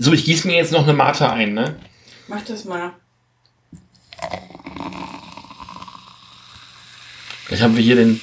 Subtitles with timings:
[0.00, 1.76] So, ich gieße mir jetzt noch eine Mate ein, ne?
[2.28, 2.92] Mach das mal.
[7.50, 8.20] Jetzt haben wir hier den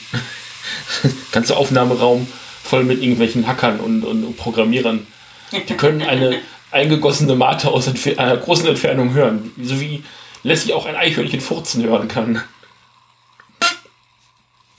[1.34, 2.28] ganzen Aufnahmeraum
[2.64, 5.06] voll mit irgendwelchen Hackern und, und Programmierern.
[5.52, 6.42] Die können eine
[6.72, 9.52] eingegossene Mate aus Entfer einer großen Entfernung hören.
[9.62, 10.04] So wie
[10.44, 12.42] Lassie auch ein Eichhörnchen furzen hören kann.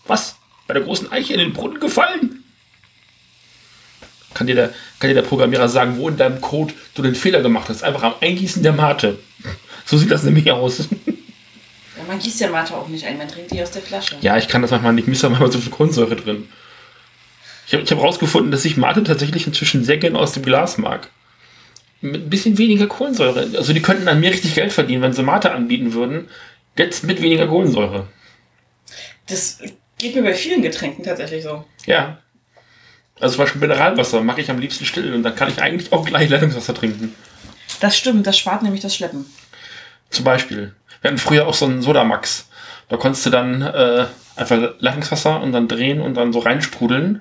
[0.07, 0.37] Was?
[0.67, 2.45] Bei der großen Eiche in den Brunnen gefallen?
[4.37, 7.41] Kann dir, der, kann dir der Programmierer sagen, wo in deinem Code du den Fehler
[7.41, 7.83] gemacht hast?
[7.83, 9.19] Einfach am Eingießen der Mate.
[9.87, 10.81] So sieht das nämlich aus.
[11.97, 14.17] Ja, man gießt ja Mate auch nicht ein, man trinkt die aus der Flasche.
[14.21, 16.49] Ja, ich kann das manchmal nicht missen, weil man so viel Kohlensäure drin.
[17.67, 20.77] Ich habe ich hab rausgefunden, dass ich Mate tatsächlich inzwischen sehr gerne aus dem Glas
[20.77, 21.09] mag.
[22.03, 23.49] Mit ein bisschen weniger Kohlensäure.
[23.57, 26.29] Also die könnten an mir richtig Geld verdienen, wenn sie Mate anbieten würden.
[26.77, 28.07] Jetzt mit weniger Kohlensäure.
[29.29, 29.61] Das
[29.97, 31.65] geht mir bei vielen Getränken tatsächlich so.
[31.87, 32.19] Ja.
[33.21, 36.05] Also zum Beispiel Mineralwasser mache ich am liebsten still und dann kann ich eigentlich auch
[36.05, 37.15] gleich Leitungswasser trinken.
[37.81, 39.27] Das stimmt, das spart nämlich das Schleppen.
[40.11, 40.75] Zum Beispiel.
[41.01, 42.49] Wir hatten früher auch so einen Sodamax.
[42.89, 47.21] Da konntest du dann äh, einfach Leitungswasser und dann drehen und dann so reinsprudeln.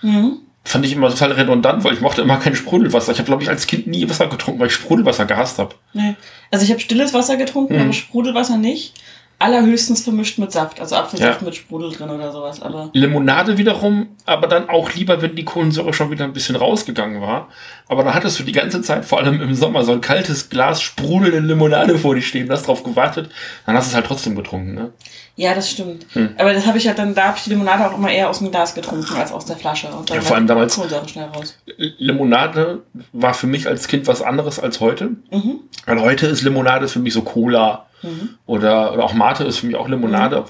[0.00, 0.38] Mhm.
[0.64, 3.10] Fand ich immer total redundant, weil ich mochte immer kein Sprudelwasser.
[3.12, 5.74] Ich habe, glaube ich, als Kind nie Wasser getrunken, weil ich Sprudelwasser gehasst habe.
[5.92, 6.14] Nee.
[6.52, 7.80] Also ich habe stilles Wasser getrunken, Mhm.
[7.82, 8.94] aber Sprudelwasser nicht.
[9.42, 11.44] Allerhöchstens vermischt mit Saft, also Apfelsaft Ja.
[11.44, 12.62] mit Sprudel drin oder sowas.
[12.62, 17.20] Aber Limonade wiederum, aber dann auch lieber, wenn die Kohlensäure schon wieder ein bisschen rausgegangen
[17.20, 17.48] war.
[17.88, 20.80] Aber dann hattest du die ganze Zeit, vor allem im Sommer, so ein kaltes Glas
[20.80, 23.30] sprudelnde Limonade vor dir stehen, hast drauf gewartet,
[23.66, 24.74] dann hast du es halt trotzdem getrunken.
[24.74, 24.92] Ne?
[25.34, 26.06] ja, das stimmt.
[26.12, 26.30] Hm.
[26.38, 28.38] Aber das habe ich halt dann, da habe ich die Limonade auch immer eher aus
[28.40, 29.88] dem Glas getrunken als aus der Flasche.
[29.88, 31.56] Und dann Ja, vor allem damals- Kohlensäure schnell raus.
[31.98, 35.10] Limonade war für mich als Kind was anderes als heute.
[35.30, 35.60] Mhm.
[35.86, 38.30] Weil heute ist Limonade für mich so Cola Mhm.
[38.46, 40.44] oder, oder auch Mate ist für mich auch Limonade.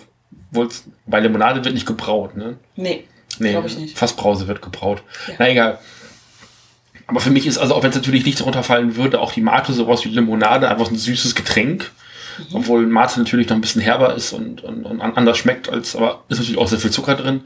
[0.53, 2.37] obwohl's- Bei Limonade wird nicht gebraut.
[2.37, 2.57] Ne?
[2.77, 3.05] Nee,
[3.39, 3.99] Nee, Glaub ich nicht.
[3.99, 5.03] Fassbrause wird gebraut.
[5.27, 5.35] Ja.
[5.39, 5.79] Na egal.
[7.07, 9.41] Aber für mich ist, also auch wenn es natürlich nicht darunter fallen würde, auch die
[9.41, 11.91] Mate sowas wie Limonade, einfach so ein süßes Getränk.
[12.39, 12.57] Mhm.
[12.57, 15.97] Obwohl Mate natürlich noch ein bisschen herber ist und, und, und an- anders schmeckt, als
[15.97, 17.43] aber ist natürlich auch sehr viel Zucker drin.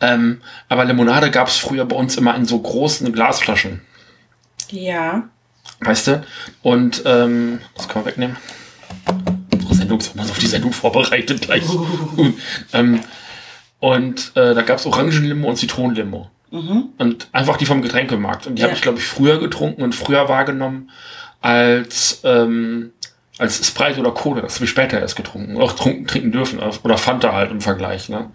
[0.00, 3.80] Ähm, aber Limonade gab es früher bei uns immer in so großen Glasflaschen.
[4.70, 5.28] ja.
[5.80, 6.24] Weißt du?
[6.62, 8.36] Und ähm, das können wir wegnehmen.
[9.84, 11.62] Sendung ist immer so auf die Sendung vorbereitet gleich.
[12.72, 13.00] ähm,
[13.80, 16.30] und äh, da gab es Orangenlimo und Zitronenlimo.
[16.50, 16.84] Mhm.
[16.98, 18.46] Und einfach die vom Getränkemarkt.
[18.46, 18.68] Und die Ja.
[18.68, 20.90] habe ich, glaube ich, früher getrunken und früher wahrgenommen
[21.40, 22.92] als, ähm,
[23.38, 24.40] als Sprite oder Cola.
[24.40, 25.60] Das habe ich später erst getrunken.
[25.60, 26.60] Auch trunken, trinken dürfen.
[26.60, 28.08] Oder Fanta halt im Vergleich.
[28.08, 28.30] Ne?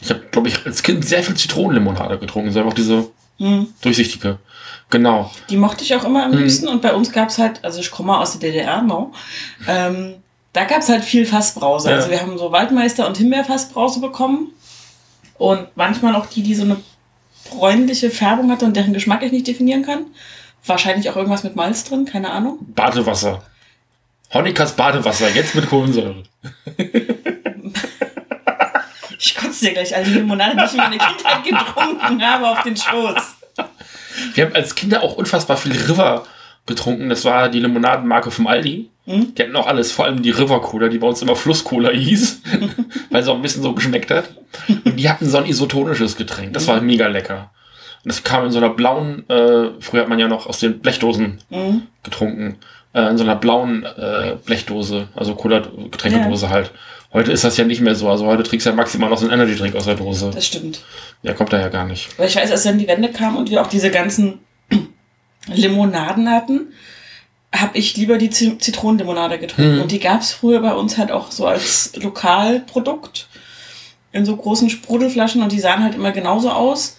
[0.00, 2.50] Ich habe, glaube ich, als Kind sehr viel Zitronenlimonade getrunken.
[2.52, 3.66] So einfach diese Mhm.
[3.82, 4.38] durchsichtige.
[4.90, 5.30] Genau.
[5.50, 6.38] Die mochte ich auch immer am Mhm.
[6.38, 6.68] liebsten.
[6.68, 9.12] Und bei uns gab es halt, also ich komme aus der DDR, no.
[9.66, 10.14] Ähm,
[10.54, 11.90] da gab es halt viel Fassbrause.
[11.90, 11.96] Ja.
[11.96, 14.52] Also wir haben so Waldmeister und Himbeerfassbrause bekommen.
[15.36, 16.76] Und manchmal auch die, die so eine
[17.50, 20.06] bräunliche Färbung hatte und deren Geschmack ich nicht definieren kann.
[20.64, 22.58] Wahrscheinlich auch irgendwas mit Malz drin, keine Ahnung.
[22.60, 23.42] Badewasser.
[24.32, 26.22] Honikas Badewasser, jetzt mit Kohlensäure.
[29.18, 32.62] Ich kotze dir gleich all die Limonade, die ich in meiner Kindheit getrunken habe, auf
[32.62, 33.36] den Schoß.
[34.34, 36.24] Wir haben als Kinder auch unfassbar viel River
[36.66, 37.08] getrunken.
[37.08, 38.90] Das war die Limonadenmarke vom Aldi.
[39.06, 39.34] Hm?
[39.34, 42.40] Die hatten auch alles, vor allem die River Cola, die bei uns immer Flusscola hieß,
[43.10, 44.30] weil sie auch ein bisschen so geschmeckt hat.
[44.84, 46.54] Und die hatten so ein isotonisches Getränk.
[46.54, 47.50] Das war mega lecker.
[48.04, 50.78] Und das kam in so einer blauen, äh, früher hat man ja noch aus den
[50.80, 51.82] Blechdosen Mhm.
[52.02, 52.56] getrunken,
[52.94, 56.70] äh, in so einer blauen äh, Blechdose, also Cola-Getränkedose halt.
[57.12, 58.08] Heute ist das ja nicht mehr so.
[58.10, 60.30] Also heute trinkst du ja maximal noch so einen Energy-Drink aus der Dose.
[60.34, 60.82] Das stimmt.
[61.22, 62.18] Ja, kommt da ja gar nicht.
[62.18, 64.40] Weil ich weiß, als dann die Wende kam und wir auch diese ganzen
[65.46, 66.72] Limonaden hatten,
[67.54, 69.76] habe ich lieber die Zi- Zitronenlimonade getrunken.
[69.76, 69.82] Mhm.
[69.82, 73.28] Und die gab es früher bei uns halt auch so als Lokalprodukt
[74.12, 76.98] in so großen Sprudelflaschen und die sahen halt immer genauso aus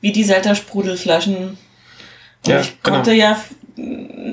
[0.00, 1.36] wie die Selter Sprudelflaschen.
[1.50, 1.58] Und
[2.46, 2.96] Ja, ich genau.
[2.96, 3.40] konnte ja,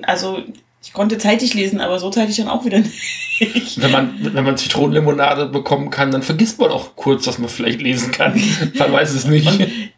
[0.04, 0.40] also
[0.82, 3.82] ich konnte zeitig lesen, aber so zeitig dann auch wieder nicht.
[3.82, 7.82] Wenn man, wenn man Zitronenlimonade bekommen kann, dann vergisst man auch kurz, dass man vielleicht
[7.82, 8.34] lesen kann.
[8.78, 9.48] man weiß es nicht.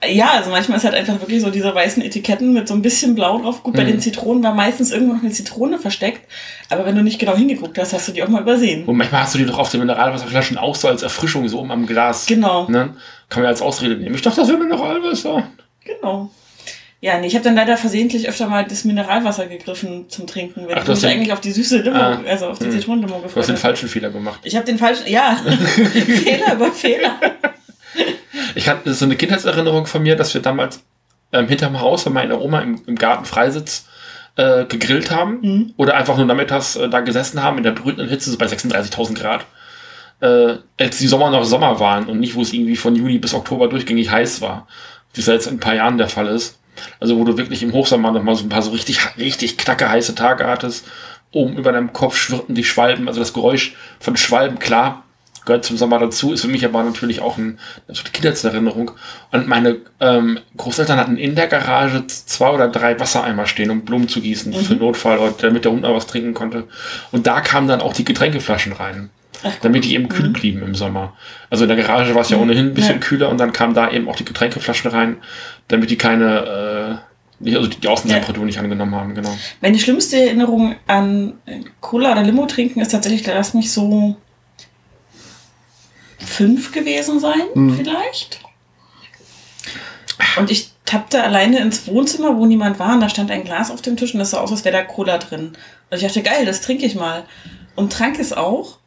[0.08, 3.16] Ja, also manchmal ist halt einfach wirklich so diese weißen Etiketten mit so ein bisschen
[3.16, 3.64] Blau drauf.
[3.64, 3.88] Gut, bei Mhm.
[3.88, 6.22] den Zitronen war meistens irgendwo noch eine Zitrone versteckt.
[6.70, 8.86] Aber wenn du nicht genau hingeguckt hast, hast du die auch mal übersehen.
[8.86, 11.72] Und manchmal hast du die doch auf den Mineralwasserflaschen auch so als Erfrischung so oben
[11.72, 12.28] am Glas.
[12.28, 12.96] Genau, Ne?
[13.30, 14.14] Kann man als Ausrede nehmen.
[14.16, 15.48] Ich dachte, das wäre Mineralwasser.
[15.84, 16.30] genau.
[17.04, 20.76] Ja, nee, ich habe dann leider versehentlich öfter mal das Mineralwasser gegriffen zum Trinken, wenn
[20.76, 22.22] Ach, ich du hast mich eigentlich auf die süße Limo, Ah.
[22.28, 22.72] also auf die Hm.
[22.74, 24.40] Zitronenlimo Du hast gefreut den falschen Fehler gemacht.
[24.44, 27.20] Ich habe den falschen, ja, Fehler über Fehler.
[28.56, 30.82] Ich hatte so eine Kindheitserinnerung von mir, dass wir damals
[31.34, 33.86] ähm, hinterm Haus bei meiner Oma im, im Garten Freisitz
[34.36, 35.40] äh, gegrillt haben.
[35.42, 35.74] Mhm.
[35.78, 39.16] Oder einfach nur nachmittags äh, da gesessen haben in der brütenden Hitze, so bei 36.000
[39.16, 39.46] Grad.
[40.20, 43.34] Äh, als die Sommer noch Sommer waren und nicht, wo es irgendwie von Juni bis
[43.34, 44.68] Oktober durchgängig heiß war.
[45.14, 46.60] Wie es ja jetzt in ein paar Jahren der Fall ist.
[47.00, 49.90] Also wo du wirklich im Hochsommer noch mal so ein paar so richtig, richtig knacke
[49.90, 50.86] heiße Tage hattest.
[51.32, 55.04] Oben über deinem Kopf schwirrten die Schwalben, also das Geräusch von Schwalben, klar,
[55.46, 57.58] gehört zum Sommer dazu, ist für mich aber natürlich auch ein,
[57.88, 58.92] eine Kindheitserinnerung.
[59.32, 64.08] Und meine ähm, Großeltern hatten in der Garage zwei oder drei Wassereimer stehen, um Blumen
[64.08, 66.66] zu gießen, für Notfall, damit der Hund auch was trinken konnte.
[67.12, 69.10] Und da kamen dann auch die Getränkeflaschen rein.
[69.64, 71.14] damit die eben kühl blieben im Sommer.
[71.50, 73.00] Also in der Garage war es ja ohnehin ein bisschen Ja.
[73.00, 75.18] kühler und dann kamen da eben auch die Getränkeflaschen rein,
[75.72, 77.02] damit die keine,
[77.44, 79.36] äh, also die Außentemperatur nicht angenommen haben, genau.
[79.62, 81.34] Meine schlimmste Erinnerung an
[81.80, 84.16] Cola oder Limo trinken ist tatsächlich, lass mich so
[86.20, 87.42] fünf gewesen sein,
[87.78, 88.40] vielleicht.
[90.38, 93.82] Und ich tappte alleine ins Wohnzimmer, wo niemand war, und da stand ein Glas auf
[93.82, 95.54] dem Tisch und das sah aus, als wäre da Cola drin.
[95.90, 97.24] Und ich dachte, geil, das trinke ich mal.
[97.76, 98.78] Und trank es auch.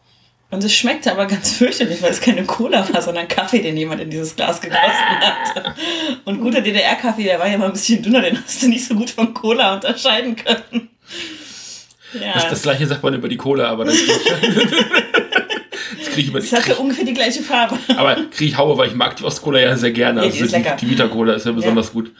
[0.50, 4.00] Und es schmeckte aber ganz fürchterlich, weil es keine Cola war, sondern Kaffee, den jemand
[4.00, 5.74] in dieses Glas gegossen hat.
[6.24, 8.94] Und guter DDR-Kaffee, der war ja mal ein bisschen dünner, den hast du nicht so
[8.94, 10.90] gut von Cola unterscheiden können.
[12.20, 13.96] Ja, Das, das gleiche sagt man über die Cola, aber das,
[15.98, 17.76] das kriege ich über es hatte ungefähr die gleiche Farbe.
[17.96, 20.24] Aber kriege ich Haue, weil ich mag die Ostcola ja sehr gerne.
[20.24, 22.12] Ja, die Also die, die Vita Cola ist ja besonders gut.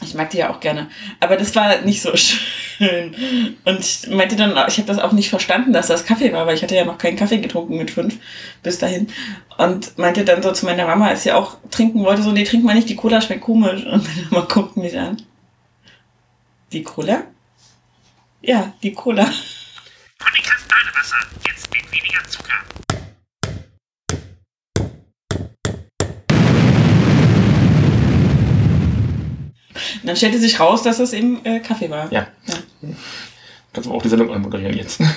[0.00, 0.88] Ich mag die ja auch gerne.
[1.20, 3.14] Aber das war nicht so schön.
[3.64, 6.54] Und ich meinte dann, ich habe das auch nicht verstanden, dass das Kaffee war, weil
[6.54, 8.16] ich hatte ja noch keinen Kaffee getrunken mit fünf
[8.62, 9.08] bis dahin.
[9.56, 12.64] Und meinte dann so zu meiner Mama, als sie auch trinken wollte, so, nee, trink
[12.64, 13.84] mal nicht, die Cola schmeckt komisch.
[13.84, 15.20] Und meine Mama guckt mich an.
[16.72, 17.22] Die Cola?
[18.42, 19.24] Ja, die Cola.
[19.24, 21.16] Von den Kristallwasser.
[21.46, 22.54] Jetzt mit weniger Zucker.
[29.97, 32.10] Und dann stellte sich raus, dass es eben äh, Kaffee war.
[32.12, 32.26] Ja.
[33.72, 35.00] Kannst du auch die Sendung anmoderieren jetzt.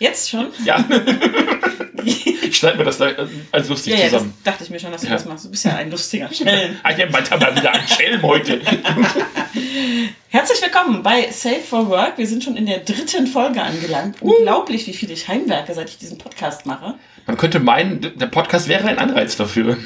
[0.00, 0.46] Jetzt schon?
[0.64, 0.78] Ja.
[2.50, 4.34] Schneiden wir das da äh, als lustig Ja, ja, das zusammen.
[4.44, 5.12] dachte ich mir schon, dass du Ja.
[5.12, 5.44] das machst.
[5.44, 6.80] Du bist ja ein lustiger Schnellen.
[6.82, 8.62] Ah, ja, Mann, mal wieder ein Schelm heute.
[10.30, 12.16] Herzlich willkommen bei Safe for Work.
[12.16, 14.22] Wir sind schon in der dritten Folge angelangt.
[14.22, 16.94] Unglaublich, wie viel ich heimwerke, seit ich diesen Podcast mache.
[17.26, 19.76] Man könnte meinen, der Podcast wäre ein Anreiz dafür.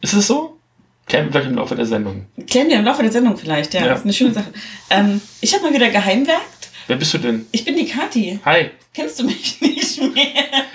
[0.00, 0.53] Ist es so?
[1.06, 2.26] Klären wir gleich im Laufe der Sendung.
[2.48, 3.80] Klären wir im Laufe der Sendung vielleicht, ja.
[3.82, 3.88] Ja.
[3.88, 4.52] Das ist eine schöne Sache.
[4.90, 6.42] Ähm, ich habe mal wieder geheimwerkt.
[6.86, 7.46] Wer bist du denn?
[7.52, 8.38] Ich bin die Kathi.
[8.44, 8.70] Hi.
[8.92, 10.24] Kennst du mich nicht mehr?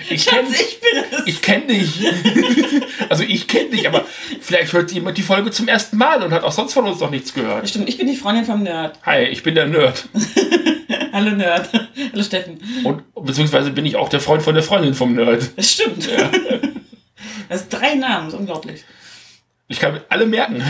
[0.08, 1.26] Ich Schatz, kenn- ich bin es.
[1.26, 1.90] Ich kenne dich.
[3.08, 4.04] also ich kenne dich, aber
[4.40, 7.10] vielleicht hört jemand die Folge zum ersten Mal und hat auch sonst von uns noch
[7.10, 7.68] nichts gehört.
[7.68, 8.98] Stimmt, ich bin die Freundin vom Nerd.
[9.04, 10.08] Hi, ich bin der Nerd.
[11.12, 11.70] Hallo Nerd.
[12.12, 12.58] Hallo Steffen.
[12.84, 15.50] Und beziehungsweise bin ich auch der Freund von der Freundin vom Nerd.
[15.56, 16.08] Das stimmt.
[17.48, 18.84] Das sind drei Namen, das ist unglaublich.
[19.70, 20.62] Ich kann mir alle merken.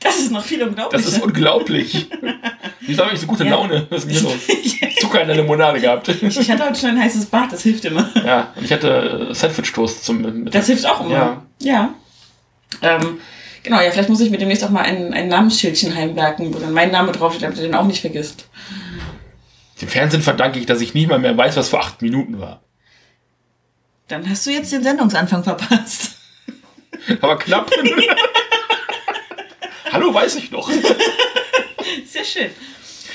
[0.00, 1.08] Das ist noch viel Das unglaublicher.
[1.08, 2.10] ist unglaublich.
[2.80, 3.50] Wieso habe ich so gute Ja.
[3.52, 3.86] Laune?
[3.90, 4.22] Was ist denn hier
[4.90, 4.96] los?
[5.00, 6.08] Zucker in der Limonade gehabt.
[6.08, 8.10] ich hatte heute schon ein heißes Bad, das hilft immer.
[8.24, 10.52] Ja, und ich hatte äh, Sandwich-Toast zum Mittag.
[10.52, 11.10] Das hilft auch immer.
[11.12, 11.42] Ja.
[11.60, 11.94] Ja.
[12.82, 13.18] Ähm,
[13.62, 16.72] genau, ja, vielleicht muss ich mir demnächst auch mal ein, ein Namensschildchen heimwerken, wo dann
[16.72, 18.48] mein Name draufsteht, damit du den auch nicht vergisst.
[19.80, 22.62] Dem Fernsehen verdanke ich, dass ich nicht mal mehr weiß, was vor acht Minuten war.
[24.08, 26.13] Dann hast du jetzt den Sendungsanfang verpasst.
[27.20, 27.70] Aber knapp.
[29.92, 30.70] Hallo, weiß ich noch.
[32.04, 32.50] Sehr schön.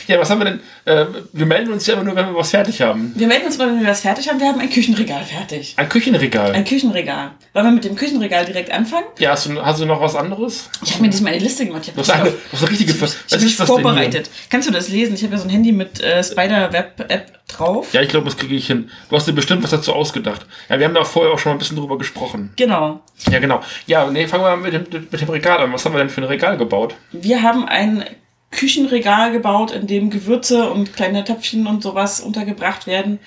[0.09, 0.59] Ja, was haben wir denn?
[0.85, 3.13] Äh, wir melden uns ja immer nur, wenn wir was fertig haben.
[3.15, 4.39] Wir melden uns mal, wenn wir das fertig haben.
[4.39, 5.75] Wir haben ein Küchenregal fertig.
[5.77, 6.51] Ein Küchenregal.
[6.53, 7.31] Ein Küchenregal.
[7.53, 9.05] Wollen wir mit dem Küchenregal direkt anfangen?
[9.19, 10.69] ja, hast du, hast du noch was anderes?
[10.83, 11.83] Ich habe mir diesmal eine Liste gemacht.
[11.87, 12.91] Ich Du habe hast eine, eine richtige.
[12.91, 14.29] ich, Was ich habe mich ist das vorbereitet.
[14.49, 15.13] Kannst du das lesen?
[15.13, 17.93] Ich habe ja so ein Handy mit äh, Spider-Web-App drauf.
[17.93, 18.89] Ja, ich glaube, das kriege ich hin.
[19.09, 20.45] Du hast dir bestimmt was dazu ausgedacht.
[20.69, 22.51] Ja, wir haben da vorher auch schon mal ein bisschen drüber gesprochen.
[22.55, 23.01] Genau.
[23.29, 23.61] Ja, genau.
[23.85, 25.71] Ja, nee, fangen wir mal mit dem, mit dem Regal an.
[25.73, 26.95] Was haben wir denn für ein Regal gebaut?
[27.11, 28.03] Wir haben ein
[28.51, 33.19] Küchenregal gebaut, in dem Gewürze und kleine Töpfchen und sowas untergebracht werden,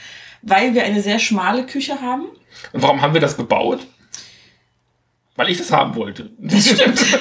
[0.43, 2.27] weil wir eine sehr schmale Küche haben.
[2.73, 3.87] Und warum haben wir das gebaut?
[5.37, 6.31] Weil ich das haben wollte.
[6.39, 7.01] Das stimmt.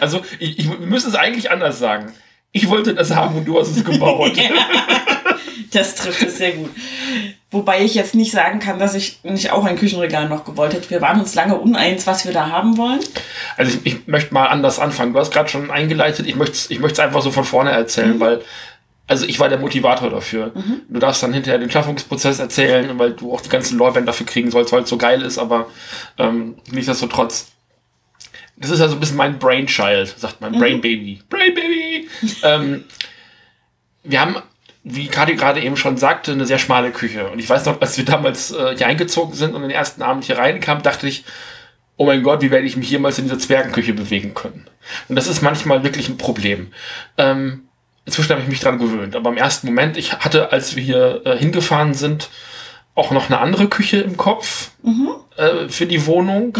[0.00, 2.12] Also, ich, ich, wir müssen es eigentlich anders sagen.
[2.50, 4.32] Ich wollte das haben und du hast es gebaut.
[5.72, 6.70] Das trifft es sehr gut.
[7.50, 10.90] Wobei ich jetzt nicht sagen kann, dass ich nicht auch ein Küchenregal noch gewollt hätte.
[10.90, 13.00] Wir waren uns lange uneins, was wir da haben wollen.
[13.56, 15.12] Also ich, ich möchte mal anders anfangen.
[15.12, 16.26] Du hast gerade schon eingeleitet.
[16.26, 18.42] Ich möchte es ich möchte es einfach so von vorne erzählen, weil
[19.06, 20.52] also ich war der Motivator dafür.
[20.88, 24.50] Du darfst dann hinterher den Schaffungsprozess erzählen, weil du auch die ganzen Lorbeeren dafür kriegen
[24.50, 25.68] sollst, weil es so geil ist, aber
[26.18, 27.52] ähm, nichtsdestotrotz.
[28.56, 30.58] Das ist ja so ein bisschen mein Brainchild, sagt man.
[30.58, 31.20] Brain Baby.
[31.28, 32.08] Brain Baby!
[32.42, 32.84] ähm,
[34.02, 34.36] wir haben,
[34.88, 37.28] wie Kadi gerade eben schon sagte, eine sehr schmale Küche.
[37.28, 40.22] Und ich weiß noch, als wir damals äh, hier eingezogen sind und den ersten Abend
[40.22, 41.24] hier reinkamen, dachte ich,
[41.96, 44.68] oh mein Gott, wie werde ich mich jemals in dieser Zwergenküche bewegen können?
[45.08, 46.68] Und das ist manchmal wirklich ein Problem.
[47.18, 47.64] Ähm,
[48.04, 51.22] inzwischen habe ich mich dran gewöhnt, aber im ersten Moment, ich hatte, als wir hier
[51.24, 52.30] äh, hingefahren sind,
[52.94, 54.70] auch noch eine andere Küche im Kopf
[55.36, 56.56] äh, für die Wohnung.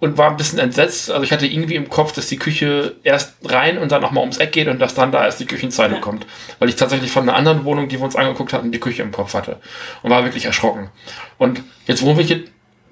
[0.00, 1.10] Und war ein bisschen entsetzt.
[1.10, 4.38] Also ich hatte irgendwie im Kopf, dass die Küche erst rein und dann nochmal ums
[4.38, 6.00] Eck geht und dass dann da erst die Küchenzeile Ja.
[6.00, 6.24] kommt.
[6.60, 9.10] Weil ich tatsächlich von einer anderen Wohnung, die wir uns angeguckt hatten, die Küche im
[9.10, 9.56] Kopf hatte.
[10.02, 10.90] Und war wirklich erschrocken.
[11.36, 12.44] Und jetzt wohnen wir hier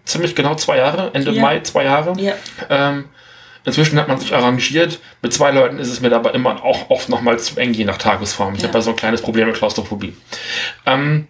[0.04, 1.42] ziemlich genau zwei Jahre, Ende Ja.
[1.42, 2.12] Mai zwei Jahre.
[2.20, 2.34] Ja.
[2.70, 3.04] Ähm,
[3.64, 4.98] inzwischen hat man sich arrangiert.
[5.22, 7.98] Mit zwei Leuten ist es mir dabei immer auch oft nochmal zu eng, je nach
[7.98, 8.54] Tagesform.
[8.54, 8.68] Ich Ja.
[8.68, 10.16] habe ja so ein kleines Problem mit Klaustrophobie.
[10.86, 11.28] Ähm,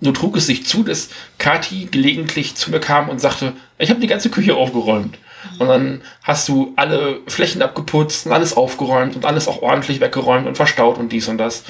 [0.00, 4.00] nur trug es sich zu, dass Kati gelegentlich zu mir kam und sagte, ich habe
[4.00, 5.18] die ganze Küche aufgeräumt.
[5.58, 10.46] Und dann hast du alle Flächen abgeputzt und alles aufgeräumt und alles auch ordentlich weggeräumt
[10.46, 11.64] und verstaut und dies und das.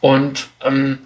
[0.00, 0.98] Und ähm,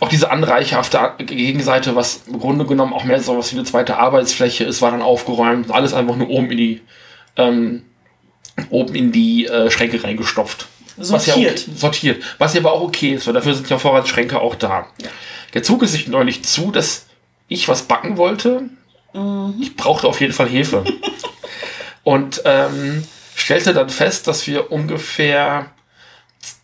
[0.00, 3.56] auch diese Anreiche auf der Gegenseite, was im Grunde genommen auch mehr so was wie
[3.56, 6.80] eine zweite Arbeitsfläche ist, war dann aufgeräumt und alles einfach nur oben in die
[7.36, 7.82] ähm,
[8.70, 10.68] oben in die äh, Schränke reingestopft.
[10.98, 11.60] Was ja Sortiert.
[11.60, 12.24] okay, sortiert.
[12.38, 14.86] Was ja aber auch okay ist, weil dafür sind ja Vorratsschränke auch da.
[15.54, 17.06] Jetzt zog es sich neulich zu, dass
[17.48, 18.64] ich was backen wollte.
[19.60, 20.84] Ich brauchte auf jeden Fall Hefe.
[22.04, 25.70] Und ähm, stellte dann fest, dass wir ungefähr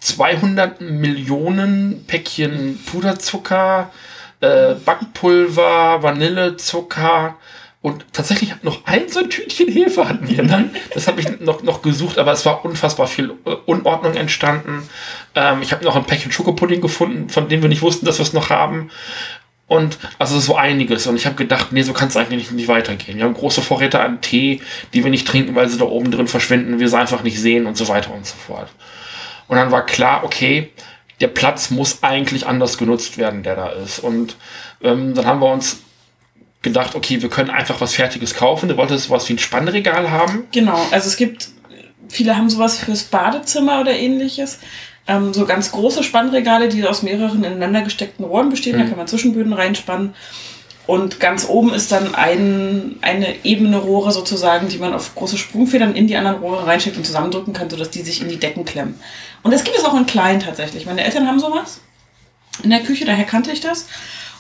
[0.00, 3.90] 200 Millionen Päckchen Puderzucker,
[4.40, 7.36] äh, Backpulver, Vanillezucker
[7.84, 10.70] und tatsächlich noch ein so ein Tütchen Hefe hatten wir dann.
[10.94, 14.88] Das habe ich noch, noch gesucht, aber es war unfassbar viel äh, Unordnung entstanden.
[15.34, 18.22] Ähm, ich habe noch ein Päckchen Schokopudding gefunden, von dem wir nicht wussten, dass wir
[18.22, 18.90] es noch haben.
[19.66, 21.06] Und also so einiges.
[21.06, 23.18] Und ich habe gedacht, nee, so kann es eigentlich nicht, nicht weitergehen.
[23.18, 24.62] Wir haben große Vorräte an Tee,
[24.94, 27.66] die wir nicht trinken, weil sie da oben drin verschwinden, wir sie einfach nicht sehen
[27.66, 28.70] und so weiter und so fort.
[29.46, 30.70] Und dann war klar, okay,
[31.20, 33.98] der Platz muss eigentlich anders genutzt werden, der da ist.
[33.98, 34.36] Und
[34.82, 35.80] ähm, dann haben wir uns
[36.64, 38.68] gedacht, okay, wir können einfach was Fertiges kaufen.
[38.68, 40.44] Du wolltest sowas wie ein Spannregal haben.
[40.50, 41.48] Genau, also es gibt,
[42.08, 44.58] viele haben sowas fürs Badezimmer oder ähnliches.
[45.06, 48.78] Ähm, so ganz große Spannregale, die aus mehreren ineinander gesteckten Rohren bestehen.
[48.78, 50.14] Da kann man Zwischenböden reinspannen.
[50.86, 55.94] Und ganz oben ist dann ein, eine ebene Rohre sozusagen, die man auf große Sprungfedern
[55.94, 58.98] in die anderen Rohre reinschickt und zusammendrücken kann, sodass die sich in die Decken klemmen.
[59.42, 60.84] Und das gibt es auch in klein tatsächlich.
[60.84, 61.80] Meine Eltern haben sowas
[62.62, 63.86] in der Küche, daher kannte ich das.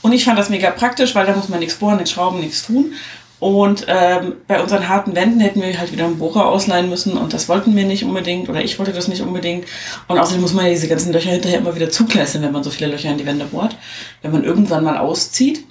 [0.04, 2.66] Und ich fand das mega praktisch, weil da muss man nichts bohren, nichts schrauben, nichts
[2.66, 2.92] tun.
[3.40, 7.32] Und ähm, bei unseren harten Wänden hätten wir halt wieder einen Bohrer ausleihen müssen und
[7.32, 9.66] das wollten wir nicht unbedingt oder ich wollte das nicht unbedingt.
[10.06, 12.68] Und außerdem muss man ja diese ganzen Löcher hinterher immer wieder zuklässen, wenn man so
[12.68, 13.78] viele Löcher in die Wände bohrt,
[14.20, 15.64] wenn man irgendwann mal auszieht.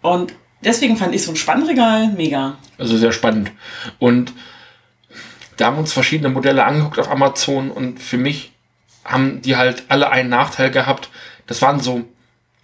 [0.00, 0.32] Und
[0.64, 2.58] deswegen fand ich so ein Spannregal mega.
[2.78, 3.50] Also sehr spannend.
[3.98, 4.32] Und
[5.56, 8.52] da haben uns verschiedene Modelle angeguckt auf Amazon und für mich
[9.04, 11.08] haben die halt alle einen Nachteil gehabt.
[11.48, 12.04] Das waren so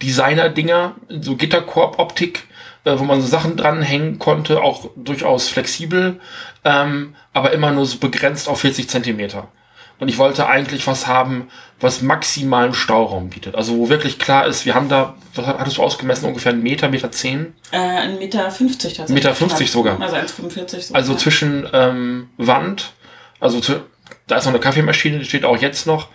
[0.02, 2.44] Designer-Dinger, so Gitterkorb-Optik,
[2.84, 6.20] äh, wo man so Sachen dranhängen konnte, auch durchaus flexibel,
[6.64, 9.48] ähm, aber immer nur so begrenzt auf 40 Zentimeter.
[9.98, 13.54] Und ich wollte eigentlich was haben, was maximalen Stauraum bietet.
[13.54, 16.88] Also wo wirklich klar ist, wir haben da, was hattest du ausgemessen, ungefähr einen Meter,
[16.88, 17.54] Meter zehn?
[17.70, 19.08] Äh, 1,50 Meter tatsächlich.
[19.10, 20.00] Meter 50 sogar.
[20.00, 20.94] Also 1,45 so.
[20.94, 22.94] Also zwischen ähm, Wand,
[23.38, 23.82] also zu,
[24.26, 26.08] da ist noch eine Kaffeemaschine, die steht auch jetzt noch,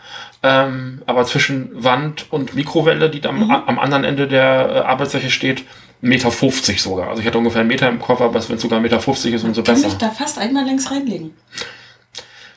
[0.43, 5.63] ähm, aber zwischen Wand und Mikrowelle, die am, am anderen Ende der äh, Arbeitsfläche steht,
[6.01, 7.09] 1,50 Meter sogar.
[7.09, 9.43] Also ich hatte ungefähr einen Meter im Koffer, aber wenn es sogar 1,50 Meter ist,
[9.43, 9.87] umso Kann besser.
[9.87, 11.33] ich da fast einmal längs reinlegen.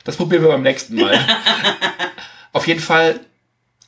[0.05, 1.19] Das probieren wir beim nächsten Mal.
[2.53, 3.21] Auf jeden Fall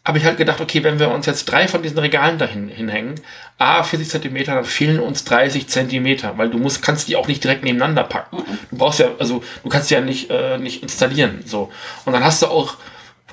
[0.05, 3.15] habe ich halt gedacht, okay, wenn wir uns jetzt drei von diesen Regalen dahin hinhängen,
[3.59, 7.45] A, 40 Zentimeter, dann fehlen uns 30 Zentimeter, weil du musst, kannst die auch nicht
[7.45, 8.39] direkt nebeneinander packen.
[8.71, 11.45] Du brauchst ja, also du kannst die ja nicht, äh, nicht installieren.
[11.47, 11.71] So.
[12.05, 12.77] Und dann hast du auch,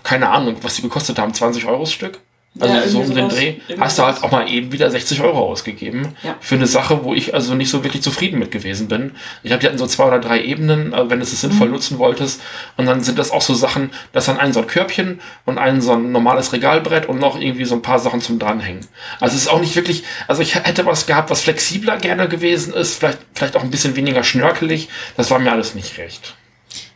[0.03, 2.19] keine Ahnung, was die gekostet haben, 20 Euro das Stück?
[2.59, 3.29] Also Ja, so um den.
[3.29, 6.35] Dreh hast du halt auch mal eben wieder 60 Euro ausgegeben Ja.
[6.39, 9.11] für eine Sache, wo ich also nicht so wirklich zufrieden mit gewesen bin.
[9.43, 11.73] Ich habe die hatten so zwei oder drei Ebenen, äh, wenn du es sinnvoll Mhm.
[11.73, 12.41] nutzen wolltest.
[12.75, 15.79] Und dann sind das auch so Sachen, das dann ein so ein Körbchen und ein
[15.79, 18.85] so ein normales Regalbrett und noch irgendwie so ein paar Sachen zum dranhängen.
[19.19, 22.73] Also es ist auch nicht wirklich, also ich hätte was gehabt, was flexibler gerne gewesen
[22.73, 24.89] ist, vielleicht, vielleicht auch ein bisschen weniger schnörkelig.
[25.17, 26.33] Das war mir alles nicht recht.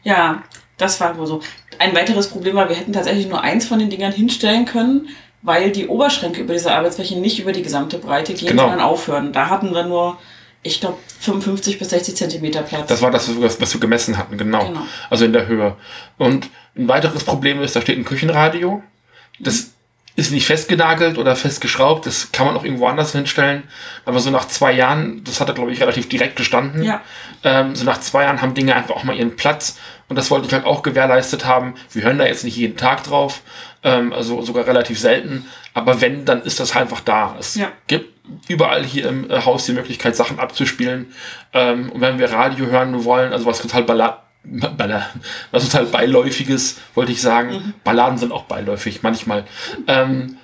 [0.01, 0.41] Ja,
[0.77, 1.41] das war wohl so.
[1.79, 5.09] Ein weiteres Problem war, wir hätten tatsächlich nur eins von den Dingern hinstellen können,
[5.41, 8.63] weil die Oberschränke über diese Arbeitsfläche nicht über die gesamte Breite gehen, Genau.
[8.63, 9.33] sondern aufhören.
[9.33, 10.17] Da hatten wir nur,
[10.61, 12.87] ich glaube, 55 bis 60 Zentimeter Platz.
[12.87, 14.65] Das war das, was wir gemessen hatten, genau.
[14.67, 14.81] Genau.
[15.09, 15.75] Also in der Höhe.
[16.17, 18.81] Und ein weiteres Problem ist, da steht ein Küchenradio.
[19.39, 19.72] Das
[20.15, 22.05] ist nicht festgenagelt oder festgeschraubt.
[22.05, 23.63] Das kann man auch irgendwo anders hinstellen.
[24.05, 26.83] Aber so nach zwei Jahren, das hat er, glaube ich, relativ direkt gestanden.
[26.83, 27.01] Ja.
[27.43, 29.77] Ähm, so nach zwei Jahren haben Dinge einfach auch mal ihren Platz.
[30.09, 31.73] Und das wollte ich halt auch gewährleistet haben.
[31.91, 33.41] Wir hören da jetzt nicht jeden Tag drauf.
[33.81, 35.47] Ähm, also sogar relativ selten.
[35.73, 37.35] Aber wenn, dann ist das einfach da.
[37.39, 37.71] Es Ja.
[37.87, 38.13] gibt
[38.47, 41.11] überall hier im äh, Haus die Möglichkeit, Sachen abzuspielen.
[41.53, 45.09] Ähm, und wenn wir Radio hören wollen, also was total Balla Balla
[45.51, 47.73] was total beiläufiges, wollte ich sagen.
[47.83, 49.45] Balladen sind auch beiläufig manchmal.
[49.87, 50.37] Ähm,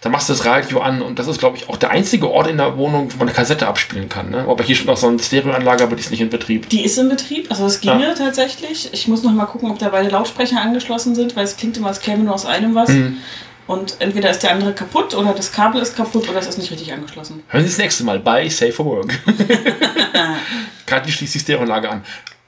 [0.00, 2.48] Dann machst du das Radio an und das ist, glaube ich, auch der einzige Ort
[2.48, 4.30] in der Wohnung, wo man eine Kassette abspielen kann.
[4.30, 4.46] Ne?
[4.48, 6.68] Aber hier schon noch so eine Stereoanlage, aber die ist nicht in Betrieb.
[6.70, 8.88] Die ist in Betrieb, also es ginge tatsächlich.
[8.92, 11.88] Ich muss noch mal gucken, ob da beide Lautsprecher angeschlossen sind, weil es klingt immer,
[11.88, 12.88] als käme nur aus einem was.
[12.88, 13.18] Mhm.
[13.66, 16.72] Und entweder ist der andere kaputt oder das Kabel ist kaputt oder es ist nicht
[16.72, 17.42] richtig angeschlossen.
[17.48, 19.12] Hören Sie das nächste Mal bei Safe for Work.
[20.86, 22.02] Gerade schließt die Stereoanlage an.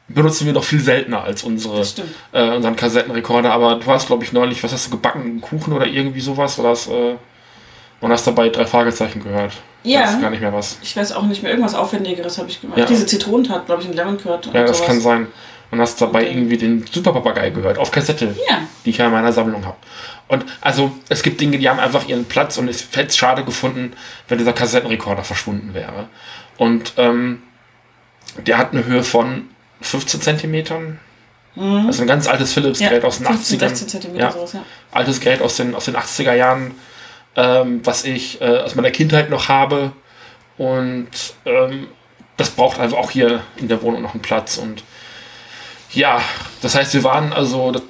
[0.09, 1.87] Benutzen wir noch viel seltener als unsere,
[2.33, 3.53] äh, unseren Kassettenrekorder.
[3.53, 5.23] Aber du hast, glaube ich, neulich, was hast du gebacken?
[5.23, 6.59] Einen Kuchen oder irgendwie sowas?
[6.59, 7.15] Oder hast, äh,
[8.01, 9.53] und hast dabei drei Fragezeichen gehört.
[9.85, 10.03] Ja.
[10.03, 10.79] Das ist gar nicht mehr was.
[10.83, 12.79] Ich weiß auch nicht mehr, irgendwas Aufwendigeres habe ich gemacht.
[12.79, 12.85] Ja.
[12.85, 14.87] Diese Zitronentat, glaube ich, in Lemon und Ja, das sowas.
[14.87, 15.27] kann sein.
[15.71, 16.33] Und hast dabei Okay.
[16.33, 18.59] irgendwie den Superpapagei gehört, auf Kassette, Ja.
[18.85, 19.77] die ich ja in meiner Sammlung habe.
[20.29, 23.43] Und also, es gibt Dinge, die haben einfach ihren Platz und es hätte es schade
[23.45, 23.93] gefunden,
[24.29, 26.09] wenn dieser Kassettenrekorder verschwunden wäre.
[26.59, 27.43] Und ähm,
[28.47, 29.49] der hat eine Höhe von
[29.83, 30.99] 15 Zentimetern.
[31.55, 33.03] Also ein ganz altes Philips-Gerät Mhm.
[33.03, 33.69] Ja, aus den 15, 80ern.
[33.69, 34.33] 16 Zentimeter Ja.
[34.33, 34.65] sowas, ja.
[34.91, 36.75] altes Gerät aus den, aus den 80er Jahren,
[37.37, 39.93] ähm, was ich äh, aus meiner Kindheit noch habe.
[40.57, 41.09] Und
[41.45, 41.89] ähm,
[42.39, 44.57] das braucht einfach auch hier in der Wohnung noch einen Platz.
[44.57, 44.83] Und
[45.93, 46.23] ja,
[46.63, 47.83] das heißt, wir waren also das,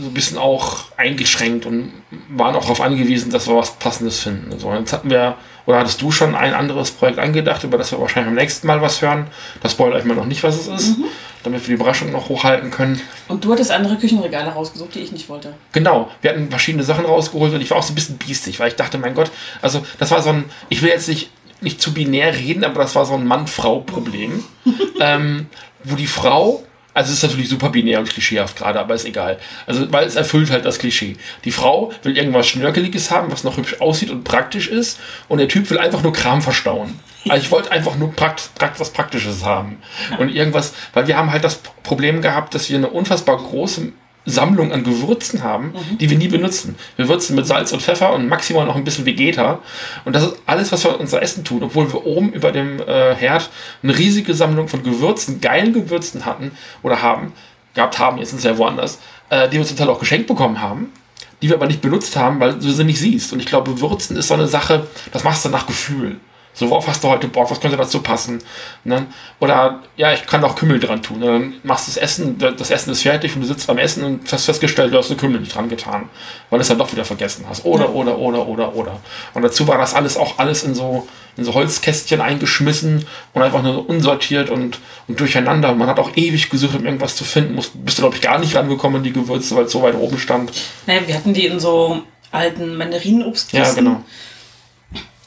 [0.00, 1.92] so ein bisschen auch eingeschränkt und
[2.30, 4.58] waren auch darauf angewiesen, dass wir was Passendes finden.
[4.58, 8.00] So, jetzt hatten wir, oder hattest du schon ein anderes Projekt angedacht, über das wir
[8.00, 9.26] wahrscheinlich beim nächsten Mal was hören?
[9.62, 10.96] Das spoilere ich mal noch nicht, was es ist,
[11.42, 13.00] damit wir die Überraschung noch hochhalten können.
[13.28, 15.54] Und du hattest andere Küchenregale rausgesucht, die ich nicht wollte.
[15.72, 18.68] Genau, wir hatten verschiedene Sachen rausgeholt und ich war auch so ein bisschen biestig, weil
[18.68, 19.30] ich dachte, mein Gott,
[19.60, 21.30] also das war so ein, ich will jetzt nicht,
[21.60, 24.44] nicht zu binär reden, aber das war so ein Mann-Frau-Problem,
[25.00, 25.46] ähm,
[25.84, 29.38] wo die Frau, also es ist natürlich super binär und klischeehaft gerade, aber ist egal.
[29.66, 31.16] Also, weil es erfüllt halt das Klischee.
[31.44, 35.48] Die Frau will irgendwas Schnörkeliges haben, was noch hübsch aussieht und praktisch ist und der
[35.48, 37.00] Typ will einfach nur Kram verstauen.
[37.28, 39.78] Also ich wollte einfach nur prakt, prakt, was Praktisches haben.
[40.18, 43.92] Und irgendwas, weil wir haben halt das Problem gehabt, dass wir eine unfassbar große
[44.24, 46.76] Sammlung an Gewürzen haben, die wir nie benutzen.
[46.96, 49.58] Wir würzen mit Salz und Pfeffer und maximal noch ein bisschen Vegeta.
[50.04, 53.14] Und das ist alles, was wir unser Essen tun, obwohl wir oben über dem äh,
[53.14, 53.50] Herd
[53.82, 56.52] eine riesige Sammlung von Gewürzen, geilen Gewürzen hatten
[56.82, 57.32] oder haben,
[57.74, 59.00] gehabt haben, jetzt sind sie ja woanders,
[59.30, 60.92] äh, die wir zum Teil auch geschenkt bekommen haben,
[61.40, 63.32] die wir aber nicht benutzt haben, weil du sie nicht siehst.
[63.32, 66.20] Und ich glaube, Würzen ist so eine Sache, das machst du nach Gefühl.
[66.54, 67.50] So, worauf hast du heute Bock?
[67.50, 68.42] Was könnte dazu passen?
[68.84, 69.06] Dann,
[69.40, 71.22] oder, ja, ich kann auch Kümmel dran tun.
[71.22, 74.04] Und dann machst du das Essen, das Essen ist fertig und du sitzt beim Essen
[74.04, 76.10] und hast festgestellt, du hast eine Kümmel nicht dran getan,
[76.50, 77.64] weil du es dann doch wieder vergessen hast.
[77.64, 77.90] Oder, Ja.
[77.92, 79.00] oder, oder, oder, oder.
[79.32, 83.62] Und dazu war das alles auch alles in so, in so Holzkästchen eingeschmissen und einfach
[83.62, 85.70] nur so unsortiert und, und durcheinander.
[85.72, 87.54] Und man hat auch ewig gesucht, um irgendwas zu finden.
[87.54, 89.94] Musst, bist du, glaube ich, gar nicht rangekommen an die Gewürze, weil es so weit
[89.94, 90.52] oben stand.
[90.86, 93.58] Naja, wir hatten die in so alten Mandarinenobstkisten.
[93.58, 94.02] Ja, genau.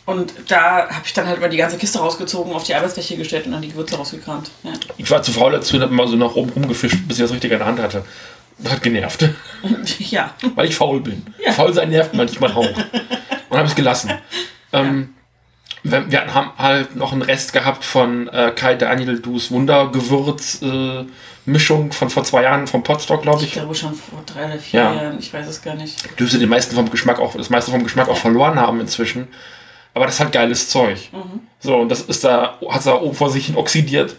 [0.05, 3.47] Und da habe ich dann halt mal die ganze Kiste rausgezogen, auf die Arbeitsfläche gestellt
[3.47, 4.51] und dann die Gewürze rausgekramt.
[4.63, 4.71] Ja.
[4.97, 7.31] Ich war zu faul dazu und habe mal so nach oben rumgefischt, bis ich das
[7.31, 8.05] richtig in der Hand hatte.
[8.59, 9.27] Das hat genervt.
[9.99, 10.31] ja.
[10.55, 11.25] weil ich faul bin.
[11.43, 11.51] Ja.
[11.53, 12.67] Faul sein nervt manchmal auch.
[13.49, 14.11] Und habe es gelassen.
[14.73, 15.13] Ähm,
[15.83, 21.05] wir, wir haben halt noch einen Rest gehabt von äh, Kai Daniel Dus Wundergewürz äh,
[21.45, 23.53] Mischung von vor zwei Jahren vom Potstock, glaube Ich ich.
[23.53, 24.93] glaube schon vor drei oder vier Ja.
[24.93, 25.97] Jahren, ich weiß es gar nicht.
[26.19, 29.27] Dürfte den meisten vom Geschmack auch, das meiste vom Geschmack auch verloren haben inzwischen.
[29.95, 31.09] Aber das halt geiles Zeug.
[31.61, 34.15] So, und das ist da, hat da oben vor sich hin oxidiert.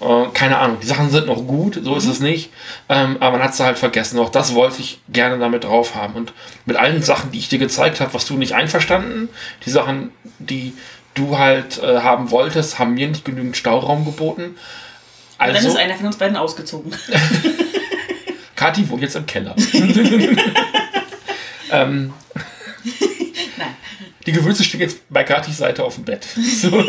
[0.00, 2.50] Äh, keine Ahnung, die Sachen sind noch gut, so ist es nicht.
[2.88, 4.18] Ähm, aber man hat es halt vergessen.
[4.20, 6.14] Auch das wollte ich gerne damit drauf haben.
[6.14, 6.32] Und
[6.66, 9.28] mit allen Sachen, die ich dir gezeigt habe, was du nicht einverstanden,
[9.66, 10.72] die Sachen, die
[11.14, 14.54] du halt äh, haben wolltest, haben mir nicht genügend Stauraum geboten.
[15.38, 16.94] dann Also, ist einer von uns beiden ausgezogen.
[18.54, 19.56] Kathi wohnt jetzt im Keller.
[21.72, 22.12] ähm,
[23.56, 23.76] Nein.
[24.28, 26.26] Die Gewürze stehen jetzt bei Katis Seite auf dem Bett.
[26.36, 26.84] So.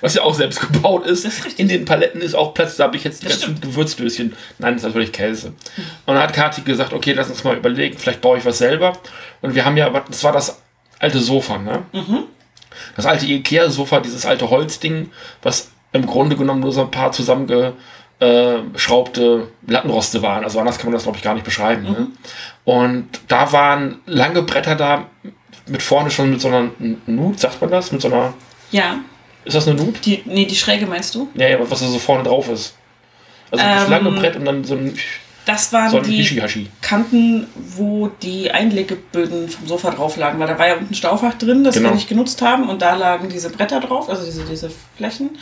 [0.00, 1.26] Was ja auch selbst gebaut ist.
[1.26, 1.58] Ist.
[1.58, 4.34] In den Paletten ist auch Platz, da habe ich jetzt die Das ganzen Gewürzdöschen.
[4.58, 5.48] Nein, das ist natürlich Käse.
[6.06, 8.94] Und dann hat Kathi gesagt, okay, lass uns mal überlegen, vielleicht baue ich was selber.
[9.42, 10.62] Und wir haben ja, das war das
[10.98, 11.82] alte Sofa, ne?
[12.96, 15.10] Das alte Ikea-Sofa, dieses alte Holzding,
[15.42, 20.44] was im Grunde genommen nur so ein paar zusammengeschraubte Lattenroste waren.
[20.44, 21.82] Also anders kann man das, glaube ich, gar nicht beschreiben.
[21.82, 22.06] Ne?
[22.64, 25.08] Und da waren lange Bretter da,
[25.66, 26.70] mit vorne schon mit so einer
[27.06, 27.90] Nut, sagt man das?
[27.92, 28.34] Mit so einer,
[28.70, 28.96] Ja.
[29.44, 30.04] ist das eine Nut?
[30.04, 31.28] Die, nee, die Schräge meinst du?
[31.34, 32.74] Ja, ja, was da so vorne drauf ist.
[33.50, 34.96] Also das Ähm, lange Brett und dann so ein,
[35.46, 36.68] Das waren so ein die.
[36.80, 41.34] Kanten, wo die Einlegeböden vom Sofa drauf lagen, weil da war ja unten ein Staufach
[41.34, 41.90] drin, das Genau.
[41.90, 45.38] wir nicht genutzt haben und da lagen diese Bretter drauf, also diese, diese Flächen.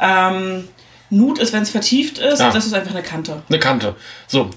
[0.00, 0.68] Ähm,
[1.10, 2.50] Nut ist, wenn es vertieft ist, Ah.
[2.50, 3.42] das ist einfach eine Kante.
[3.48, 3.94] Eine Kante.
[4.26, 4.48] So,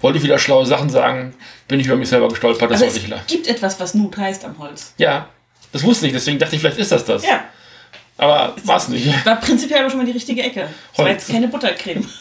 [0.00, 1.34] wollte ich wieder schlaue Sachen sagen,
[1.66, 3.94] bin ich über mich selber gestolpert, das Also wollte es ich la- gibt etwas, was
[3.94, 4.92] Nut heißt am Holz.
[4.98, 5.28] Ja,
[5.72, 7.24] das wusste ich, deswegen dachte ich, vielleicht ist das das.
[7.24, 7.44] Ja,
[8.16, 9.26] Aber war es nicht.
[9.26, 10.68] war prinzipiell aber schon mal die richtige Ecke.
[10.90, 11.22] Das war Holz.
[11.22, 12.08] jetzt keine Buttercreme.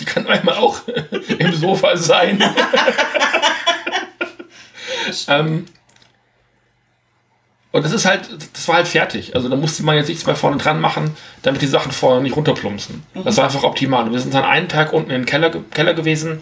[0.00, 0.80] Die kann manchmal auch
[1.38, 2.42] im Sofa sein.
[5.28, 5.66] ähm,
[7.74, 9.34] Und das ist halt, das war halt fertig.
[9.34, 12.36] Also da musste man jetzt nichts mehr vorne dran machen, damit die Sachen vorne nicht
[12.36, 13.02] runterplumpsen.
[13.24, 14.04] Das war einfach optimal.
[14.04, 16.38] Und wir sind dann einen Tag unten in den Keller, Keller gewesen,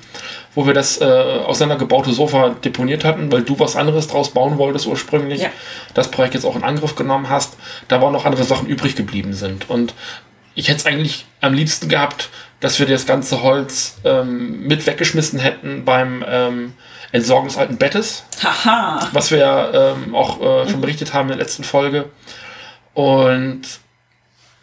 [0.55, 4.87] wo wir das äh, auseinandergebaute Sofa deponiert hatten, weil du was anderes draus bauen wolltest
[4.87, 5.41] ursprünglich.
[5.41, 5.49] Ja.
[5.95, 7.57] Das Projekt jetzt auch in Angriff genommen hast.
[7.89, 9.71] Da aber auch noch andere Sachen übrig geblieben sind.
[9.71, 9.95] Und
[10.55, 12.29] ich hätte es eigentlich am liebsten gehabt,
[12.61, 16.75] dass wir das ganze Holz ähm, mit weggeschmissen hätten beim ähm,
[17.13, 19.09] Entsorgen des alten Bettes Haha.
[19.13, 22.07] was wir ja ähm, auch äh, schon berichtet haben in der letzten Folge.
[22.95, 23.63] Und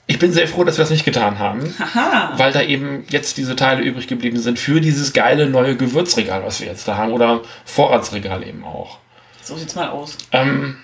[0.07, 2.33] ich bin sehr froh, dass wir das nicht getan haben, Haha.
[2.37, 6.59] weil da eben jetzt diese Teile übrig geblieben sind für dieses geile neue Gewürzregal, was
[6.59, 8.97] wir jetzt da haben, oder Vorratsregal eben auch.
[9.43, 10.17] So sieht's mal aus.
[10.31, 10.77] Ähm,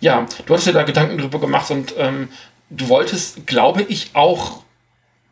[0.00, 2.28] ja, du hast dir da Gedanken drüber gemacht und ähm,
[2.70, 4.63] du wolltest, glaube ich, auch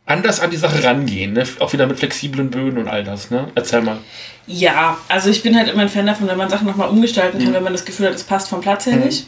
[0.06, 1.44] anders an die Sache rangehen, ne?
[1.60, 3.30] auch wieder mit flexiblen Böden und all das.
[3.30, 3.48] Ne?
[3.54, 3.98] Erzähl mal.
[4.46, 7.44] Ja, also ich bin halt immer ein Fan davon, wenn man Sachen nochmal umgestalten Mhm.
[7.44, 9.26] kann, wenn man das Gefühl hat, es passt vom Platz her nicht.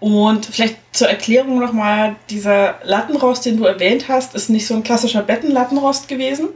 [0.00, 4.84] Und vielleicht zur Erklärung nochmal, dieser Lattenrost, den du erwähnt hast, ist nicht so ein
[4.84, 6.50] klassischer Bettenlattenrost gewesen,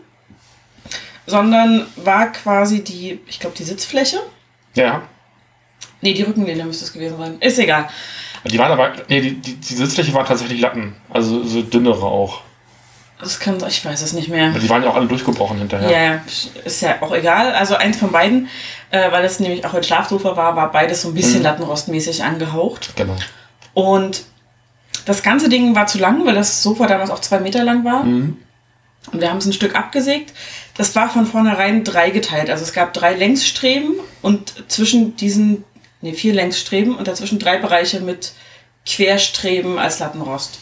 [1.26, 4.18] sondern war quasi die, ich glaube, die Sitzfläche.
[4.74, 5.02] Ja,
[6.04, 7.36] Nee, die Rückenlehne müsste es gewesen sein.
[7.38, 7.88] Ist egal.
[8.44, 12.40] die waren aber, nee, die, die, die Sitzfläche war tatsächlich Latten, also so dünnere auch.
[13.22, 14.50] Das kann, ich weiß es nicht mehr.
[14.50, 15.90] Die waren ja auch alle durchgebrochen hinterher.
[15.90, 16.20] Ja,
[16.64, 17.54] ist ja auch egal.
[17.54, 18.48] Also eins von beiden,
[18.90, 21.44] äh, weil es nämlich auch ein Schlafsofa war, war beides so ein bisschen Mhm.
[21.44, 22.96] lattenrostmäßig angehaucht.
[22.96, 23.14] Genau.
[23.74, 24.24] Und
[25.04, 28.02] das ganze Ding war zu lang, weil das Sofa damals auch zwei Meter lang war.
[28.02, 28.38] Mhm.
[29.12, 30.32] Und wir haben es ein Stück abgesägt.
[30.76, 32.50] Das war von vornherein dreigeteilt.
[32.50, 35.64] Also es gab drei Längsstreben und zwischen diesen,
[36.00, 38.32] nee, vier Längsstreben und dazwischen drei Bereiche mit
[38.84, 40.58] Querstreben als Lattenrost.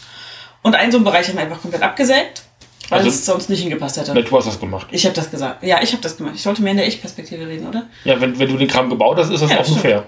[0.63, 2.43] Und einen so einen Bereich haben wir einfach komplett abgesägt,
[2.91, 4.13] weil Also- es sonst nicht hingepasst hätte.
[4.13, 4.87] Nee, du hast das gemacht.
[4.91, 5.63] Ich habe das gesagt.
[5.63, 6.33] Ja, ich habe das gemacht.
[6.35, 7.87] Ich sollte mehr in der Ich-Perspektive reden, oder?
[8.03, 10.03] Ja, wenn, wenn du den Kram gebaut hast, ist das Ja, auch fair.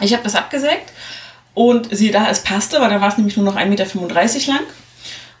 [0.00, 0.92] Ich habe das abgesägt
[1.54, 4.60] und siehe da, es passte, weil dann war es nämlich nur noch 1,35 Meter lang.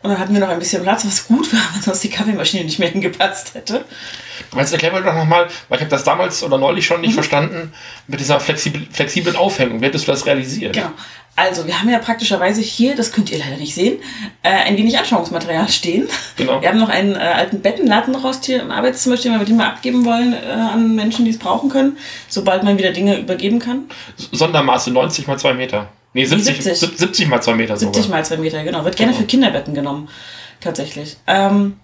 [0.02, 2.64] Und dann hatten wir noch ein bisschen Platz, was gut war, weil sonst die Kaffeemaschine
[2.64, 3.84] nicht mehr hingepasst hätte.
[4.54, 7.10] Meinst du, erklär mir doch nochmal, weil ich habe das damals oder neulich schon nicht
[7.10, 7.14] Mhm.
[7.14, 7.72] verstanden,
[8.06, 9.80] mit dieser flexibel, flexiblen Aufhängung.
[9.80, 10.74] Wie hättest du das realisiert?
[10.74, 10.90] Genau.
[11.36, 13.98] Also, wir haben ja praktischerweise hier, das könnt ihr leider nicht sehen,
[14.42, 16.08] äh, ein wenig Anschauungsmaterial stehen.
[16.36, 16.62] Genau.
[16.62, 19.68] Wir haben noch einen äh, alten Bettenlattenrost hier im Arbeitszimmer stehen, weil wir die mal
[19.68, 23.84] abgeben wollen äh, an Menschen, die es brauchen können, sobald man wieder Dinge übergeben kann.
[24.32, 25.88] Sondermaße 90 mal 2 Meter.
[26.14, 26.78] Nee, 70, 70.
[26.78, 26.98] 70.
[26.98, 28.16] 70 mal 2 Meter 70 sogar.
[28.18, 28.84] mal 2 Meter, genau.
[28.86, 29.20] Wird gerne Genau.
[29.20, 30.08] für Kinderbetten genommen.
[30.62, 31.18] Tatsächlich.
[31.26, 31.76] Ähm,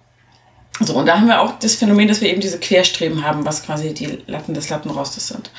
[0.81, 3.63] so, und da haben wir auch das Phänomen, dass wir eben diese Querstreben haben, was
[3.67, 5.51] quasi die Latten des Lattenrostes sind.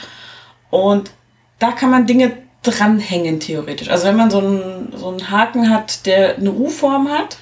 [0.71, 1.11] Und
[1.59, 2.31] da kann man Dinge
[2.63, 3.89] dranhängen, theoretisch.
[3.89, 7.37] Also wenn man so einen, so einen Haken hat, der eine U-Form hat,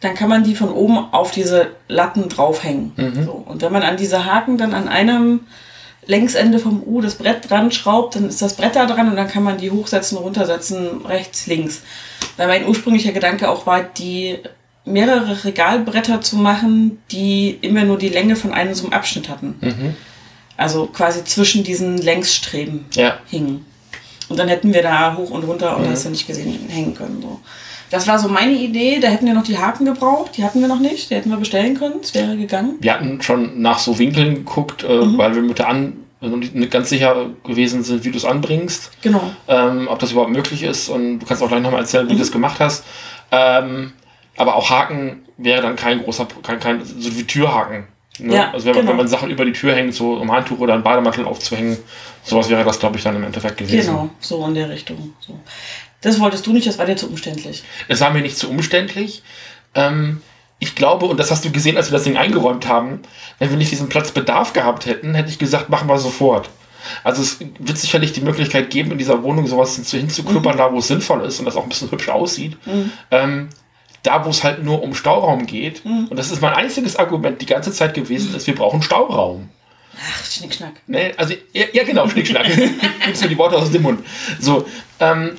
[0.00, 2.92] dann kann man die von oben auf diese Latten draufhängen.
[3.24, 5.40] So, und wenn man an diese Haken dann an einem
[6.06, 9.26] Längsende vom U das Brett dran schraubt, dann ist das Brett da dran und dann
[9.28, 11.82] kann man die hochsetzen, runtersetzen, rechts, links.
[12.36, 14.38] Weil mein ursprünglicher Gedanke auch war, die
[14.84, 19.96] mehrere Regalbretter zu machen, die immer nur die Länge von einem so einem Abschnitt hatten.
[20.56, 23.18] Also quasi zwischen diesen Längsstreben Ja.
[23.26, 23.64] hingen.
[24.28, 27.20] Und dann hätten wir da hoch und runter und hast du nicht gesehen hängen können.
[27.22, 27.40] So.
[27.90, 28.98] Das war so meine Idee.
[29.00, 30.32] Da hätten wir noch die Haken gebraucht.
[30.36, 31.10] Die hatten wir noch nicht.
[31.10, 32.00] Die hätten wir bestellen können.
[32.02, 32.74] Es wäre gegangen.
[32.80, 35.18] Wir hatten schon nach so Winkeln geguckt, äh, Mhm.
[35.18, 38.90] weil wir mit der An also nicht ganz sicher gewesen sind, wie du es anbringst,
[39.02, 39.20] Genau.
[39.48, 40.88] ähm, ob das überhaupt möglich ist.
[40.88, 42.16] Und du kannst auch gleich nochmal erzählen, wie Mhm.
[42.16, 42.84] du das gemacht hast.
[43.30, 43.92] Ähm,
[44.36, 47.84] aber auch Haken wäre dann kein großer, kein, kein so wie Türhaken.
[48.18, 48.34] Ne?
[48.34, 48.90] Ja, also wenn man, genau.
[48.92, 51.76] wenn man Sachen über die Tür hängt, so um Handtuch oder ein Bademantel aufzuhängen,
[52.26, 53.86] sowas wäre das, glaube ich, dann im Endeffekt gewesen.
[53.86, 54.10] Genau.
[54.20, 55.14] So in der Richtung.
[55.20, 55.38] So.
[56.02, 56.66] Das wolltest du nicht.
[56.66, 57.64] Das war dir zu umständlich.
[57.88, 59.22] Es war mir nicht zu umständlich.
[59.74, 60.20] Ähm,
[60.58, 63.00] ich glaube, und das hast du gesehen, als wir das Ding eingeräumt haben,
[63.38, 66.48] wenn wir nicht diesen Platz Bedarf gehabt hätten, hätte ich gesagt, machen wir sofort.
[67.04, 70.78] Also es wird sicherlich die Möglichkeit geben, in dieser Wohnung sowas hinzu- hinzukluppern, da wo
[70.78, 72.56] es sinnvoll ist und das auch ein bisschen hübsch aussieht.
[73.10, 73.48] Ähm,
[74.04, 77.46] da, wo es halt nur um Stauraum geht, und das ist mein einziges Argument die
[77.46, 79.48] ganze Zeit gewesen, ist, wir brauchen Stauraum.
[79.98, 80.74] Ach, Schnickschnack.
[80.86, 82.46] Ne, also, ja, ja genau, Schnickschnack.
[83.06, 84.04] Gibst mir die Worte aus dem Mund.
[84.40, 84.66] So,
[85.00, 85.36] ähm,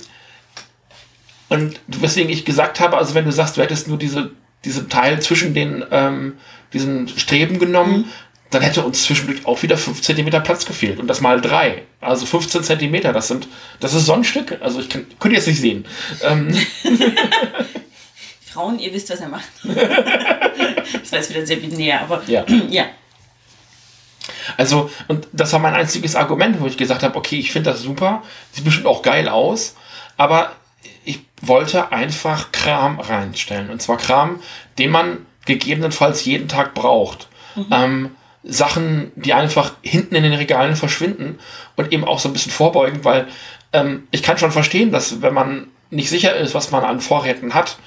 [1.49, 4.31] und weswegen ich gesagt habe, also wenn du sagst, du hättest nur diese,
[4.65, 6.33] diesen Teil zwischen den, ähm,
[6.73, 8.11] diesen Streben genommen,
[8.49, 10.99] dann hätte uns zwischendurch auch wieder 5 cm Platz gefehlt.
[10.99, 11.83] Und das mal drei.
[11.99, 13.47] Also 15 cm, das sind,
[13.79, 14.57] das ist so ein Stück.
[14.61, 15.85] Also ich kann, könnt ihr jetzt nicht sehen.
[16.23, 16.55] Ähm,
[18.45, 19.47] Frauen, ihr wisst, was ihr macht.
[19.63, 22.45] das war jetzt wieder sehr binär, aber Ja.
[22.69, 22.85] ja.
[24.55, 27.81] Also, und das war mein einziges Argument, wo ich gesagt habe, okay, ich finde das
[27.81, 29.75] super, sieht bestimmt auch geil aus,
[30.15, 30.51] aber
[31.03, 33.69] ich wollte einfach Kram reinstellen.
[33.69, 34.39] Und zwar Kram,
[34.77, 37.27] den man gegebenenfalls jeden Tag braucht.
[37.71, 38.11] Ähm,
[38.43, 41.39] Sachen, die einfach hinten in den Regalen verschwinden
[41.75, 43.27] und eben auch so ein bisschen vorbeugend, weil
[43.73, 47.53] ähm, ich kann schon verstehen, dass wenn man nicht sicher ist, was man an Vorräten
[47.53, 47.77] hat,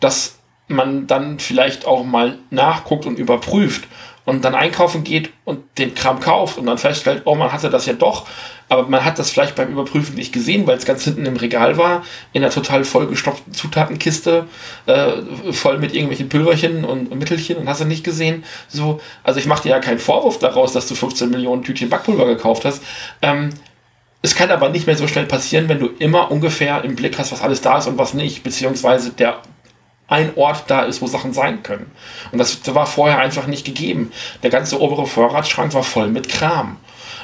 [0.00, 0.38] dass
[0.68, 3.84] man dann vielleicht auch mal nachguckt und überprüft
[4.26, 7.86] und dann einkaufen geht und den Kram kauft und dann feststellt, oh, man hatte das
[7.86, 8.26] ja doch,
[8.68, 11.78] aber man hat das vielleicht beim Überprüfen nicht gesehen, weil es ganz hinten im Regal
[11.78, 14.46] war, in einer total vollgestopften Zutatenkiste,
[14.86, 18.44] äh, voll mit irgendwelchen Pülverchen und, Mittelchen und hast du nicht gesehen.
[18.68, 22.26] So, also ich mache dir ja keinen Vorwurf daraus, dass du 15 Millionen Tütchen Backpulver
[22.26, 22.82] gekauft hast.
[23.22, 23.50] Ähm,
[24.22, 27.30] es kann aber nicht mehr so schnell passieren, wenn du immer ungefähr im Blick hast,
[27.30, 29.40] was alles da ist und was nicht, beziehungsweise der
[30.08, 31.90] ein Ort da ist, wo Sachen sein können.
[32.32, 34.12] Und das war vorher einfach nicht gegeben.
[34.42, 36.76] Der ganze obere Vorratsschrank war voll mit Kram.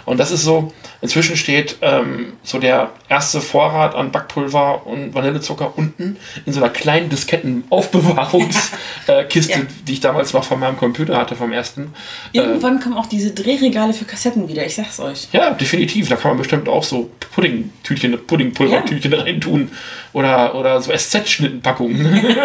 [0.05, 5.77] Und das ist so, inzwischen steht ähm, so der erste Vorrat an Backpulver und Vanillezucker
[5.77, 9.27] unten in so einer kleinen Disketten-Aufbewahrungskiste, äh,
[9.59, 9.67] ja.
[9.87, 11.95] die ich damals noch von meinem Computer hatte, vom ersten.
[12.33, 15.29] Irgendwann äh, kommen auch diese Drehregale für Kassetten wieder, ich sag's euch.
[15.33, 16.09] Ja, definitiv.
[16.09, 19.21] Da kann man bestimmt auch so Pudding-Tütchen, Puddingpulvertütchen ja.
[19.21, 19.71] reintun
[20.13, 22.07] oder, oder so SZ-Schnittenpackungen.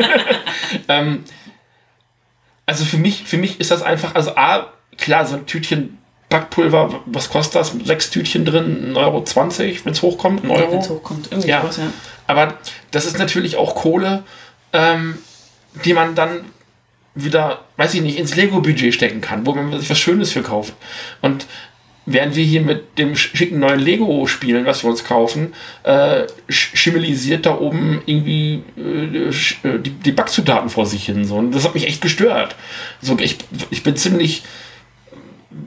[0.88, 1.24] ähm,
[2.66, 4.68] also für mich, für mich ist das einfach, also A,
[4.98, 5.97] klar, so ein Tütchen
[6.30, 7.74] Backpulver, was kostet das?
[7.86, 9.26] Sechs Tütchen drin, 1,20 Euro,
[9.84, 10.44] wenn es hochkommt.
[10.44, 10.72] Ein Euro.
[10.72, 11.64] Wenn es hochkommt, irgendwie ja.
[11.64, 11.92] Was, ja.
[12.28, 12.56] Aber
[12.92, 14.24] das ist natürlich auch Kohle,
[14.74, 15.18] ähm,
[15.86, 16.42] die man dann
[17.16, 20.74] wieder, weiß ich nicht, ins Lego-Budget stecken kann, wo man sich was Schönes für kauft.
[21.22, 21.48] Und
[22.06, 27.46] während wir hier mit dem schicken neuen Lego spielen, was wir uns kaufen, äh, schimmelisiert
[27.46, 31.26] da oben irgendwie äh, äh, die, die Backzutaten vor sich hin.
[31.26, 31.36] So.
[31.36, 32.56] Und das hat mich echt gestört.
[33.02, 33.38] So, ich,
[33.72, 34.44] ich bin ziemlich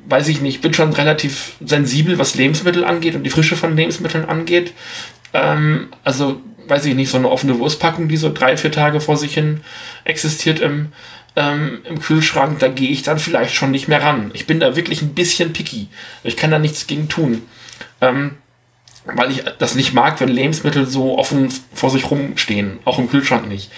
[0.09, 4.24] weiß ich nicht, bin schon relativ sensibel, was Lebensmittel angeht und die Frische von Lebensmitteln
[4.24, 4.72] angeht.
[5.33, 9.16] Ähm, also, weiß ich nicht, so eine offene Wurstpackung, die so drei, vier Tage vor
[9.16, 9.61] sich hin
[10.05, 10.92] existiert im,
[11.37, 14.31] ähm, im Kühlschrank, da gehe ich dann vielleicht schon nicht mehr ran.
[14.35, 15.88] Ich bin da wirklich ein bisschen picky.
[16.24, 17.42] Ich kann da nichts gegen tun.
[18.00, 18.37] Ähm,
[19.05, 22.81] weil ich das nicht mag, wenn Lebensmittel so offen vor sich rumstehen.
[22.85, 23.70] Auch im Kühlschrank nicht.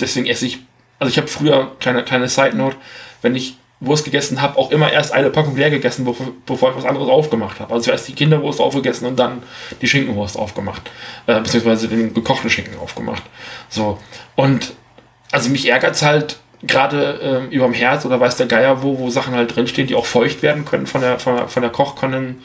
[0.00, 0.58] Deswegen esse ich,
[0.98, 2.76] also ich habe früher, kleine, kleine Side Note,
[3.22, 6.04] wenn ich Wurst gegessen habe, auch immer erst eine Packung leer gegessen,
[6.46, 7.74] bevor, ich was anderes aufgemacht habe.
[7.74, 9.42] Also zuerst die Kinderwurst aufgegessen und dann
[9.82, 10.90] die Schinkenwurst aufgemacht.
[11.26, 13.22] Äh, beziehungsweise den gekochten Schinken aufgemacht.
[13.68, 13.98] So.
[14.34, 14.72] Und
[15.30, 19.10] also mich ärgert es halt gerade äh, überm Herz oder weiß der Geier wo, wo
[19.10, 22.42] Sachen halt drinstehen, die auch feucht werden können von der, von der, von der Kochkonnen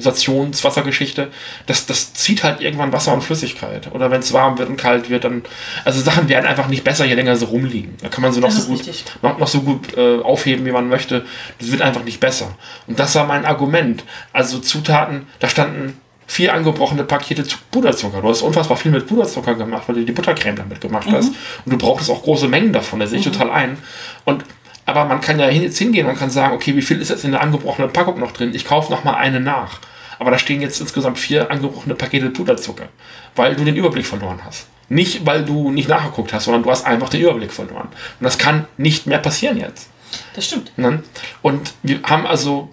[0.00, 1.30] Stationswassergeschichte,
[1.66, 3.92] das, das zieht halt irgendwann Wasser und Flüssigkeit.
[3.92, 5.42] Oder wenn es warm wird und kalt wird, dann.
[5.84, 7.94] Also Sachen werden einfach nicht besser, je länger sie rumliegen.
[8.02, 8.82] Da kann man sie noch so gut,
[9.22, 11.24] noch, noch, so gut äh, aufheben, wie man möchte.
[11.58, 12.56] Das wird einfach nicht besser.
[12.86, 14.04] Und das war mein Argument.
[14.32, 18.20] Also Zutaten, da standen vier angebrochene Pakete Puderzucker.
[18.20, 21.12] Du hast unfassbar viel mit Puderzucker gemacht, weil du die Buttercreme damit gemacht mhm.
[21.12, 21.28] hast.
[21.28, 23.32] Und du brauchtest auch große Mengen davon, da sehe ich mhm.
[23.32, 23.78] total ein.
[24.24, 24.44] Und
[24.86, 27.32] aber man kann ja jetzt hingehen und kann sagen, okay, wie viel ist jetzt in
[27.32, 28.54] der angebrochenen Packung noch drin?
[28.54, 29.80] Ich kaufe noch mal eine nach.
[30.18, 32.88] Aber da stehen jetzt insgesamt vier angebrochene Pakete Puderzucker,
[33.34, 34.68] weil du den Überblick verloren hast.
[34.88, 37.88] Nicht, weil du nicht nachgeguckt hast, sondern du hast einfach den Überblick verloren.
[37.88, 39.88] Und das kann nicht mehr passieren jetzt.
[40.34, 40.76] Das stimmt.
[40.78, 41.02] Ne?
[41.42, 42.72] Und wir haben also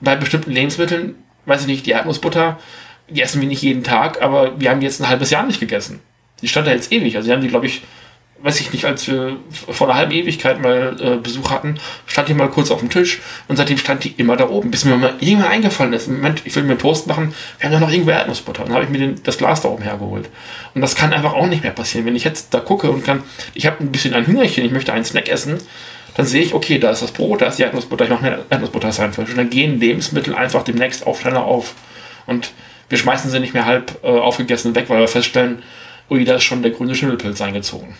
[0.00, 2.58] bei bestimmten Lebensmitteln, weiß ich nicht, die Erdnussbutter,
[3.08, 6.00] die essen wir nicht jeden Tag, aber wir haben jetzt ein halbes Jahr nicht gegessen.
[6.42, 7.16] Die stand da jetzt ewig.
[7.16, 7.82] Also wir haben die, glaube ich,
[8.42, 12.34] weiß ich nicht, als wir vor einer halben Ewigkeit mal äh, Besuch hatten, stand die
[12.34, 15.14] mal kurz auf dem Tisch und seitdem stand die immer da oben, bis mir mal
[15.20, 16.08] irgendwann eingefallen ist.
[16.08, 18.64] Moment, ich will mir Toast machen, wir haben ja noch irgendwo Erdnussbutter.
[18.64, 20.30] Dann habe ich mir den, das Glas da oben hergeholt.
[20.74, 22.06] Und das kann einfach auch nicht mehr passieren.
[22.06, 23.22] Wenn ich jetzt da gucke und kann,
[23.54, 25.58] ich habe ein bisschen ein Hüngerchen, ich möchte einen Snack essen,
[26.14, 28.44] dann sehe ich, okay, da ist das Brot, da ist die Erdnussbutter, ich mache mir
[28.48, 31.74] Erdnussbutter sein Und dann gehen Lebensmittel einfach demnächst auch schneller auf.
[32.26, 32.52] Und
[32.88, 35.62] wir schmeißen sie nicht mehr halb äh, aufgegessen weg, weil wir feststellen,
[36.10, 37.94] ui, da ist schon der grüne Schimmelpilz eingezogen.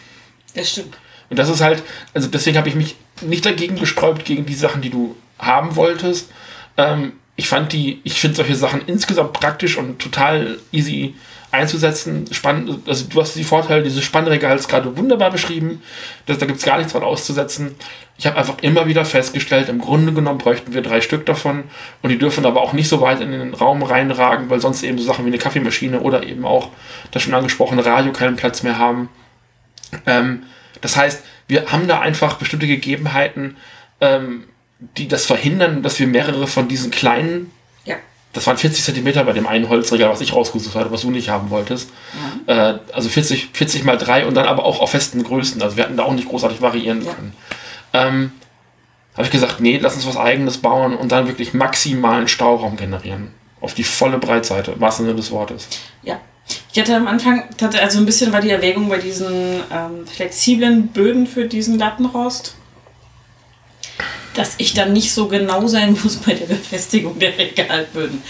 [0.54, 0.96] Das stimmt.
[1.28, 1.82] Und das ist halt,
[2.12, 6.30] also deswegen habe ich mich nicht dagegen gesträubt, gegen die Sachen, die du haben wolltest.
[6.76, 11.14] Ähm, ich fand die, ich finde solche Sachen insgesamt praktisch und total easy
[11.52, 12.26] einzusetzen.
[12.32, 15.82] Spannend, also du hast die Vorteile dieses Spannregals gerade wunderbar beschrieben.
[16.26, 17.74] Das, da gibt es gar nichts dran auszusetzen.
[18.18, 21.64] Ich habe einfach immer wieder festgestellt, im Grunde genommen bräuchten wir drei Stück davon
[22.02, 24.98] und die dürfen aber auch nicht so weit in den Raum reinragen, weil sonst eben
[24.98, 26.68] so Sachen wie eine Kaffeemaschine oder eben auch
[27.12, 29.08] das schon angesprochene Radio keinen Platz mehr haben.
[30.06, 30.44] Ähm,
[30.80, 33.56] das heißt, wir haben da einfach bestimmte Gegebenheiten,
[34.00, 34.44] ähm,
[34.96, 37.50] die das verhindern, dass wir mehrere von diesen kleinen,
[37.84, 37.96] ja.
[38.32, 41.28] das waren 40 Zentimeter bei dem einen Holzregal, was ich rausgesucht hatte, was du nicht
[41.28, 41.90] haben wolltest.
[42.46, 42.72] Ja.
[42.72, 45.60] Äh, also 40, 40 mal 3 und dann aber auch auf festen Größen.
[45.60, 47.12] Also wir hatten da auch nicht großartig variieren ja.
[47.12, 47.32] können.
[47.92, 48.32] Ähm,
[49.14, 53.32] habe ich gesagt, nee, lass uns was eigenes bauen und dann wirklich maximalen Stauraum generieren.
[53.60, 55.68] Auf die volle Breitseite, was Sinne des Wortes.
[56.02, 56.20] Ja,
[56.72, 61.26] ich hatte am Anfang, also ein bisschen war die Erwägung bei diesen ähm, flexiblen Böden
[61.26, 62.54] für diesen Lattenrost,
[64.34, 68.22] dass ich dann nicht so genau sein muss bei der Befestigung der Regalböden.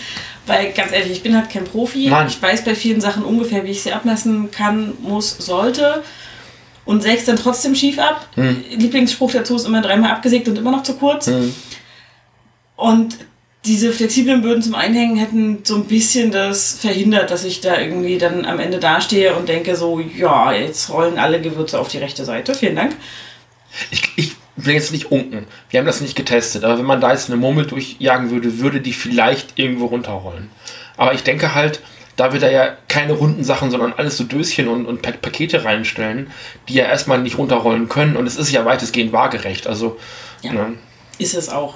[0.46, 2.09] Weil ganz ehrlich, ich bin halt kein Profi.
[2.09, 2.29] Nein.
[2.29, 6.03] Ich weiß bei vielen Sachen ungefähr, wie ich sie abmessen kann, muss, sollte.
[6.87, 8.26] Und säg's dann trotzdem schief ab.
[8.35, 8.64] Hm.
[8.70, 11.26] Lieblingsspruch dazu ist immer dreimal abgesägt und immer noch zu kurz.
[11.26, 11.55] Hm.
[12.74, 13.18] Und
[13.64, 18.16] diese flexiblen Böden zum Einhängen hätten so ein bisschen das verhindert, dass ich da irgendwie
[18.16, 22.24] dann am Ende dastehe und denke so, ja, jetzt rollen alle Gewürze auf die rechte
[22.24, 22.54] Seite.
[22.54, 22.96] Vielen Dank.
[23.90, 25.46] Ich, ich will jetzt nicht unken.
[25.68, 28.80] Wir haben das nicht getestet, aber wenn man da jetzt eine Murmel durchjagen würde, würde
[28.80, 30.50] die vielleicht irgendwo runterrollen.
[30.96, 31.80] Aber ich denke halt,
[32.16, 35.64] da wir da ja keine runden Sachen, sondern alles so Döschen und, und Pa- Pakete
[35.64, 36.30] reinstellen,
[36.68, 39.66] die ja erstmal nicht runterrollen können und es ist ja weitestgehend waagerecht.
[39.66, 39.98] Also,
[40.42, 40.52] Ja.
[40.52, 40.74] ne?
[41.18, 41.74] Ist es auch.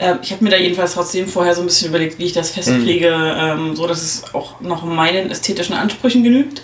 [0.00, 2.50] Ähm, ich habe mir da jedenfalls trotzdem vorher so ein bisschen überlegt, wie ich das
[2.50, 6.62] festlege, ähm, so dass es auch noch meinen ästhetischen Ansprüchen genügt.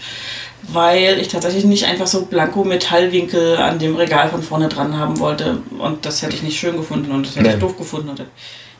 [0.66, 5.18] Weil ich tatsächlich nicht einfach so blanko Metallwinkel an dem Regal von vorne dran haben
[5.18, 5.58] wollte.
[5.78, 7.60] Und das hätte ich nicht schön gefunden und das hätte ich Nee.
[7.60, 8.08] doof gefunden.
[8.08, 8.20] Und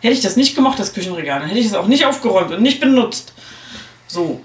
[0.00, 2.62] hätte ich das nicht gemacht, das Küchenregal, dann hätte ich es auch nicht aufgeräumt und
[2.62, 3.34] nicht benutzt.
[4.06, 4.40] So.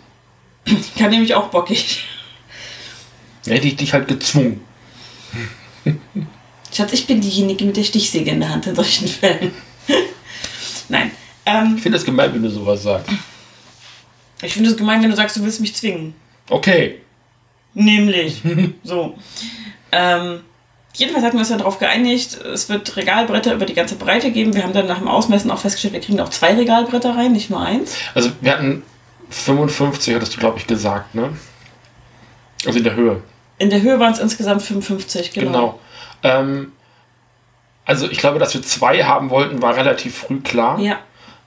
[0.65, 2.03] Ich kann nämlich auch bockig.
[3.47, 4.61] hätte ich dich halt gezwungen.
[6.73, 9.51] Schatz, ich bin diejenige mit der Stichsäge in der Hand in solchen Fällen.
[10.89, 11.11] Nein.
[11.45, 13.11] Ähm, Ich finde es gemein, wenn du sowas sagst.
[14.41, 16.13] ich finde es gemein, wenn du sagst, du willst mich zwingen.
[16.49, 17.01] Okay.
[17.73, 18.41] Nämlich.
[18.83, 19.15] so.
[19.91, 20.41] Ähm,
[20.93, 24.53] jedenfalls hatten wir uns dann darauf geeinigt, es wird Regalbretter über die ganze Breite geben.
[24.53, 27.49] Wir haben dann nach dem Ausmessen auch festgestellt, wir kriegen auch zwei Regalbretter rein, nicht
[27.49, 27.95] nur eins.
[28.15, 28.83] Also, wir hatten
[29.29, 31.37] 55, hattest du, glaube ich, gesagt, ne?
[32.65, 33.21] Also in der Höhe.
[33.57, 35.51] In der Höhe waren es insgesamt 55, genau.
[35.51, 35.79] Genau.
[36.23, 36.71] Ähm,
[37.89, 40.79] also ich glaube, dass wir zwei haben wollten, war relativ früh klar.
[40.79, 40.99] Ja.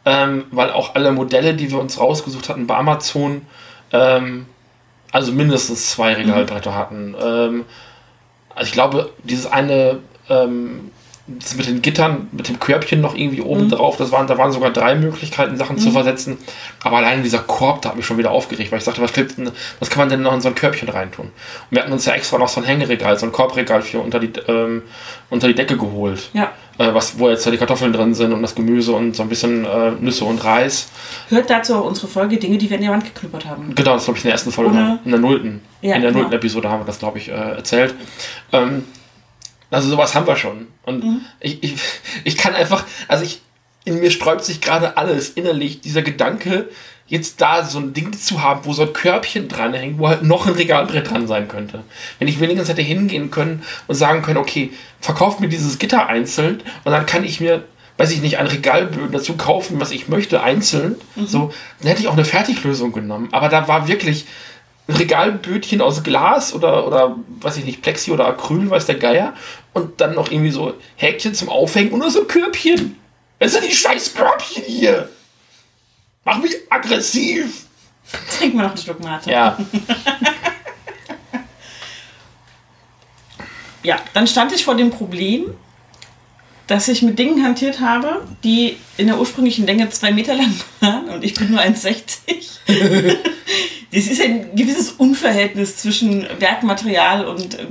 [0.04, 3.46] Ähm, weil auch alle Modelle, die wir uns rausgesucht hatten bei Amazon,
[3.92, 4.46] ähm,
[5.12, 7.14] also mindestens zwei Regalbretter hatten.
[7.22, 7.64] Ähm,
[8.56, 10.90] also ich glaube, dieses eine ähm,
[11.26, 14.50] das mit den Gittern, mit dem Körbchen noch irgendwie oben drauf, das waren, da waren
[14.50, 16.36] sogar drei Möglichkeiten, Sachen zu versetzen.
[16.82, 19.38] Aber allein dieser Korb, da hat mich schon wieder aufgeregt, weil ich sagte, was, klebt
[19.38, 21.26] denn, was kann man denn noch in so ein Körbchen reintun?
[21.26, 21.32] Und
[21.70, 24.32] wir hatten uns ja extra noch so ein Hängeregal, so ein Korbregal für unter die,
[24.48, 24.82] ähm,
[25.30, 26.28] unter die Decke geholt.
[26.32, 26.50] Ja.
[26.78, 29.28] Äh, was, wo jetzt ja die Kartoffeln drin sind und das Gemüse und so ein
[29.28, 30.88] bisschen äh, Nüsse und Reis.
[31.28, 33.74] Hört dazu unsere Folge Dinge, die wir in die Wand geknüppert haben.
[33.74, 35.60] Genau, das glaube ich in der ersten Folge, Ohne- in der nullten.
[35.82, 36.22] Ja, in der genau.
[36.22, 37.94] nullten Episode haben wir das, glaube ich, äh, erzählt.
[38.52, 38.84] Ähm,
[39.72, 40.68] also sowas haben wir schon.
[40.84, 41.20] Und Mhm.
[41.40, 41.74] ich, ich,
[42.24, 43.40] ich kann einfach, also ich,
[43.84, 46.68] in mir sträubt sich gerade alles innerlich, dieser Gedanke,
[47.08, 50.46] jetzt da so ein Ding zu haben, wo so ein Körbchen dranhängt, wo halt noch
[50.46, 51.82] ein Regalbrett dran sein könnte.
[52.18, 56.62] Wenn ich wenigstens hätte hingehen können und sagen können, okay, verkauft mir dieses Gitter einzeln
[56.84, 57.64] und dann kann ich mir,
[57.98, 60.94] weiß ich nicht, ein Regalböden dazu kaufen, was ich möchte, einzeln.
[61.26, 63.28] So, dann hätte ich auch eine Fertiglösung genommen.
[63.32, 64.24] Aber da war wirklich
[64.88, 69.34] ein Regalbötchen aus Glas oder, oder weiß ich nicht, Plexi oder Acryl, weiß der Geier.
[69.72, 72.96] Und dann noch irgendwie so Häkchen zum Aufhängen und nur so Körbchen.
[73.38, 75.08] Was sind die scheiß Körbchen hier?
[76.24, 77.66] Mach mich aggressiv.
[78.38, 79.30] Trink mal noch einen Schluck Mate.
[79.30, 79.58] Ja,
[83.82, 85.54] Ja, dann stand ich vor dem Problem,
[86.66, 91.08] dass ich mit Dingen hantiert habe, die in der ursprünglichen Länge zwei Meter lang waren
[91.08, 92.06] und ich bin nur 1,60.
[93.92, 97.66] das ist ein gewisses Unverhältnis zwischen Werkmaterial und äh,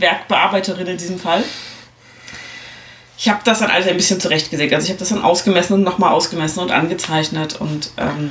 [0.00, 1.42] Werkbearbeiterin in diesem Fall.
[3.18, 4.74] Ich habe das dann alles ein bisschen zurechtgesägt.
[4.74, 8.30] Also ich habe das dann ausgemessen und nochmal ausgemessen und angezeichnet und ähm,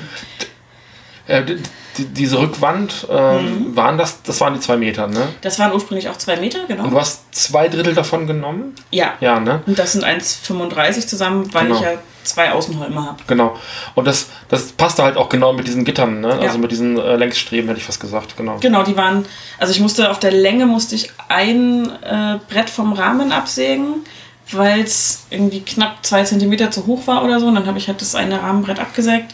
[1.28, 1.58] äh, die,
[1.98, 5.28] die, diese Rückwand, ähm, waren das, das waren die zwei Meter, ne?
[5.42, 6.88] das waren ursprünglich auch zwei Meter, Und genau.
[6.88, 8.76] du hast zwei Drittel davon genommen?
[8.92, 9.14] Ja.
[9.22, 9.64] Ja, ne?
[9.66, 11.76] Und das sind 1,35 zusammen, weil Genau.
[11.78, 11.94] ich ja
[12.28, 13.18] zwei Außenholme habe.
[13.28, 13.56] Genau.
[13.96, 16.30] Und das, das passte halt auch genau mit diesen Gittern, ne?
[16.30, 16.40] Ja.
[16.40, 18.58] Also mit diesen äh, Längsstreben, hätte ich fast gesagt, genau.
[18.60, 19.26] Genau, die waren,
[19.58, 24.06] also ich musste auf der Länge musste ich ein äh, Brett vom Rahmen absägen,
[24.52, 27.48] weil es irgendwie knapp zwei Zentimeter zu hoch war oder so.
[27.48, 29.34] Und dann habe ich halt das eine Rahmenbrett abgesägt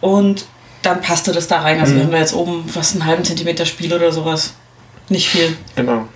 [0.00, 0.46] und
[0.82, 1.80] dann passte das da rein.
[1.80, 4.54] Also wir haben da jetzt oben fast einen halben Zentimeter Spiel oder sowas.
[5.08, 5.56] Nicht viel.
[5.76, 6.08] Genau.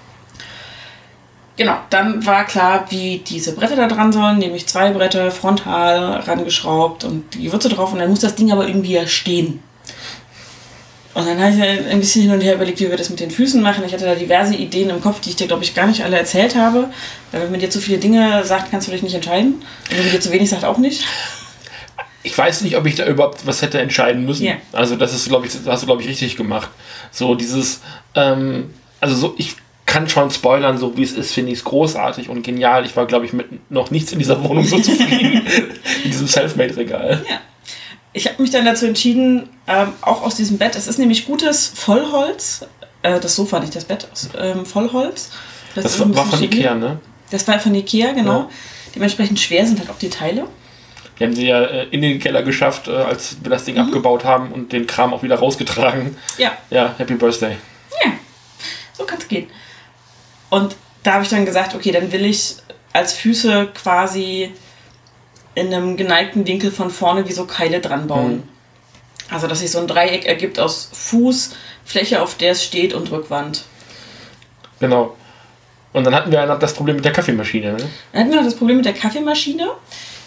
[1.59, 7.03] Genau, dann war klar, wie diese Bretter da dran sollen, nämlich zwei Bretter frontal rangeschraubt
[7.03, 9.61] und die Würze drauf und dann muss das Ding aber irgendwie ja stehen.
[11.15, 13.19] Und dann habe ich halt ein bisschen hin und her überlegt, wie wir das mit
[13.19, 13.83] den Füßen machen.
[13.85, 16.17] Ich hatte da diverse Ideen im Kopf, die ich dir, glaube ich, gar nicht alle
[16.17, 16.91] erzählt habe.
[17.33, 19.55] Weil wenn man dir zu viele Dinge sagt, kannst du dich nicht entscheiden.
[19.55, 21.03] Und wenn man dir zu wenig sagt, auch nicht.
[22.23, 24.45] Ich weiß nicht, ob ich da überhaupt was hätte entscheiden müssen.
[24.45, 24.59] Ja.
[24.71, 26.71] Also das ist, glaube ich, das hast du, glaube ich, richtig gemacht.
[27.11, 27.81] So dieses,
[28.15, 29.57] ähm, also so, ich
[29.89, 32.85] kann schon spoilern, so wie es ist, finde ich es großartig und genial.
[32.87, 35.43] Ich war, glaube ich, mit noch nichts in dieser Wohnung so zufrieden.
[36.05, 37.25] in diesem Selfmade-Regal.
[37.29, 37.41] Ja.
[38.13, 41.69] Ich habe mich dann dazu entschieden, ähm, auch aus diesem Bett, es ist nämlich gutes
[41.75, 42.67] Vollholz,
[43.03, 45.31] äh, das Sofa, nicht das Bett, aus ähm, Vollholz.
[45.75, 46.99] Das ein war von bisschen Ikea, ne?
[47.31, 48.39] Das war von Ikea, genau.
[48.41, 48.49] Ja.
[48.95, 50.47] Dementsprechend schwer sind halt auch die Teile.
[51.19, 53.83] Die haben sie ja äh, in den Keller geschafft, äh, als wir das Ding Mhm.
[53.83, 56.17] abgebaut haben und den Kram auch wieder rausgetragen.
[56.39, 57.57] Ja, Ja, Happy Birthday.
[58.05, 58.13] ja.
[58.97, 59.47] So kann es gehen.
[60.51, 62.57] Und da habe ich dann gesagt, okay, dann will ich
[62.93, 64.53] als Füße quasi
[65.55, 68.37] in einem geneigten Winkel von vorne wie so Keile dran bauen.
[68.37, 68.43] Mhm.
[69.31, 73.11] Also, dass sich so ein Dreieck ergibt aus Fuß, Fläche, auf der es steht und
[73.11, 73.65] Rückwand.
[74.81, 75.17] Genau.
[75.93, 77.73] Und dann hatten wir noch das Problem mit der Kaffeemaschine.
[77.73, 77.89] Ne?
[78.13, 79.69] Dann hatten wir noch das Problem mit der Kaffeemaschine.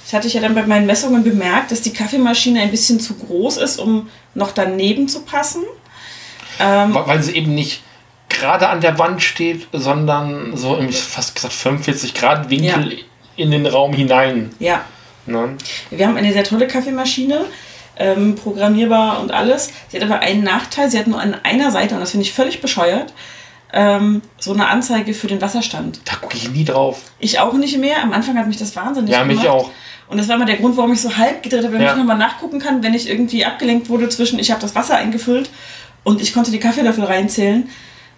[0.03, 3.15] Das hatte ich ja dann bei meinen Messungen bemerkt, dass die Kaffeemaschine ein bisschen zu
[3.15, 5.63] groß ist, um noch daneben zu passen.
[6.59, 7.83] Ähm, Weil weil sie eben nicht
[8.31, 12.97] gerade an der Wand steht, sondern so im fast gesagt 45 Grad Winkel
[13.35, 14.51] in den Raum hinein.
[14.59, 14.83] ja,
[15.27, 15.55] Ne?
[15.91, 17.45] wir haben eine sehr tolle Kaffeemaschine,
[17.97, 19.71] ähm, programmierbar und alles.
[19.89, 22.33] Sie hat aber einen Nachteil, sie hat nur an einer Seite, und das finde ich
[22.33, 23.13] völlig bescheuert,
[23.71, 26.01] ähm, so eine Anzeige für den Wasserstand.
[26.05, 27.01] Da gucke ich nie drauf.
[27.19, 28.01] Ich auch nicht mehr.
[28.03, 29.47] Am Anfang hat mich das wahnsinnig Ja, mich gemacht.
[29.55, 29.71] auch.
[30.09, 31.93] Und das war mal der Grund, warum ich so halb gedreht habe, damit Ja.
[31.93, 35.49] ich nochmal nachgucken kann, wenn ich irgendwie abgelenkt wurde zwischen, ich habe das Wasser eingefüllt
[36.03, 37.69] und ich konnte die Kaffeelöffel reinzählen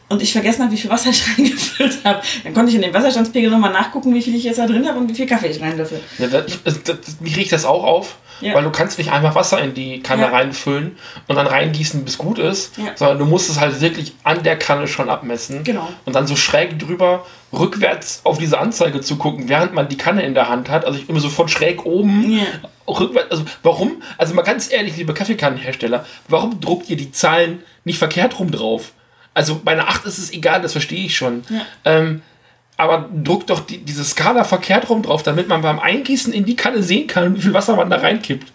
[0.10, 2.22] und ich vergessen habe, wie viel Wasser ich reingefüllt habe.
[2.44, 5.00] Dann konnte ich in dem Wasserstandspegel nochmal nachgucken, wie viel ich jetzt da drin habe
[5.00, 6.00] und wie viel Kaffee ich reinlöffel.
[6.20, 8.54] Ja, das, das, das, mich riecht das auch auf, Ja.
[8.54, 10.30] weil du kannst nicht einfach Wasser in die Kanne Ja.
[10.30, 10.98] reinfüllen
[11.28, 12.92] und dann reingießen, bis gut ist, Ja.
[12.96, 15.88] sondern du musst es halt wirklich an der Kanne schon abmessen Genau.
[16.06, 20.24] und dann so schräg drüber rückwärts auf diese Anzeige zu gucken, während man die Kanne
[20.24, 20.86] in der Hand hat.
[20.86, 22.42] Also ich immer so von schräg oben
[22.88, 23.32] rückwärts.
[23.32, 24.02] Also warum?
[24.18, 28.92] Also mal ganz ehrlich, liebe Kaffeekannenhersteller, warum druckt ihr die Zahlen nicht verkehrt rum drauf?
[29.34, 31.44] Also bei einer 8 ist es egal, das verstehe ich schon.
[31.50, 31.66] Ja.
[31.86, 32.22] Ähm,
[32.78, 36.56] aber druckt doch die, diese Skala verkehrt rum drauf, damit man beim Eingießen in die
[36.56, 38.52] Kanne sehen kann, wie viel Wasser man da reinkippt.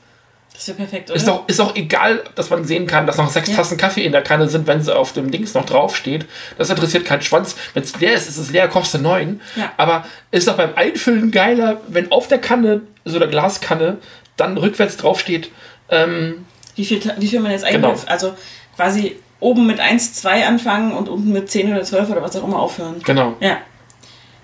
[0.58, 1.16] Das wäre perfekt, oder?
[1.16, 3.54] Ist doch, ist doch egal, dass man sehen kann, dass noch sechs Ja.
[3.54, 6.26] Tassen Kaffee in der Kanne sind, wenn sie auf dem Dings noch draufsteht.
[6.56, 7.54] Das interessiert keinen Schwanz.
[7.74, 9.40] Wenn es leer ist, ist es leer, kostet neun.
[9.54, 9.72] Ja.
[9.76, 13.98] Aber ist doch beim Einfüllen geiler, wenn auf der Kanne, so der Glaskanne,
[14.36, 15.52] dann rückwärts draufsteht.
[15.90, 17.80] Ähm, wie, viel, wie viel man jetzt eigentlich.
[17.80, 17.96] Genau.
[18.06, 18.34] Also
[18.74, 22.45] quasi oben mit 1, 2 anfangen und unten mit 10 oder 12 oder was auch
[22.45, 22.97] immer aufhören.
[23.05, 23.34] genau.
[23.41, 23.59] Ja.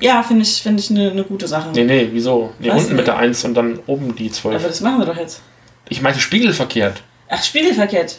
[0.00, 1.70] Ja, finde ich, find ich eine ne gute Sache.
[1.72, 2.52] Nee, nee, wieso?
[2.58, 2.82] Nee, Was?
[2.82, 4.56] unten mit der 1 und dann oben die 12.
[4.56, 5.40] Aber das machen wir doch jetzt.
[5.88, 7.00] Ich meinte spiegelverkehrt.
[7.28, 8.18] Ach, spiegelverkehrt.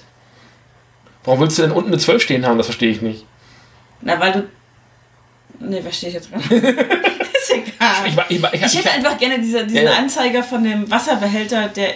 [1.25, 2.57] Warum willst du denn unten eine 12 stehen haben?
[2.57, 3.25] Das verstehe ich nicht.
[4.01, 4.43] Na, weil du.
[5.59, 6.51] Nee, verstehe ich jetzt gar nicht.
[6.51, 8.27] ist egal.
[8.29, 9.97] Ich, ich, ich, Ich hätte einfach gerne diese, diesen Ja, ja.
[9.97, 11.89] Anzeiger von dem Wasserbehälter, der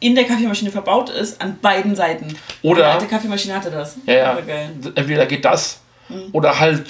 [0.00, 2.36] in der Kaffeemaschine verbaut ist, an beiden Seiten.
[2.62, 3.96] Oder- Die alte Kaffeemaschine hatte das.
[4.06, 4.38] Ja, ja.
[4.94, 6.26] Entweder geht das Mhm.
[6.32, 6.84] oder halt.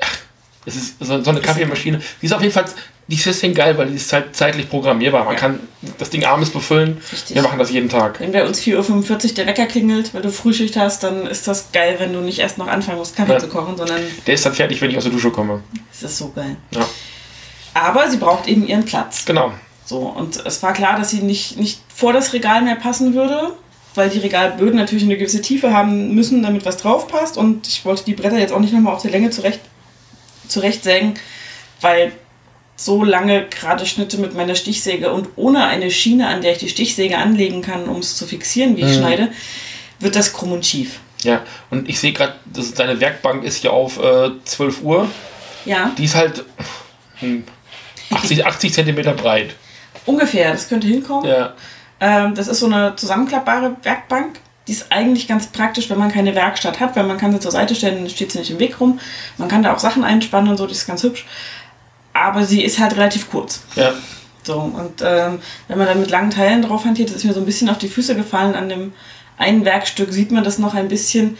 [0.00, 0.16] ach,
[0.66, 2.00] Es ist so, so eine Kaffeemaschine.
[2.20, 2.64] Die ist auf jeden Fall.
[3.08, 5.24] Die ist deswegen geil, weil die ist zeit, zeitlich programmierbar.
[5.24, 5.40] Man Ja.
[5.40, 5.60] kann
[5.98, 7.00] das Ding abends befüllen.
[7.10, 7.34] Richtig.
[7.34, 8.20] Wir machen das jeden Tag.
[8.20, 11.72] Wenn bei uns 4.45 Uhr der Wecker klingelt, weil du Frühschicht hast, dann ist das
[11.72, 13.38] geil, wenn du nicht erst noch anfangen musst, Kaffee Ja.
[13.40, 15.60] zu kochen, sondern Der ist dann fertig, wenn ich aus der Dusche komme.
[15.92, 16.56] es ist so geil.
[16.72, 16.86] Ja,
[17.74, 19.24] Aber sie braucht eben ihren Platz.
[19.24, 19.52] genau.
[19.90, 23.54] So, und es war klar, dass sie nicht, nicht vor das Regal mehr passen würde,
[23.96, 27.36] weil die Regalböden natürlich eine gewisse Tiefe haben müssen, damit was drauf passt.
[27.36, 29.58] Und ich wollte die Bretter jetzt auch nicht nochmal auf der Länge zurecht,
[30.46, 31.14] zurechtsägen,
[31.80, 32.12] weil
[32.76, 36.68] so lange gerade Schnitte mit meiner Stichsäge und ohne eine Schiene, an der ich die
[36.68, 39.00] Stichsäge anlegen kann, um es zu fixieren, wie ich Mhm.
[39.00, 39.28] schneide,
[39.98, 41.00] wird das krumm und schief.
[41.24, 45.10] Ja, und ich sehe gerade, dass deine Werkbank ist hier auf äh, 12 Uhr.
[45.64, 46.44] Ja, Die ist halt
[47.18, 47.42] hm,
[48.10, 49.56] 80, 80 Zentimeter breit.
[50.10, 51.28] Ungefähr, das könnte hinkommen.
[51.28, 51.54] Ja,
[52.00, 54.40] Ähm, das ist so eine zusammenklappbare Werkbank.
[54.66, 57.50] Die ist eigentlich ganz praktisch, wenn man keine Werkstatt hat, weil man kann sie zur
[57.50, 58.98] Seite stellen, dann steht sie nicht im Weg rum.
[59.36, 61.26] Man kann da auch Sachen einspannen und so, die ist ganz hübsch.
[62.12, 63.62] Aber sie ist halt relativ kurz.
[63.76, 63.92] ja.
[64.42, 67.40] So, und ähm, wenn man dann mit langen Teilen drauf hantiert, das ist mir so
[67.40, 68.54] ein bisschen auf die Füße gefallen.
[68.54, 68.94] An dem
[69.36, 71.36] einen Werkstück sieht man das noch ein bisschen.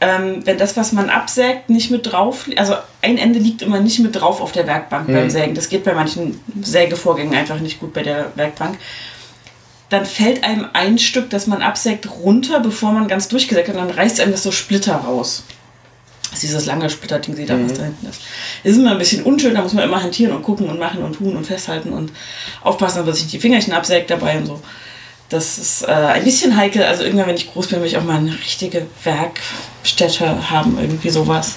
[0.00, 3.98] Ähm, wenn das, was man absägt, nicht mit drauf, also ein Ende liegt immer nicht
[3.98, 5.30] mit drauf auf der Werkbank beim Mhm.
[5.30, 5.54] Sägen.
[5.54, 8.78] Das geht bei manchen Sägevorgängen einfach nicht gut bei der Werkbank.
[9.88, 13.88] Dann fällt einem ein Stück, das man absägt, runter, bevor man ganz durchgesägt hat, und
[13.88, 15.42] dann reißt einem das so Splitter raus.
[16.24, 18.20] Das ist dieses lange Splitterding, sieht da was da hinten ist.
[18.62, 21.02] Das ist immer ein bisschen unschön, da muss man immer hantieren und gucken und machen
[21.02, 22.12] und tun und festhalten und
[22.62, 24.60] aufpassen, dass sich die Fingerchen absägt dabei und so.
[25.30, 26.82] Das ist äh, ein bisschen heikel.
[26.82, 31.10] Also irgendwann, wenn ich groß bin, will ich auch mal eine richtige Werkstätte haben, irgendwie
[31.10, 31.56] sowas.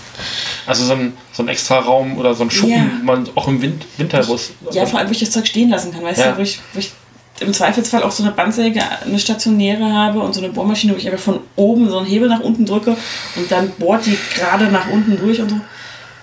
[0.65, 2.85] Also so ein, so ein extra Raum oder so ein Schuppen, Ja.
[2.99, 4.51] wo man auch im Wind, Winterbus.
[4.71, 6.31] Ja, vor allem, wo ich das Zeug stehen lassen kann, weißt Ja.
[6.31, 6.91] du, wo ich, wo ich
[7.39, 11.09] im Zweifelsfall auch so eine Bandsäge, eine stationäre habe und so eine Bohrmaschine, wo ich
[11.09, 12.95] einfach von oben so einen Hebel nach unten drücke
[13.37, 15.55] und dann bohrt die gerade nach unten durch und so.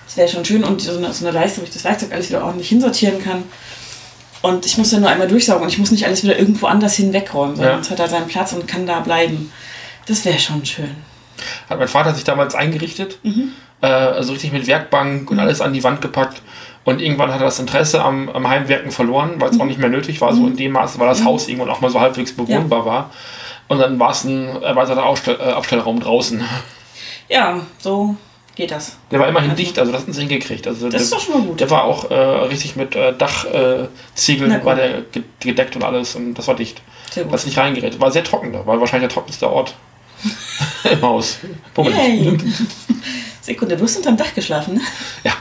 [0.06, 2.28] Das wäre schon schön und so eine, so eine Leiste, wo ich das Werkzeug alles
[2.28, 3.42] wieder ordentlich hinsortieren kann.
[4.42, 6.94] Und ich muss dann nur einmal durchsaugen und ich muss nicht alles wieder irgendwo anders
[6.94, 7.80] hin wegräumen, sondern Ja.
[7.80, 9.52] es hat da seinen Platz und kann da bleiben.
[10.06, 10.94] Das wäre schon schön.
[11.68, 13.18] Hat mein Vater sich damals eingerichtet.
[13.22, 13.52] Mhm.
[13.80, 16.42] Äh, also richtig mit Werkbank und alles an die Wand gepackt.
[16.84, 19.90] Und irgendwann hat er das Interesse am, am Heimwerken verloren, weil es auch nicht mehr
[19.90, 22.86] nötig war, so in dem Maße, weil das Haus irgendwann auch mal so halbwegs bewohnbar
[22.86, 23.10] war.
[23.68, 25.02] Und dann war es ein erweiterter
[25.38, 26.42] äh, Abstellraum draußen.
[27.28, 28.16] Ja, so
[28.58, 28.96] geht das.
[29.10, 30.66] Der war immerhin dicht, also das hatten sie hingekriegt.
[30.66, 31.60] Also Das ist doch schon mal gut.
[31.60, 36.14] Der war auch äh, richtig mit äh, Dachziegeln äh, war der ge- gedeckt und alles
[36.16, 36.82] und das war dicht.
[37.10, 37.32] Sehr gut.
[37.32, 37.98] Das ist nicht reingerät.
[38.00, 39.74] War sehr trocken da, war wahrscheinlich der trockenste Ort
[40.92, 41.38] im Haus.
[41.74, 42.42] Moment.
[43.40, 44.80] Sekunde, du hast unterm Dach geschlafen, ne?
[45.24, 45.32] Ja.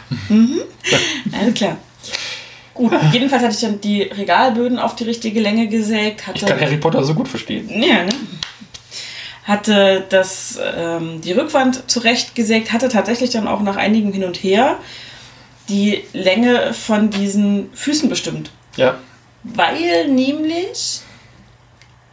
[1.38, 1.78] Alles klar.
[2.74, 6.62] Gut, jedenfalls hatte ich dann die Regalböden auf die richtige Länge gesägt, hatte Ich kann
[6.62, 7.68] Harry Potter so gut verstehen.
[7.70, 8.10] Ja, ne?
[9.48, 14.78] Hatte das, ähm, die Rückwand zurechtgesägt, hatte tatsächlich dann auch nach einigem Hin und Her
[15.70, 18.52] die Länge von diesen Füßen bestimmt.
[18.76, 18.98] Ja.
[19.44, 21.02] Weil nämlich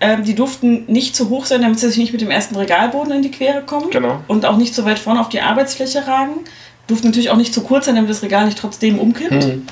[0.01, 3.13] ähm, die durften nicht zu hoch sein, damit sie sich nicht mit dem ersten Regalboden
[3.13, 3.91] in die Quere kommen.
[3.91, 4.21] Genau.
[4.29, 6.41] Und auch nicht so weit vorne auf die Arbeitsfläche ragen.
[6.87, 9.45] Durften natürlich auch nicht zu kurz sein, damit das Regal nicht trotzdem umkippt.
[9.45, 9.67] Hm.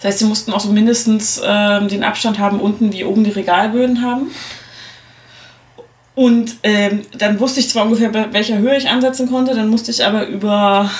[0.00, 3.30] Das heißt, sie mussten auch so mindestens ähm, den Abstand haben unten, wie oben die
[3.30, 4.32] Regalböden haben.
[6.14, 9.90] Und ähm, dann wusste ich zwar ungefähr, bei welcher Höhe ich ansetzen konnte, dann musste
[9.90, 10.90] ich aber über,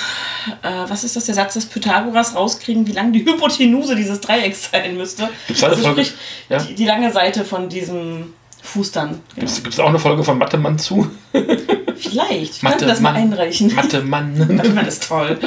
[0.63, 4.71] äh, was ist das, der Satz des Pythagoras rauskriegen, wie lang die Hypotenuse dieses Dreiecks
[4.71, 5.29] sein müsste.
[5.47, 6.13] Gibt's da also sprich,
[6.49, 6.57] Ja.
[6.57, 8.33] die, die lange Seite von diesem
[8.63, 9.19] Fuß dann.
[9.35, 9.51] Genau.
[9.51, 11.07] Gibt es auch eine Folge von Mathe Mann zu?
[11.95, 13.73] Vielleicht, ich Mathe könnte das mal einreichen.
[13.75, 14.35] Mathe Mann.
[14.55, 15.37] Manchmal ist toll.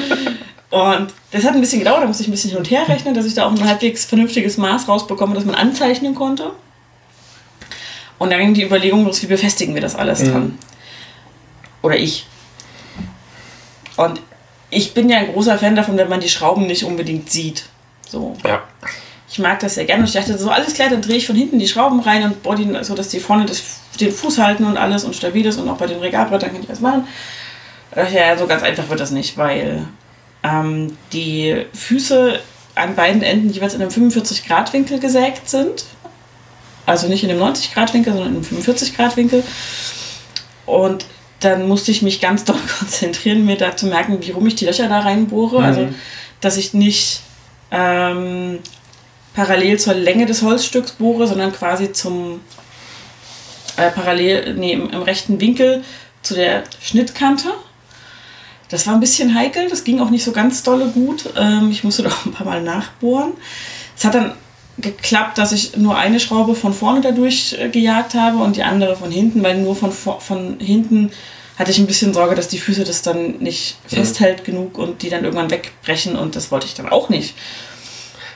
[0.71, 3.15] Und das hat ein bisschen gedauert, da musste ich ein bisschen hin und her rechnen,
[3.15, 6.51] dass ich da auch ein halbwegs vernünftiges Maß rausbekomme, das man anzeichnen konnte.
[8.19, 10.59] Und dann ging die Überlegung los, wie befestigen wir das alles dran?
[11.83, 12.27] Oder ich.
[13.97, 14.21] Und
[14.71, 17.67] ich bin ja ein großer Fan davon, wenn man die Schrauben nicht unbedingt sieht.
[18.09, 18.37] So.
[18.45, 18.63] Ja.
[19.29, 20.03] Ich mag das sehr gerne.
[20.03, 22.43] Und ich dachte, so alles klar, dann drehe ich von hinten die Schrauben rein und
[22.43, 23.63] boah, die, so dass die vorne das,
[24.01, 26.69] den Fuß halten und alles und stabil ist und auch bei den Regalbrettern kann ich
[26.69, 27.07] das machen.
[27.95, 29.87] Äh, Ja, so ganz einfach wird das nicht, weil
[30.43, 32.41] ähm, die Füße
[32.75, 35.85] an beiden Enden jeweils in einem 45-Grad-Winkel gesägt sind.
[36.87, 39.43] Also nicht in einem 90-Grad-Winkel, sondern in einem 45-Grad-Winkel.
[40.65, 41.05] Und
[41.41, 44.65] dann musste ich mich ganz doll konzentrieren, mir da zu merken, wie rum ich die
[44.65, 45.63] Löcher da reinbohre.
[45.63, 45.89] Also,
[46.41, 47.21] dass ich nicht
[47.71, 48.61] ähm,
[49.35, 52.41] parallel zur Länge des Holzstücks bohre, sondern quasi zum
[53.77, 55.85] äh, parallel, nee, im, im rechten Winkel
[56.23, 57.49] zu der Schnittkante.
[58.69, 61.29] Das war ein bisschen heikel, das ging auch nicht so ganz dolle gut.
[61.37, 63.33] Ähm, ich musste doch ein paar Mal nachbohren.
[63.97, 64.33] Es hat dann
[64.79, 68.97] geklappt, dass ich nur eine Schraube von vorne dadurch äh, gejagt habe und die andere
[68.97, 71.11] von hinten, weil nur von, von hinten
[71.59, 75.09] hatte ich ein bisschen Sorge, dass die Füße das dann nicht festhält genug und die
[75.09, 77.35] dann irgendwann wegbrechen und das wollte ich dann auch nicht.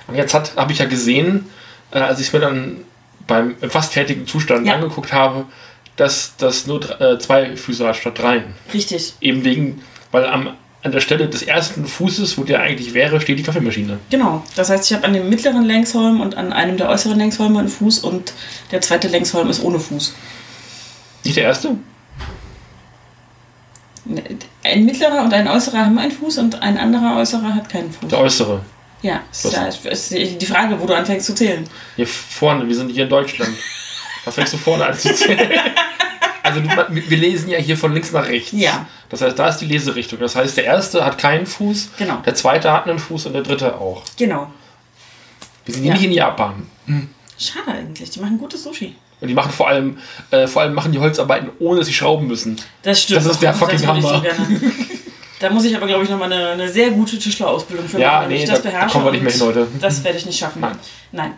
[0.06, 1.48] Und jetzt habe ich ja gesehen,
[1.92, 2.78] äh, als ich es mir dann
[3.26, 4.74] beim im fast fertigen Zustand Ja.
[4.74, 5.44] angeguckt habe,
[5.96, 8.54] dass das nur äh, zwei Füße hat statt dreien.
[8.72, 9.12] Richtig.
[9.20, 13.38] Eben wegen, weil am, an der Stelle des ersten Fußes, wo der eigentlich wäre, steht
[13.38, 13.98] die Kaffeemaschine.
[14.08, 14.42] Genau.
[14.56, 17.68] Das heißt, ich habe an dem mittleren Längsholm und an einem der äußeren Längsholme einen
[17.68, 18.32] Fuß und
[18.70, 20.14] der zweite Längsholm ist ohne Fuß.
[21.24, 21.76] Nicht der erste?
[24.64, 28.08] Ein mittlerer und ein äußerer haben einen Fuß und ein anderer äußerer hat keinen Fuß.
[28.08, 28.62] Der äußere.
[29.02, 29.52] Ja, ist, Was?
[29.52, 31.64] da ist ist die Frage, wo du anfängst zu zählen.
[31.96, 33.52] Hier vorne, wir sind hier in Deutschland.
[34.22, 35.38] Da fängst du vorne an zu zählen.
[36.42, 38.52] Also wir lesen ja hier von links nach rechts.
[38.52, 38.86] Ja.
[39.08, 40.18] Das heißt, da ist die Leserichtung.
[40.20, 42.16] Das heißt, der erste hat keinen Fuß, Genau.
[42.24, 44.02] der zweite hat einen Fuß und der dritte auch.
[44.16, 44.50] Genau.
[45.66, 45.92] Wir sind Ja.
[45.94, 46.66] nicht in Japan.
[47.38, 48.10] Schade eigentlich.
[48.10, 48.94] Die machen gutes Sushi.
[49.20, 49.98] Und die machen vor allem,
[50.30, 52.56] äh, vor allem machen die Holzarbeiten, ohne dass sie schrauben müssen.
[52.82, 53.18] Das stimmt.
[53.18, 54.22] Das ist der fucking Hammer.
[55.40, 58.28] Da muss ich aber, glaube ich, nochmal eine, eine sehr gute Tischlerausbildung für Ja, machen,
[58.28, 58.92] nee, ich das da- da beherrsche.
[58.92, 59.66] kommen wir nicht mehr hin und heute.
[59.80, 60.60] Das werde ich nicht schaffen.
[60.60, 60.78] Nein.
[61.12, 61.34] Nein.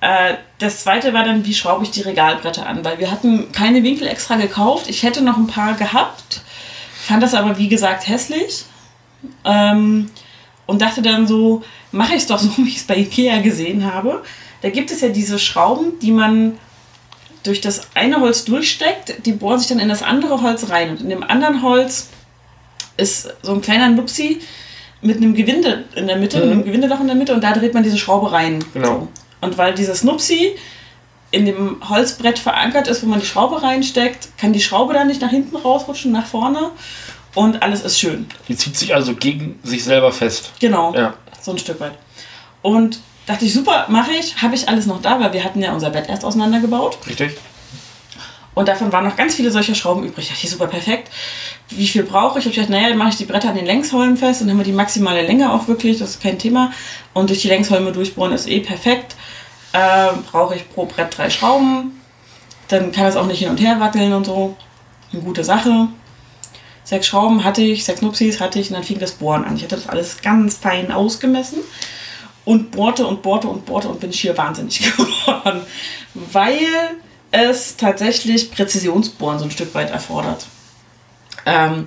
[0.00, 2.84] Äh, das zweite war dann, wie schraube ich die Regalbretter an?
[2.84, 4.88] Weil wir hatten keine Winkel extra gekauft.
[4.88, 6.42] Ich hätte noch ein paar gehabt,
[6.92, 8.64] fand das aber, wie gesagt, hässlich.
[9.44, 10.10] Ähm,
[10.66, 13.92] und dachte dann so, mache ich es doch so, wie ich es bei Ikea gesehen
[13.92, 14.22] habe.
[14.62, 16.58] Da gibt es ja diese Schrauben, die man
[17.42, 20.90] durch das eine Holz durchsteckt, die bohren sich dann in das andere Holz rein.
[20.90, 22.08] Und in dem anderen Holz
[22.96, 24.40] ist so ein kleiner Nupsi
[25.00, 27.72] mit einem Gewinde in der Mitte, mit einem Gewindeloch in der Mitte und da dreht
[27.72, 28.62] man diese Schraube rein.
[28.74, 28.88] Genau.
[28.88, 29.08] So.
[29.40, 30.56] Und weil dieses Nupsi
[31.30, 35.20] in dem Holzbrett verankert ist, wo man die Schraube reinsteckt, kann die Schraube dann nicht
[35.20, 36.70] nach hinten rausrutschen, nach vorne
[37.34, 38.26] und alles ist schön.
[38.48, 40.52] Die zieht sich also gegen sich selber fest.
[40.60, 40.92] Genau.
[40.94, 41.14] Ja.
[41.40, 41.92] So ein Stück weit.
[42.62, 45.72] Und dachte ich, super, mache ich, habe ich alles noch da, weil wir hatten ja
[45.72, 46.98] unser Bett erst auseinandergebaut.
[47.06, 47.36] Richtig?
[48.54, 50.26] Und davon waren noch ganz viele solcher Schrauben übrig.
[50.26, 51.10] Da dachte ich, super, perfekt.
[51.68, 52.46] Wie viel brauche ich?
[52.46, 54.56] Ich habe gedacht, naja, dann mache ich die Bretter an den Längsholmen fest und dann
[54.56, 56.72] haben wir die maximale Länge auch wirklich, das ist kein Thema.
[57.14, 59.14] Und durch die Längsholme durchbohren ist eh perfekt.
[59.72, 62.00] Ähm, brauche ich pro Brett drei Schrauben.
[62.68, 64.56] Dann kann es auch nicht hin und her wackeln und so.
[65.12, 65.88] Eine gute Sache.
[66.84, 69.56] Sechs Schrauben hatte ich, sechs Nupsis hatte ich und dann fing das Bohren an.
[69.56, 71.60] Ich hatte das alles ganz fein ausgemessen
[72.44, 75.62] und bohrte und bohrte und bohrte und bin schier wahnsinnig geworden,
[76.14, 76.58] weil
[77.30, 80.46] es tatsächlich Präzisionsbohren so ein Stück weit erfordert.
[81.46, 81.86] Ähm,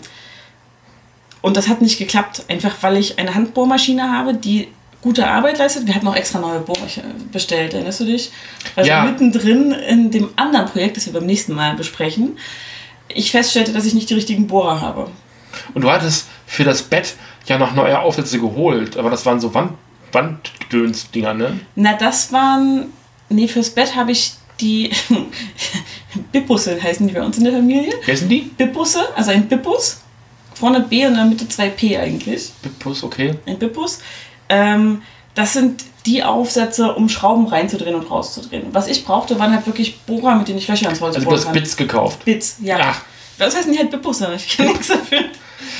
[1.41, 4.69] und das hat nicht geklappt, einfach weil ich eine Handbohrmaschine habe, die
[5.03, 5.85] gute Arbeit leistet.
[5.85, 6.87] Wir hatten auch extra neue Bohrer
[7.31, 8.31] bestellt, erinnerst du dich?
[8.75, 9.03] Also Ja.
[9.03, 12.37] mittendrin in dem anderen Projekt, das wir beim nächsten Mal besprechen,
[13.09, 15.11] ich feststellte, dass ich nicht die richtigen Bohrer habe.
[15.73, 19.53] Und du hattest für das Bett ja noch neue Aufsätze geholt, aber das waren so
[19.53, 19.73] Wand
[20.13, 21.59] Wanddöns-Dinger, ne?
[21.75, 22.85] Na, das waren.
[23.29, 24.91] Nee, fürs Bett habe ich die
[26.31, 27.91] Bippusse heißen die bei uns in der Familie.
[28.05, 28.41] Wer sind die?
[28.57, 30.01] Bippusse, also ein Bippus.
[30.53, 32.51] Vorne B und in der Mitte zwei P eigentlich.
[32.61, 33.33] Bippus, okay.
[33.47, 33.99] Ein Bippus.
[34.49, 35.01] Ähm,
[35.35, 38.67] das sind die Aufsätze, um Schrauben reinzudrehen und rauszudrehen.
[38.71, 41.25] Was ich brauchte, waren halt wirklich Bohrer, mit denen ich Löcher ins Holz Also du
[41.25, 41.53] bohren hast kann.
[41.53, 42.25] Bits gekauft.
[42.25, 42.77] Bits, ja.
[42.79, 43.01] Ach.
[43.37, 45.21] Das heißt nicht halt Bippusse, ich kann nichts dafür.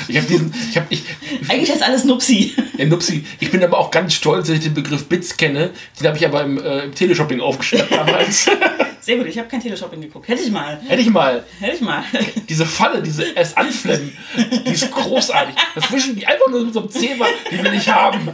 [0.08, 1.04] Ich habe diesen, ich habe, ich,
[1.48, 2.54] Eigentlich heißt alles Nupsi.
[2.78, 3.26] Ja, Nupsi.
[3.40, 5.72] Ich bin aber auch ganz stolz, dass ich den Begriff Bits kenne.
[6.00, 8.50] Den habe ich aber im, äh, im Teleshopping aufgeschnappt damals.
[9.02, 10.28] Sehr gut, ich habe kein Teleshopping geguckt.
[10.30, 10.80] Hätte ich mal.
[10.88, 11.44] Hätte ich mal.
[11.60, 12.04] Hätte ich mal.
[12.50, 14.18] Diese Falle, diese erst anflemmen,
[14.66, 15.56] die ist großartig.
[15.76, 18.30] Dazwischen, die einfach nur mit so einem Zehmer, die will ich haben.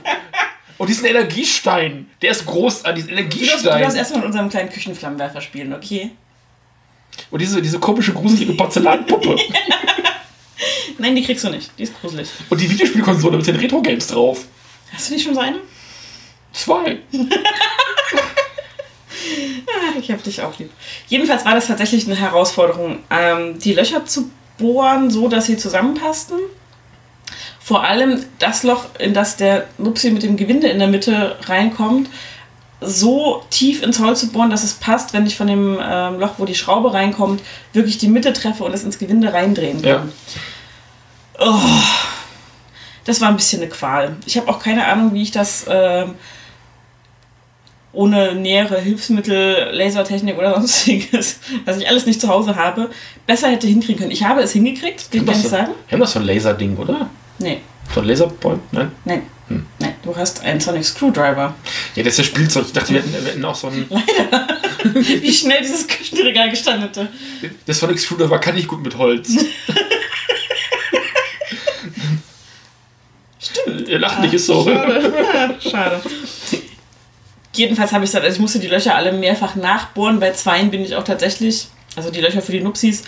[0.77, 3.81] Und diesen Energiestein, der ist großartig, diesen Du darfst, du Energiestein.
[3.81, 6.11] darfst erstmal mit unserem kleinen Küchenflammenwerfer spielen, okay?
[7.31, 9.35] Und diese, diese komische, gruselige Porzellanpuppe.
[10.99, 11.71] Nein, die kriegst du nicht.
[11.77, 12.29] Die ist gruselig.
[12.49, 14.45] Und die Videospielkonsole mit den Retro-Games drauf.
[14.93, 15.57] Hast du nicht schon so eine?
[16.53, 16.99] Zwei.
[19.67, 20.71] Ah, ich hab dich auch lieb.
[21.07, 26.37] Jedenfalls war das tatsächlich eine Herausforderung, ähm, die Löcher zu bohren, so dass sie zusammenpassten.
[27.59, 32.09] Vor allem das Loch, in das der Nupsi mit dem Gewinde in der Mitte reinkommt,
[32.81, 36.35] so tief ins Holz zu bohren, dass es passt, wenn ich von dem ähm, Loch,
[36.37, 37.41] wo die Schraube reinkommt,
[37.73, 40.07] wirklich die Mitte treffe und es ins Gewinde reindrehen Ja.
[41.39, 41.47] Kann.
[41.49, 41.59] Oh,
[43.05, 44.15] das war ein bisschen eine Qual.
[44.25, 46.15] Ich habe auch keine Ahnung, wie ich das ähm,
[47.91, 52.89] ohne nähere Hilfsmittel, Lasertechnik oder sonstiges, was ich alles nicht zu Hause habe,
[53.25, 54.11] besser hätte hinkriegen können.
[54.11, 55.71] Ich habe es hingekriegt, will ich nicht so, sagen.
[55.87, 57.09] wir haben doch so ein Laserding, oder?
[57.39, 57.61] Nee,
[57.93, 58.61] So ein Laserpoint?
[58.73, 58.91] Nein?
[59.05, 59.65] nein, Hm.
[59.79, 59.95] nein.
[60.03, 61.55] Du hast einen Sonic Screwdriver.
[61.95, 62.65] Ja, das ist ja Spielzeug.
[62.67, 63.89] Ich dachte, wir hätten, wir hätten auch so ein.
[64.93, 67.09] Wie schnell dieses Küchenregal gestanden hätte.
[67.65, 69.29] Das Sonic Screwdriver kann ich gut mit Holz.
[73.39, 73.87] Stimmt.
[73.87, 74.63] Ihr lacht nicht, ist so.
[74.63, 75.13] Schade.
[75.33, 76.01] Ja, schade.
[77.53, 80.19] Jedenfalls habe ich dann, also ich musste die Löcher alle mehrfach nachbohren.
[80.19, 83.03] Bei zweien bin ich auch tatsächlich, also die Löcher für die Nupsis,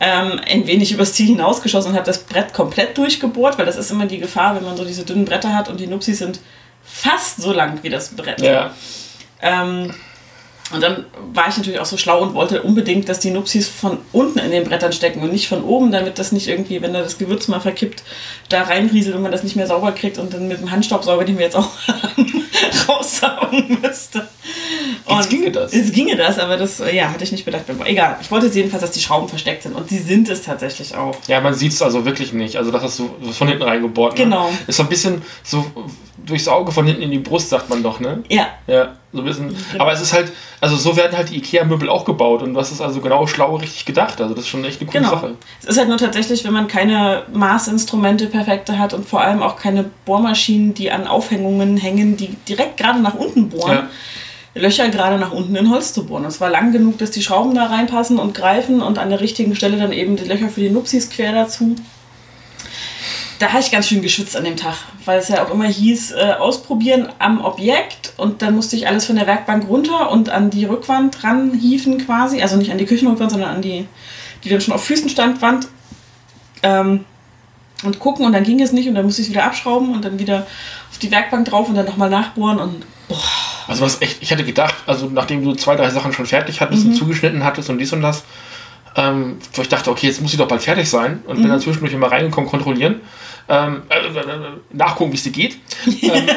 [0.00, 3.90] ähm, ein wenig übers Ziel hinausgeschossen und habe das Brett komplett durchgebohrt, weil das ist
[3.90, 6.40] immer die Gefahr, wenn man so diese dünnen Bretter hat und die Nupsis sind
[6.82, 8.40] fast so lang wie das Brett.
[8.40, 8.74] Ja.
[9.40, 9.94] Ähm,
[10.72, 13.98] und dann war ich natürlich auch so schlau und wollte unbedingt, dass die Nupsis von
[14.12, 17.02] unten in den Brettern stecken und nicht von oben, damit das nicht irgendwie, wenn da
[17.02, 18.02] das Gewürz mal verkippt,
[18.48, 21.38] da reinrieselt und man das nicht mehr sauber kriegt und dann mit dem Handstaubsauger, den
[21.38, 22.44] wir jetzt auch haben,
[22.88, 24.26] raussaugen müsste.
[25.08, 25.72] Jetzt ginge das.
[25.72, 27.64] Jetzt ginge das, aber das ja, hatte ich nicht bedacht.
[27.84, 30.96] Egal, ich wollte jetzt jedenfalls, dass die Schrauben versteckt sind und die sind es tatsächlich
[30.96, 31.16] auch.
[31.28, 32.56] Ja, man sieht es also wirklich nicht.
[32.56, 34.18] Also das hast du von hinten reingebohrt.
[34.18, 34.24] Ne?
[34.24, 34.50] Genau.
[34.66, 35.64] Ist so ein bisschen so
[36.26, 38.24] durchs Auge von hinten in die Brust, sagt man doch, ne?
[38.28, 39.48] Ja, Ja, so ein bisschen.
[39.72, 39.82] Genau.
[39.84, 42.80] Aber es ist halt, also so werden halt die IKEA-Möbel auch gebaut und das ist
[42.80, 44.20] also genau schlau richtig gedacht.
[44.20, 45.10] Also das ist schon echt eine coole Genau.
[45.14, 45.34] Sache.
[45.62, 49.56] Es ist halt nur tatsächlich, wenn man keine Maßinstrumente perfekte hat und vor allem auch
[49.56, 53.88] keine Bohrmaschinen, die an Aufhängungen hängen, die direkt gerade nach unten bohren, Ja.
[54.58, 56.24] Löcher gerade nach unten in Holz zu bohren.
[56.24, 59.54] Es war lang genug, dass die Schrauben da reinpassen und greifen und an der richtigen
[59.54, 61.76] Stelle dann eben die Löcher für die Nupsis quer dazu.
[63.38, 66.12] Da habe ich ganz schön geschwitzt an dem Tag, weil es ja auch immer hieß,
[66.12, 70.48] äh, ausprobieren am Objekt und dann musste ich alles von der Werkbank runter und an
[70.48, 73.86] die Rückwand ranhieven quasi, also nicht an die Küchenrückwand, sondern an die,
[74.42, 75.68] die dann schon auf Füßen stand, Wand
[76.62, 77.04] ähm,
[77.84, 80.02] und gucken und dann ging es nicht und dann musste ich es wieder abschrauben und
[80.02, 80.46] dann wieder
[80.90, 83.18] auf die Werkbank drauf und dann nochmal nachbohren und boah,
[83.68, 86.84] Also was echt, ich hatte gedacht, also nachdem du zwei, drei Sachen schon fertig hattest
[86.84, 86.92] Mhm.
[86.92, 88.24] und zugeschnitten hattest und dies und das,
[88.96, 91.42] ähm, wo ich dachte, okay, jetzt muss sie doch bald fertig sein und Mhm.
[91.42, 93.02] bin dann zwischendurch immer reingekommen, kontrollieren,
[93.48, 94.38] ähm, äh, äh, äh,
[94.72, 95.58] nachgucken, wie es dir geht.
[96.02, 96.28] ähm,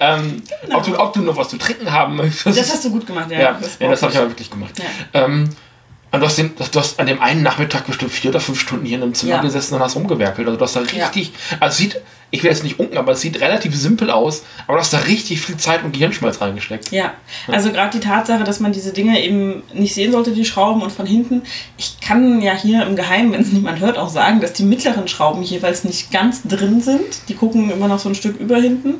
[0.00, 0.42] ähm,
[0.72, 2.46] ob, du, ob du noch was zu trinken haben möchtest.
[2.58, 3.38] das hast du gut gemacht, ja.
[3.38, 4.74] ja, ja, das, habe ich aber wirklich gemacht.
[4.78, 5.24] Ja.
[5.24, 5.50] Ähm,
[6.10, 8.86] und du hast, den, du hast an dem einen Nachmittag bestimmt vier oder fünf Stunden
[8.86, 9.42] hier in einem Zimmer Ja.
[9.42, 10.46] gesessen und hast rumgewerkelt.
[10.46, 12.00] Also du hast da richtig, also sieht,
[12.30, 14.98] ich will jetzt nicht unken, aber es sieht relativ simpel aus, aber du hast da
[14.98, 16.90] richtig viel Zeit und Gehirnschmalz reingesteckt.
[16.90, 17.14] Ja,
[17.46, 20.92] also gerade die Tatsache, dass man diese Dinge eben nicht sehen sollte, die Schrauben und
[20.92, 21.42] von hinten.
[21.78, 25.08] Ich kann ja hier im Geheimen, wenn es niemand hört, auch sagen, dass die mittleren
[25.08, 27.28] Schrauben jeweils nicht ganz drin sind.
[27.28, 28.96] Die gucken immer noch so ein Stück über hinten.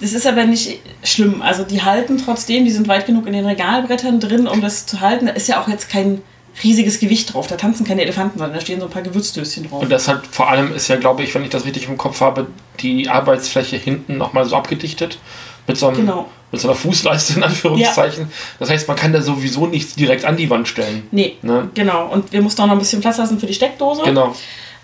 [0.00, 1.42] Das ist aber nicht schlimm.
[1.42, 5.00] Also die halten trotzdem, die sind weit genug in den Regalbrettern drin, um das zu
[5.00, 5.26] halten.
[5.26, 6.22] Da ist ja auch jetzt kein
[6.64, 7.46] riesiges Gewicht drauf.
[7.46, 9.82] Da tanzen keine Elefanten, sondern da stehen so ein paar Gewürzdöschen drauf.
[9.82, 12.20] Und das hat vor allem ist ja, glaube ich, wenn ich das richtig im Kopf
[12.20, 12.46] habe,
[12.80, 15.18] die Arbeitsfläche hinten nochmal so abgedichtet.
[15.66, 16.26] Mit so, einem, Genau.
[16.50, 18.30] mit so einer Fußleiste in Anführungszeichen.
[18.58, 21.06] Das heißt, man kann da sowieso nichts direkt an die Wand stellen.
[21.10, 21.68] Nee, Ne?
[21.74, 22.06] genau.
[22.08, 24.02] Und wir mussten auch noch ein bisschen Platz lassen für die Steckdose.
[24.02, 24.34] Genau.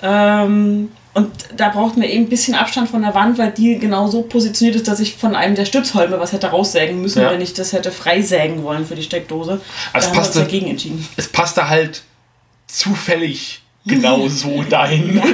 [0.03, 4.09] Ähm, und da brauchten wir eben ein bisschen Abstand von der Wand, weil die genau
[4.09, 7.31] so positioniert ist, dass ich von einem der Stützholme was hätte raussägen müssen, Ja.
[7.31, 9.61] wenn ich das hätte freisägen wollen für die Steckdose.
[9.93, 11.07] Also da passte- dagegen entschieden.
[11.17, 12.03] Es passte halt
[12.67, 15.23] zufällig genau so dahin.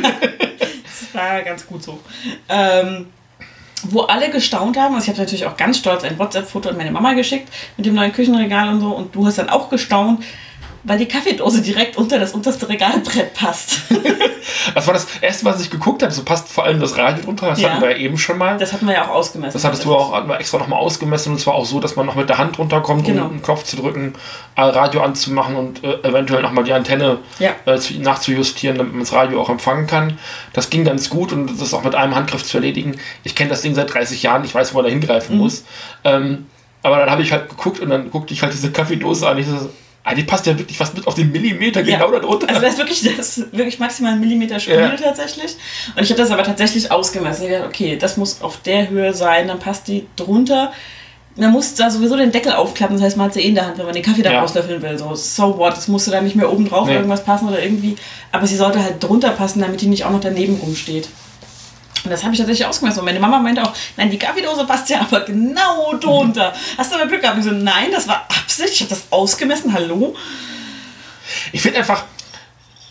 [1.12, 1.98] Das war ganz gut so.
[2.48, 3.06] Ähm,
[3.84, 6.92] wo alle gestaunt haben, also ich habe natürlich auch ganz stolz ein WhatsApp-Foto an meine
[6.92, 10.22] Mama geschickt mit dem neuen Küchenregal und so und du hast dann auch gestaunt,
[10.84, 13.80] weil die Kaffeedose direkt unter das unterste Regalbrett passt.
[14.74, 16.12] Das war das erste, was ich geguckt habe.
[16.12, 17.48] So passt vor allem das Radio drunter.
[17.48, 17.70] Das Ja.
[17.70, 18.56] hatten wir ja eben schon mal.
[18.56, 19.52] Das hatten wir ja auch ausgemessen.
[19.52, 22.28] Das hattest du auch extra nochmal ausgemessen und zwar auch so, dass man noch mit
[22.28, 23.26] der Hand runterkommt, Genau.
[23.26, 24.14] um einen Knopf zu drücken,
[24.56, 27.50] äh, Radio anzumachen und äh, eventuell nochmal die Antenne Ja.
[27.66, 30.18] äh, zu, nachzujustieren, damit man das Radio auch empfangen kann.
[30.52, 32.96] Das ging ganz gut und das ist auch mit einem Handgriff zu erledigen.
[33.24, 35.42] Ich kenne das Ding seit 30 Jahren, ich weiß, wo man da hingreifen Mhm.
[35.42, 35.64] muss.
[36.04, 36.46] Ähm,
[36.82, 39.38] aber dann habe ich halt geguckt und dann guckte ich halt diese Kaffeedose an.
[39.38, 39.70] Ich so,
[40.10, 42.48] ah, die passt ja wirklich fast mit auf den Millimeter genau da drunter.
[42.48, 44.90] Also das ist wirklich, das ist wirklich maximal ein Millimeter Spiel Ja.
[44.96, 45.56] tatsächlich.
[45.96, 47.46] Und ich habe das aber tatsächlich ausgemessen.
[47.46, 50.72] Ich dachte, okay, das muss auf der Höhe sein, dann passt die drunter.
[51.36, 53.66] Man muss da sowieso den Deckel aufklappen, das heißt, man hat sie eh in der
[53.66, 54.40] Hand, wenn man den Kaffee da Ja.
[54.40, 54.98] rauslöffeln will.
[54.98, 56.94] So, so what, das musste da nicht mehr oben drauf Nee.
[56.96, 57.96] irgendwas passen oder irgendwie.
[58.32, 61.08] Aber sie sollte halt drunter passen, damit die nicht auch noch daneben rumsteht.
[62.04, 63.00] Und das habe ich tatsächlich ausgemessen.
[63.00, 66.52] Und meine Mama meinte auch, nein, die Kaffeedose passt ja aber genau drunter.
[66.78, 67.38] Hast du aber Glück gehabt?
[67.38, 70.14] Ich so, nein, das war Absicht, ich habe das ausgemessen, hallo?
[71.52, 72.04] Ich finde einfach,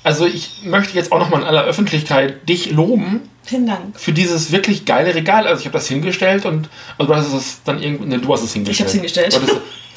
[0.04, 4.00] also ich möchte jetzt auch nochmal in aller Öffentlichkeit dich loben Vielen Dank.
[4.00, 5.48] für dieses wirklich geile Regal.
[5.48, 8.44] Also ich habe das hingestellt und also du hast es dann irgendwie, ne, du hast
[8.44, 8.88] es hingestellt.
[8.88, 9.34] hab's hingestellt.
[9.34, 9.58] Du hattest-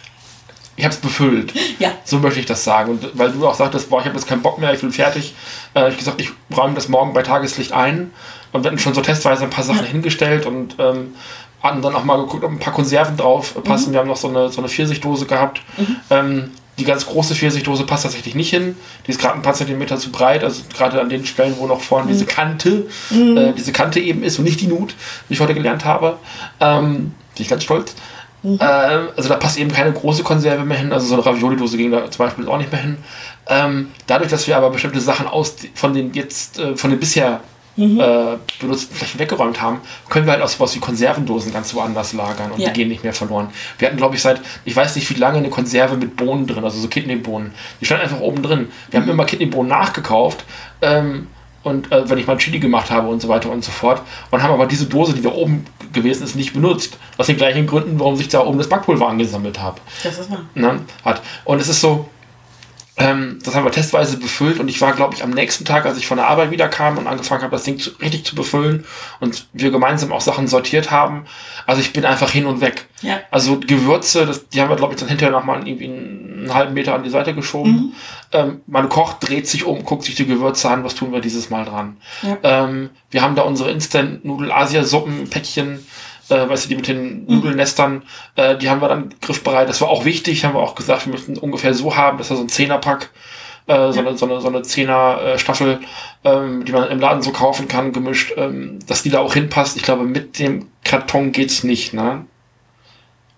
[0.76, 1.52] ich habe es befüllt.
[1.78, 1.92] Ja.
[2.04, 2.92] So möchte ich das sagen.
[2.92, 5.34] Und weil du auch sagtest, boah, ich habe jetzt keinen Bock mehr, ich bin fertig.
[5.74, 8.10] Äh, ich gesagt, ich räume das morgen bei Tageslicht ein
[8.52, 9.90] und wir schon so testweise ein paar Sachen ja.
[9.90, 11.14] hingestellt und ähm,
[11.62, 13.62] hatten dann auch mal geguckt, ob ein paar Konserven drauf mhm.
[13.62, 13.88] passen.
[13.90, 13.92] Mhm.
[13.92, 15.60] Wir haben noch so eine, so eine Pfirsichtdose gehabt.
[15.76, 15.96] Mhm.
[16.10, 18.76] Ähm, die ganz große Pfirsichdose passt tatsächlich nicht hin.
[19.06, 21.82] Die ist gerade ein paar Zentimeter zu breit, also gerade an den Stellen, wo noch
[21.82, 22.12] vorne mhm.
[22.12, 23.36] diese Kante, mhm.
[23.36, 24.94] äh, diese Kante eben ist und nicht die Nut,
[25.28, 26.18] wie ich heute gelernt habe.
[26.60, 27.94] Ähm, bin ich ganz stolz.
[28.42, 28.58] Mhm.
[28.60, 30.92] Ähm, also da passt eben keine große Konserve mehr hin.
[30.92, 32.98] Also so eine Ravioli-Dose ging da zum Beispiel auch nicht mehr hin.
[33.48, 37.40] Ähm, dadurch, dass wir aber bestimmte Sachen aus von den jetzt äh, von den bisher
[37.74, 37.98] Mhm.
[38.00, 39.80] äh, benutzten Flächen weggeräumt haben,
[40.10, 42.68] können wir halt auch sowas wie Konservendosen ganz woanders lagern und Ja.
[42.68, 43.48] die gehen nicht mehr verloren.
[43.78, 46.62] Wir hatten, glaube ich, seit, ich weiß nicht wie lange, eine Konserve mit Bohnen drin,
[46.64, 47.52] also so Kidneybohnen.
[47.80, 48.68] Die stand einfach oben drin.
[48.90, 49.04] Wir Mhm.
[49.04, 50.44] haben immer Kidneybohnen nachgekauft.
[50.82, 51.28] Ähm,
[51.62, 54.02] und äh, wenn ich mal Chili gemacht habe und so weiter und so fort.
[54.30, 56.98] Und haben aber diese Dose, die da oben gewesen ist, nicht benutzt.
[57.18, 59.76] Aus den gleichen Gründen, warum sich da oben das Backpulver angesammelt hat.
[60.02, 60.40] Das ist wahr.
[60.54, 61.22] Ne, hat.
[61.44, 62.08] Und es ist so,
[62.98, 65.96] ähm, das haben wir testweise befüllt und ich war, glaube ich, am nächsten Tag, als
[65.96, 68.84] ich von der Arbeit wieder kam und angefangen habe, das Ding zu, richtig zu befüllen
[69.18, 71.24] und wir gemeinsam auch Sachen sortiert haben.
[71.66, 72.86] Also ich bin einfach hin und weg.
[73.00, 73.20] Ja.
[73.30, 76.94] Also Gewürze, das, die haben wir, glaube ich, dann hinterher nochmal irgendwie einen halben Meter
[76.94, 77.94] an die Seite geschoben.
[78.30, 81.48] Ähm, mein Koch dreht sich um, guckt sich die Gewürze an, was tun wir dieses
[81.48, 81.96] Mal dran.
[82.20, 82.36] Ja.
[82.42, 85.86] Ähm, wir haben da unsere Instant-Nudel-Asia-Suppen-Päckchen,
[86.28, 88.02] äh, weißt du, die mit den Nudelnestern,
[88.36, 89.68] äh, die haben wir dann griffbereit.
[89.68, 92.36] Das war auch wichtig, haben wir auch gesagt, wir müssen ungefähr so haben, das war
[92.36, 93.10] so ein Zehnerpack,
[93.66, 95.80] äh, so, eine, so eine, so eine Zehner-Staffel,
[96.24, 99.76] ähm, die man im Laden so kaufen kann, gemischt, ähm, dass die da auch hinpasst.
[99.76, 102.24] Ich glaube, mit dem Karton geht's nicht, ne?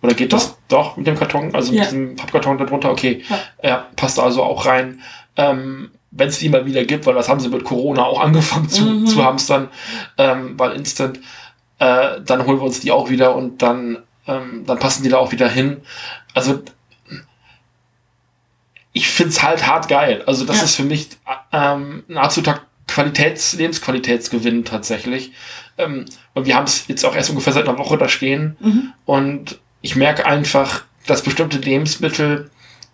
[0.02, 1.80] Oder geht das doch mit dem Karton, also Ja.
[1.80, 2.90] mit diesem Pappkarton darunter?
[2.90, 3.38] Okay, Ja.
[3.68, 5.00] ja, passt also auch rein.
[5.36, 8.68] Ähm, wenn es die mal wieder gibt, weil das haben sie mit Corona auch angefangen
[8.68, 9.06] zu, Mhm.
[9.06, 9.68] zu hamstern,
[10.16, 11.18] ähm, weil Instant,
[11.78, 15.18] äh, dann holen wir uns die auch wieder und dann, ähm, dann passen die da
[15.18, 15.82] auch wieder hin.
[16.34, 16.62] Also
[18.92, 20.22] ich find's halt hart geil.
[20.26, 20.64] Also das Ja.
[20.64, 21.08] ist für mich
[21.52, 25.32] ähm, ein absoluter Qualitäts-, Lebensqualitätsgewinn tatsächlich.
[25.78, 26.04] Ähm,
[26.34, 28.56] und wir haben es jetzt auch erst ungefähr seit einer Woche da stehen.
[28.60, 28.92] Mhm.
[29.04, 32.50] Und ich merke einfach, dass bestimmte Lebensmittel,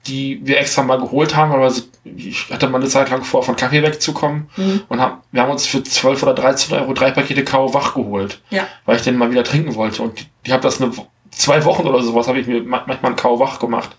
[0.06, 1.72] die wir extra mal geholt haben, aber
[2.04, 4.82] ich hatte mal eine Zeit lang vor, von Kaffee wegzukommen Mhm.
[4.88, 8.40] und haben, wir haben uns für 12 oder 13 Euro drei Pakete Kau wach geholt,
[8.50, 8.66] Ja.
[8.86, 10.02] weil ich den mal wieder trinken wollte.
[10.02, 10.90] Und ich habe das eine,
[11.30, 13.90] zwei Wochen oder sowas, habe ich mir ma- manchmal einen Kau wach gemacht.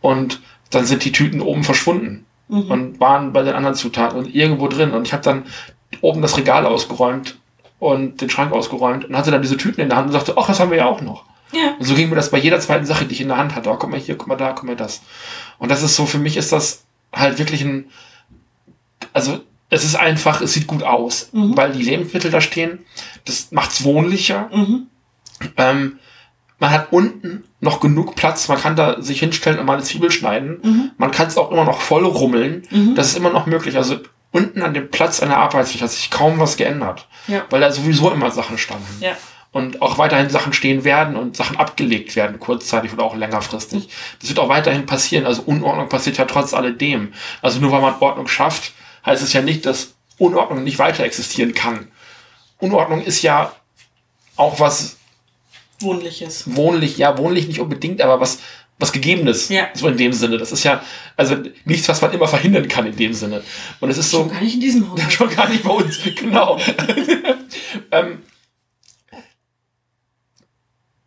[0.00, 0.40] Und
[0.70, 2.70] dann sind die Tüten oben verschwunden Mhm.
[2.70, 4.92] und waren bei den anderen Zutaten und irgendwo drin.
[4.92, 5.44] Und ich habe dann
[6.00, 7.36] oben das Regal ausgeräumt
[7.80, 10.46] und den Schrank ausgeräumt und hatte dann diese Tüten in der Hand und sagte, ach,
[10.46, 11.24] das haben wir ja auch noch.
[11.52, 11.74] Ja.
[11.78, 13.70] Und so ging mir das bei jeder zweiten Sache, die ich in der Hand hatte.
[13.70, 15.02] Oh, guck mal hier, guck mal da, guck mal das.
[15.58, 17.86] Und das ist so, für mich ist das halt wirklich ein,
[19.12, 19.40] also
[19.70, 21.56] es ist einfach, es sieht gut aus, Mhm.
[21.56, 22.80] weil die Lebensmittel da stehen.
[23.24, 24.50] Das macht's wohnlicher.
[24.52, 24.86] Mhm.
[25.56, 25.98] Ähm,
[26.58, 28.48] man hat unten noch genug Platz.
[28.48, 30.60] Man kann da sich hinstellen und mal eine Zwiebel schneiden.
[30.62, 30.90] Mhm.
[30.96, 32.62] Man kann es auch immer noch voll rummeln.
[32.94, 33.76] Das ist immer noch möglich.
[33.76, 33.98] Also
[34.30, 37.08] unten an dem Platz einer Arbeitsfläche hat sich kaum was geändert.
[37.26, 37.44] Ja.
[37.50, 38.86] Weil da sowieso immer Sachen standen.
[39.00, 39.16] Ja.
[39.52, 43.88] Und auch weiterhin Sachen stehen werden und Sachen abgelegt werden, kurzzeitig oder auch längerfristig.
[44.18, 45.26] Das wird auch weiterhin passieren.
[45.26, 47.12] Also Unordnung passiert ja trotz alledem.
[47.42, 48.72] Also nur weil man Ordnung schafft,
[49.04, 51.88] heißt es ja nicht, dass Unordnung nicht weiter existieren kann.
[52.58, 53.52] Unordnung ist ja
[54.36, 54.96] auch was
[55.80, 56.44] Wohnliches.
[56.56, 58.38] wohnlich, ja, wohnlich nicht unbedingt, aber was,
[58.78, 59.48] was Gegebenes.
[59.48, 59.68] Ja.
[59.74, 60.38] So in dem Sinne.
[60.38, 60.82] Das ist ja,
[61.16, 63.42] also nichts, was man immer verhindern kann in dem Sinne.
[63.80, 64.26] Und es ist so.
[64.26, 65.00] Gar nicht in diesem Haus.
[65.12, 66.58] Schon gar nicht bei uns, genau.
[67.90, 68.22] ähm,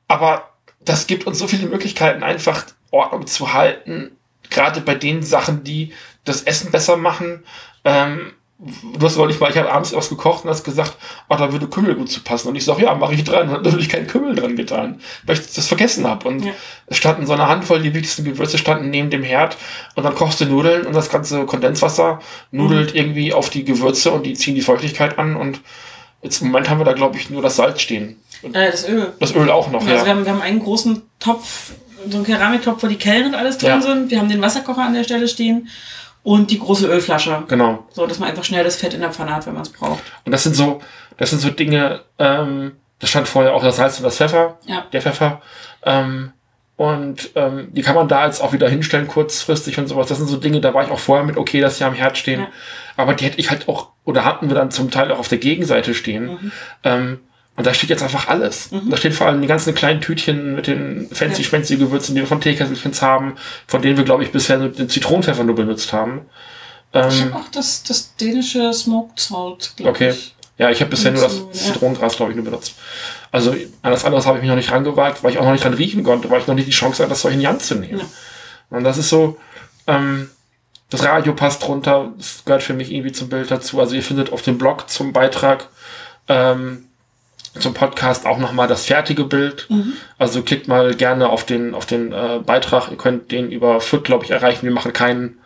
[0.07, 0.49] aber
[0.83, 4.11] das gibt uns so viele Möglichkeiten, einfach Ordnung zu halten,
[4.49, 5.93] gerade bei den Sachen, die
[6.23, 7.43] das Essen besser machen.
[7.83, 10.95] Ähm, du hast neulich mal, ich habe abends was gekocht und hast gesagt,
[11.27, 12.47] oh, da würde Kümmel gut zu passen.
[12.47, 13.47] Und ich sage, ja, mache ich dran.
[13.49, 16.27] Und dann natürlich keinen Kümmel dran getan, weil ich das vergessen habe.
[16.27, 16.51] Und Ja.
[16.87, 19.57] es standen so eine Handvoll, die wichtigsten Gewürze standen neben dem Herd.
[19.95, 22.19] Und dann kochst du Nudeln und das ganze Kondenswasser
[22.51, 22.99] nudelt Mhm.
[22.99, 25.35] irgendwie auf die Gewürze und die ziehen die Feuchtigkeit an.
[25.35, 25.61] Und
[26.21, 28.19] jetzt im Moment haben wir da, glaube ich, nur das Salz stehen.
[28.45, 29.13] Und Äh, das Öl.
[29.19, 30.05] das Öl auch noch, Also wir, ja.
[30.07, 31.71] haben, wir haben einen großen Topf,
[32.09, 33.81] so einen Keramiktopf, wo die Kellen und alles drin Ja.
[33.81, 34.11] sind.
[34.11, 35.67] Wir haben den Wasserkocher an der Stelle stehen
[36.23, 37.43] und die große Ölflasche.
[37.47, 37.85] Genau.
[37.91, 40.03] So, dass man einfach schnell das Fett in der Pfanne hat, wenn man es braucht.
[40.25, 40.81] Und das sind so,
[41.17, 44.85] das sind so Dinge, ähm, da stand vorher auch das Salz und das Pfeffer, Ja.
[44.93, 45.41] der Pfeffer.
[45.83, 46.31] Ähm,
[46.77, 50.07] und ähm, die kann man da jetzt auch wieder hinstellen, kurzfristig und sowas.
[50.07, 52.17] Das sind so Dinge, da war ich auch vorher mit, okay, dass die am Herd
[52.17, 52.41] stehen.
[52.41, 52.47] Ja.
[52.97, 55.37] Aber die hätte ich halt auch, oder hatten wir dann zum Teil auch auf der
[55.37, 56.25] Gegenseite stehen.
[56.25, 56.51] Mhm.
[56.83, 57.19] Ähm,
[57.57, 58.69] und da steht jetzt einfach alles.
[58.89, 61.47] Da steht vor allem die ganzen kleinen Tütchen mit den fancy Ja.
[61.47, 63.35] schmancy Gewürzen, die wir von Teekesselchens haben,
[63.67, 66.25] von denen wir, glaube ich, bisher nur den Zitronenpfeffer nur benutzt haben.
[66.93, 70.09] Ich Ähm, habe auch das, das dänische Smoked Salt, glaube Okay.
[70.11, 70.35] ich.
[70.57, 71.41] Ja, ich habe bisher nur das.
[71.51, 72.75] Zitronengras, glaube ich, nur benutzt.
[73.31, 73.51] Also
[73.81, 75.73] an das andere habe ich mich noch nicht rangewagt, weil ich auch noch nicht dran
[75.73, 77.75] riechen konnte, weil ich noch nicht die Chance hatte, das Zeug in die Hand zu
[77.75, 77.99] nehmen.
[77.99, 78.05] Ja.
[78.77, 79.37] Und das ist so,
[79.87, 80.29] ähm,
[80.89, 83.79] das Radio passt drunter, das gehört für mich irgendwie zum Bild dazu.
[83.81, 85.67] Also ihr findet auf dem Blog zum Beitrag,
[86.29, 86.85] ähm,
[87.59, 89.67] zum Podcast auch nochmal das fertige Bild.
[90.17, 92.89] Also klickt mal gerne auf den, auf den äh, Beitrag.
[92.91, 94.65] Ihr könnt den über Fürth, glaube ich, erreichen.
[94.65, 95.39] Wir machen keinen,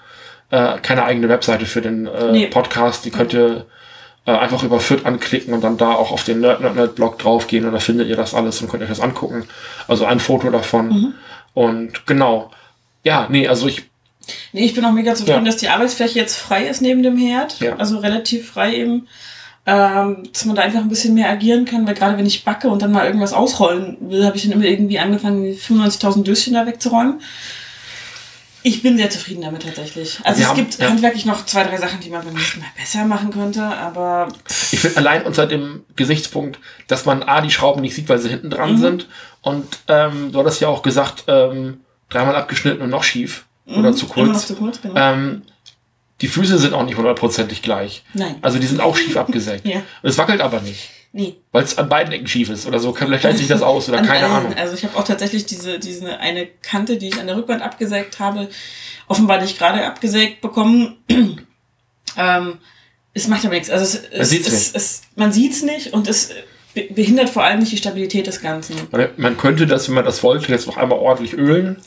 [0.51, 2.47] äh, keine eigene Webseite für den äh, Nee.
[2.47, 3.05] Podcast.
[3.05, 3.65] Die könnt ihr
[4.25, 7.19] äh, einfach über Fürth anklicken und dann da auch auf den Nerd Nerd Nerd Blog
[7.19, 9.45] draufgehen und da findet ihr das alles und könnt euch das angucken.
[9.87, 11.13] Also ein Foto davon.
[11.53, 12.51] Und genau.
[13.03, 13.83] Ja, nee, also ich,
[14.51, 15.51] Nee, ich bin auch mega zufrieden, Ja.
[15.51, 17.59] dass die Arbeitsfläche jetzt frei ist neben dem Herd.
[17.61, 17.77] Ja.
[17.77, 19.07] Also relativ frei eben.
[19.71, 22.69] Ähm, dass man da einfach ein bisschen mehr agieren kann, weil gerade wenn ich backe
[22.69, 26.55] und dann mal irgendwas ausrollen will, habe ich dann immer irgendwie angefangen, die 95.000 Döschen
[26.55, 27.21] da wegzuräumen.
[28.63, 30.19] Ich bin sehr zufrieden damit tatsächlich.
[30.23, 30.89] Also Wir es gibt ja.
[30.89, 34.29] handwerklich noch zwei, drei Sachen, die man beim nächsten Mal besser machen könnte, aber
[34.71, 38.29] ich finde allein unter dem Gesichtspunkt, dass man A, die Schrauben nicht sieht, weil sie
[38.29, 39.07] hinten dran sind.
[39.41, 43.45] Und ähm, du hattest ja auch gesagt, ähm, dreimal abgeschnitten und noch schief.
[43.67, 44.47] Oder zu immer noch kurz.
[44.47, 44.95] zu kurz, genau.
[44.97, 45.43] Ähm,
[46.21, 48.03] die Füße sind auch nicht hundertprozentig gleich.
[48.13, 48.35] Nein.
[48.41, 49.65] Also die sind auch schief abgesägt.
[49.67, 49.77] Ja.
[50.01, 50.89] Und es wackelt aber nicht.
[51.11, 51.35] Nee.
[51.51, 52.93] Weil es an beiden Ecken schief ist oder so.
[52.93, 54.45] Vielleicht gleicht sich das aus oder An keine allen.
[54.45, 54.53] Ahnung.
[54.55, 58.19] Also ich habe auch tatsächlich diese, diese eine Kante, die ich an der Rückwand abgesägt
[58.19, 58.49] habe,
[59.07, 60.97] offenbar nicht gerade abgesägt bekommen.
[62.17, 62.57] ähm,
[63.13, 63.69] es macht aber nichts.
[63.69, 66.29] Also es, es, sieht's es, es, man sieht's nicht und es
[66.75, 68.75] be- behindert vor allem nicht die Stabilität des Ganzen.
[68.91, 71.77] Man, man könnte das, wenn man das wollte, jetzt noch einmal ordentlich ölen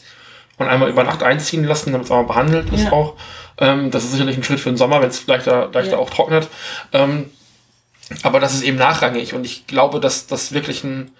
[0.62, 2.92] und einmal über Nacht einziehen lassen, damit es auch mal behandelt ist Ja.
[2.92, 3.14] auch.
[3.58, 5.98] Ähm, das ist sicherlich ein Schritt für den Sommer, wenn es leichter, leichter Ja.
[5.98, 6.48] auch trocknet.
[6.92, 7.30] Ähm,
[8.22, 11.10] aber das ist eben nachrangig und ich glaube, dass das wirklich ein,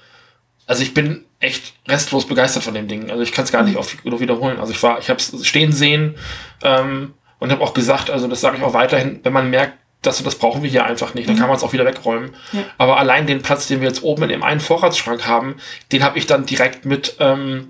[0.66, 3.10] also ich bin echt restlos begeistert von dem Ding.
[3.10, 4.58] Also ich kann es gar nicht oft genug wiederholen.
[4.60, 6.16] Also ich war, ich habe es stehen sehen
[6.62, 10.22] ähm, und habe auch gesagt, also das sage ich auch weiterhin, wenn man merkt, das,
[10.22, 12.34] das brauchen wir hier einfach nicht, dann kann man es auch wieder wegräumen.
[12.52, 12.62] Ja.
[12.76, 15.56] Aber allein den Platz, den wir jetzt oben in dem einen Vorratsschrank haben,
[15.92, 17.68] den habe ich dann direkt mit, ähm,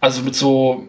[0.00, 0.88] also mit so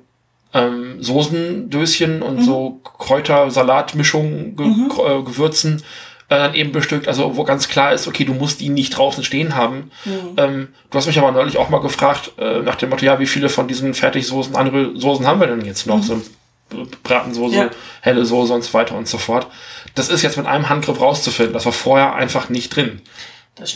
[0.54, 5.84] ähm, Soßendöschen und so Kräuter-Salatmischungen, Ge äh, Gewürzen
[6.30, 9.24] äh, dann eben bestückt, also wo ganz klar ist, okay, du musst die nicht draußen
[9.24, 9.91] stehen haben.
[10.38, 13.26] Ähm, du hast mich aber neulich auch mal gefragt, äh, nach dem Motto, ja, wie
[13.28, 16.02] viele von diesen Fertigsoßen, andere Soßen haben wir denn jetzt noch?
[16.04, 17.70] So äh, Bratensoße, Ja.
[18.02, 19.47] helle Soße und so weiter und so fort.
[19.95, 21.54] Das ist jetzt mit einem Handgriff rauszufinden.
[21.54, 23.02] Das war vorher einfach nicht drin.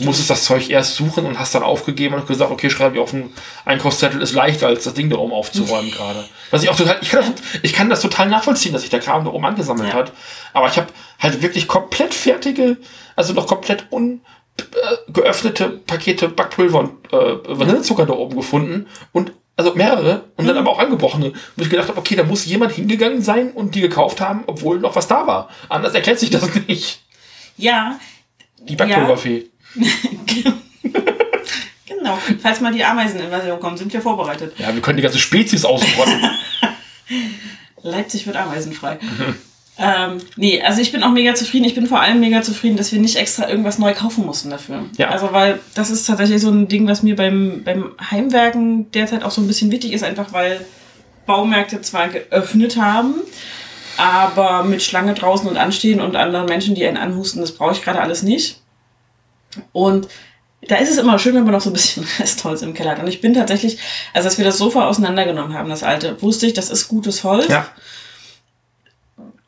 [0.00, 3.10] Musstest das Zeug erst suchen und hast dann aufgegeben und gesagt, okay, schreibe ich auf
[3.10, 3.32] den
[3.64, 6.24] Einkaufszettel, ist leichter als das Ding da oben aufzuräumen gerade.
[6.50, 9.00] Was ich auch total, ich kann, das, ich kann das total nachvollziehen, dass sich der
[9.00, 9.94] Kram da oben angesammelt Ja.
[9.94, 10.12] hat.
[10.52, 10.88] Aber ich habe
[11.20, 12.76] halt wirklich komplett fertige,
[13.16, 14.20] also noch komplett un,
[14.58, 17.16] äh, geöffnete Pakete Backpulver und äh,
[17.46, 20.48] Vanillezucker da oben gefunden und also mehrere und Mhm.
[20.48, 23.74] dann aber auch angebrochene, wo ich gedacht habe, okay, da muss jemand hingegangen sein und
[23.74, 25.48] die gekauft haben, obwohl noch was da war.
[25.68, 27.00] Anders erklärt sich das nicht.
[27.56, 27.98] Ja,
[28.58, 29.46] Die Backpulverfee.
[31.86, 32.18] genau.
[32.40, 34.54] falls mal die Ameiseninvasion kommt, sind wir vorbereitet.
[34.58, 36.30] Ja, wir können die ganze Spezies ausrotten.
[37.82, 38.98] Leipzig wird ameisenfrei.
[39.76, 41.64] Ähm, nee, also ich bin auch mega zufrieden.
[41.64, 44.84] Ich bin vor allem mega zufrieden, dass wir nicht extra irgendwas neu kaufen mussten dafür.
[44.96, 45.08] Ja.
[45.10, 49.32] Also, weil das ist tatsächlich so ein Ding, was mir beim, beim Heimwerken derzeit auch
[49.32, 50.64] so ein bisschen wichtig ist, einfach weil
[51.26, 53.14] Baumärkte zwar geöffnet haben,
[53.96, 57.82] aber mit Schlange draußen und anstehen und anderen Menschen, die einen anhusten, das brauche ich
[57.82, 58.60] gerade alles nicht.
[59.72, 60.08] Und
[60.68, 63.00] da ist es immer schön, wenn man noch so ein bisschen Restholz im Keller hat.
[63.00, 63.78] Und ich bin tatsächlich,
[64.12, 67.48] also als wir das Sofa auseinandergenommen haben, das alte, wusste ich, das ist gutes Holz
[67.48, 67.66] ja.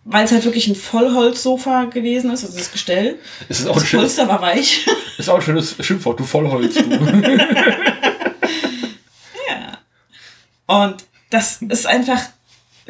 [0.05, 3.19] weil es halt wirklich ein Vollholzsofa gewesen ist, also das Gestell.
[3.49, 4.87] Es ist auch, ein Das schönes, Polster war weich.
[5.19, 6.83] ist auch ein schönes Schimpfwort, du Vollholz, du.
[9.49, 9.79] ja.
[10.67, 12.21] Und das ist einfach,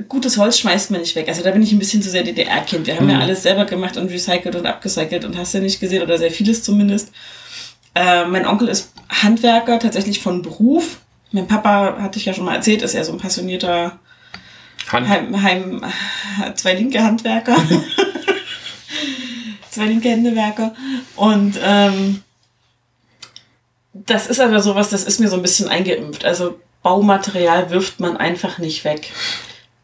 [0.09, 1.29] gutes Holz schmeißt man nicht weg.
[1.29, 2.87] Also da bin ich ein bisschen zu sehr DDR-Kind.
[2.87, 3.23] Wir haben ja Mhm.
[3.23, 6.63] alles selber gemacht und recycelt und abgecycelt und hast ja nicht gesehen, oder sehr vieles
[6.63, 7.13] zumindest.
[7.95, 10.99] Äh, mein Onkel ist Handwerker, tatsächlich von Beruf.
[11.33, 13.99] Mein Papa, hatte ich ja schon mal erzählt, ist ja so ein passionierter
[14.93, 15.09] Hand.
[15.09, 15.85] Heim, Heim,
[16.55, 17.57] zwei linke Handwerker.
[19.71, 20.75] zwei linke Händewerker.
[21.17, 22.23] Und ähm,
[23.93, 26.25] das ist aber sowas, das ist mir so ein bisschen eingeimpft.
[26.25, 29.11] Also Baumaterial wirft man einfach nicht weg.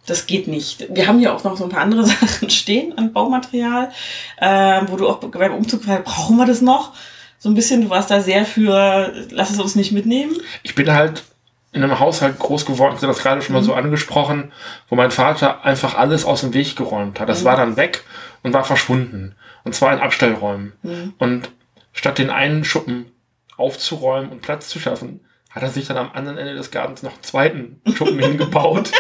[0.06, 0.86] Das geht nicht.
[0.90, 3.90] Wir haben hier auch noch so ein paar andere Sachen stehen an Baumaterial,
[4.38, 6.92] äh, wo du auch beim Umzug fragst, brauchen wir das noch?
[7.38, 10.36] So ein bisschen, du warst da sehr für, lass es uns nicht mitnehmen.
[10.62, 11.24] Ich bin halt
[11.72, 14.52] in einem Haushalt groß geworden, ich habe das gerade schon mal so angesprochen,
[14.88, 17.28] wo mein Vater einfach alles aus dem Weg geräumt hat.
[17.28, 18.04] Das war dann weg
[18.42, 19.34] und war verschwunden.
[19.64, 20.72] Und zwar in Abstellräumen.
[21.18, 21.50] Und
[21.92, 23.06] statt den einen Schuppen
[23.56, 27.12] aufzuräumen und Platz zu schaffen, hat er sich dann am anderen Ende des Gartens noch
[27.12, 28.90] einen zweiten Schuppen hingebaut,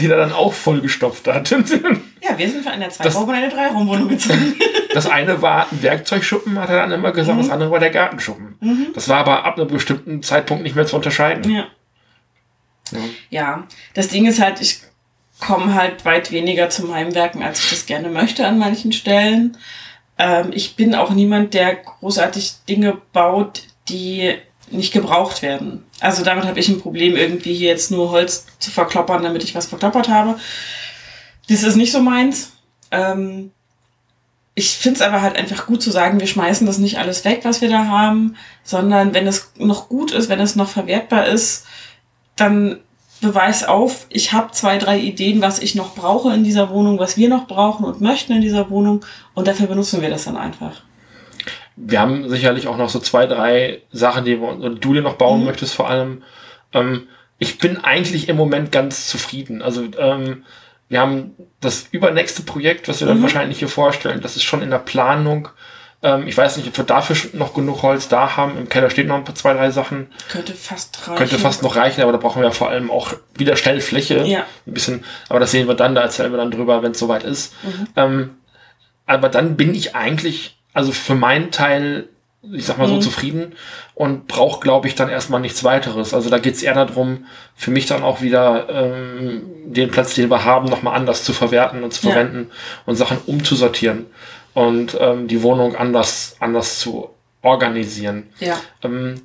[0.00, 1.50] den er dann auch vollgestopft hat.
[2.22, 4.54] Ja, wir sind für eine Zwei-Raum- und eine Drei-Raum-Wohnung gezogen.
[4.92, 8.90] Das eine war ein Werkzeugschuppen, hat er dann immer gesagt, das andere war der Gartenschuppen.
[8.92, 11.50] Das war aber ab einem bestimmten Zeitpunkt nicht mehr zu unterscheiden.
[11.50, 11.66] Ja.
[12.90, 12.98] Ja.
[13.30, 14.80] Ja, das Ding ist halt, ich
[15.40, 19.56] komme halt weit weniger zum Heimwerken, als ich das gerne möchte an manchen Stellen.
[20.18, 24.34] Ähm, ich bin auch niemand, der großartig Dinge baut, die
[24.70, 25.84] nicht gebraucht werden.
[26.00, 29.54] Also damit habe ich ein Problem, irgendwie hier jetzt nur Holz zu verkloppern, damit ich
[29.54, 30.38] was verkloppert habe.
[31.48, 32.52] Das ist nicht so meins.
[32.90, 33.50] Ähm,
[34.54, 37.40] ich finde es aber halt einfach gut zu sagen, wir schmeißen das nicht alles weg,
[37.44, 41.66] was wir da haben, sondern wenn es noch gut ist, wenn es noch verwertbar ist,
[42.36, 42.80] dann
[43.20, 47.16] beweis auf, ich habe zwei, drei Ideen, was ich noch brauche in dieser Wohnung, was
[47.16, 50.82] wir noch brauchen und möchten in dieser Wohnung und dafür benutzen wir das dann einfach.
[51.76, 55.74] Wir haben sicherlich auch noch so zwei, drei Sachen, die du dir noch bauen möchtest
[55.74, 56.22] vor allem.
[56.72, 57.08] Ähm,
[57.38, 59.62] ich bin eigentlich im Moment ganz zufrieden.
[59.62, 60.44] Also ähm,
[60.88, 64.70] wir haben das übernächste Projekt, was wir dann wahrscheinlich hier vorstellen, das ist schon in
[64.70, 65.48] der Planung.
[66.02, 68.58] Ähm, ich weiß nicht, ob wir dafür noch genug Holz da haben.
[68.58, 70.08] Im Keller steht noch ein paar, zwei, drei Sachen.
[70.30, 71.16] Könnte fast reichen.
[71.16, 74.24] Könnte fast noch reichen, aber da brauchen wir ja vor allem auch wieder Stellfläche.
[74.24, 74.46] Ja.
[74.66, 77.24] Ein bisschen, aber das sehen wir dann, da erzählen wir dann drüber, wenn es soweit
[77.24, 77.54] ist.
[77.62, 77.86] Mhm.
[77.96, 78.30] Ähm,
[79.06, 82.08] aber dann bin ich eigentlich, also für meinen Teil,
[82.52, 83.00] ich sag mal so, Mhm.
[83.02, 83.52] zufrieden
[83.94, 86.14] und brauche, glaube ich, dann erstmal nichts weiteres.
[86.14, 90.44] Also da geht's eher darum, für mich dann auch wieder ähm, den Platz, den wir
[90.44, 92.12] haben, nochmal anders zu verwerten und zu Ja.
[92.14, 92.50] verwenden
[92.86, 94.06] und Sachen umzusortieren
[94.54, 97.10] und ähm, die Wohnung anders, anders zu
[97.42, 98.28] organisieren.
[98.38, 98.58] Ja.
[98.82, 99.20] Ähm,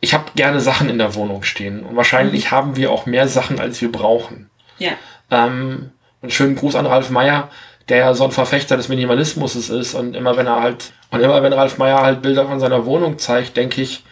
[0.00, 2.50] ich habe gerne Sachen in der Wohnung stehen und wahrscheinlich Mhm.
[2.52, 4.48] haben wir auch mehr Sachen, als wir brauchen.
[4.78, 4.92] Ja.
[5.30, 5.90] Ähm,
[6.22, 7.50] einen schönen Gruß an Ralf Meyer,
[7.88, 11.42] der ja so ein Verfechter des Minimalismus ist und immer wenn er halt und immer
[11.42, 14.04] wenn Ralf Meyer halt Bilder von seiner Wohnung zeigt, denke ich,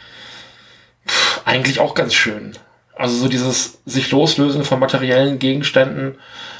[1.07, 2.57] pff, eigentlich auch ganz schön.
[2.95, 6.17] Also so dieses sich loslösen von materiellen Gegenständen.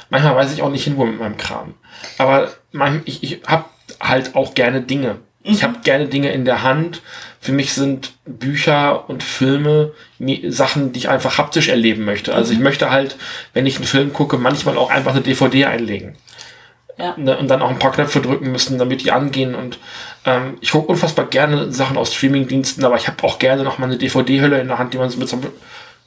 [0.09, 1.73] Manchmal weiß ich auch nicht hin, wo mit meinem Kram.
[2.19, 3.65] Aber mein, ich, ich habe
[3.99, 5.15] halt auch gerne Dinge.
[5.43, 7.01] Ich habe gerne Dinge in der Hand.
[7.39, 9.93] Für mich sind Bücher und Filme
[10.49, 12.35] Sachen, die ich einfach haptisch erleben möchte.
[12.35, 13.15] Also ich möchte halt,
[13.53, 16.15] wenn ich einen Film gucke, manchmal auch einfach eine DVD einlegen.
[16.97, 17.13] Ja.
[17.17, 19.53] Ne, und dann auch ein paar Knöpfe drücken müssen, damit die angehen.
[19.53, 19.77] Und
[20.25, 23.85] ähm, ich gucke unfassbar gerne Sachen aus Streamingdiensten, aber ich habe auch gerne noch mal
[23.85, 25.51] eine DVD-Hülle in der Hand, die man so mit so einem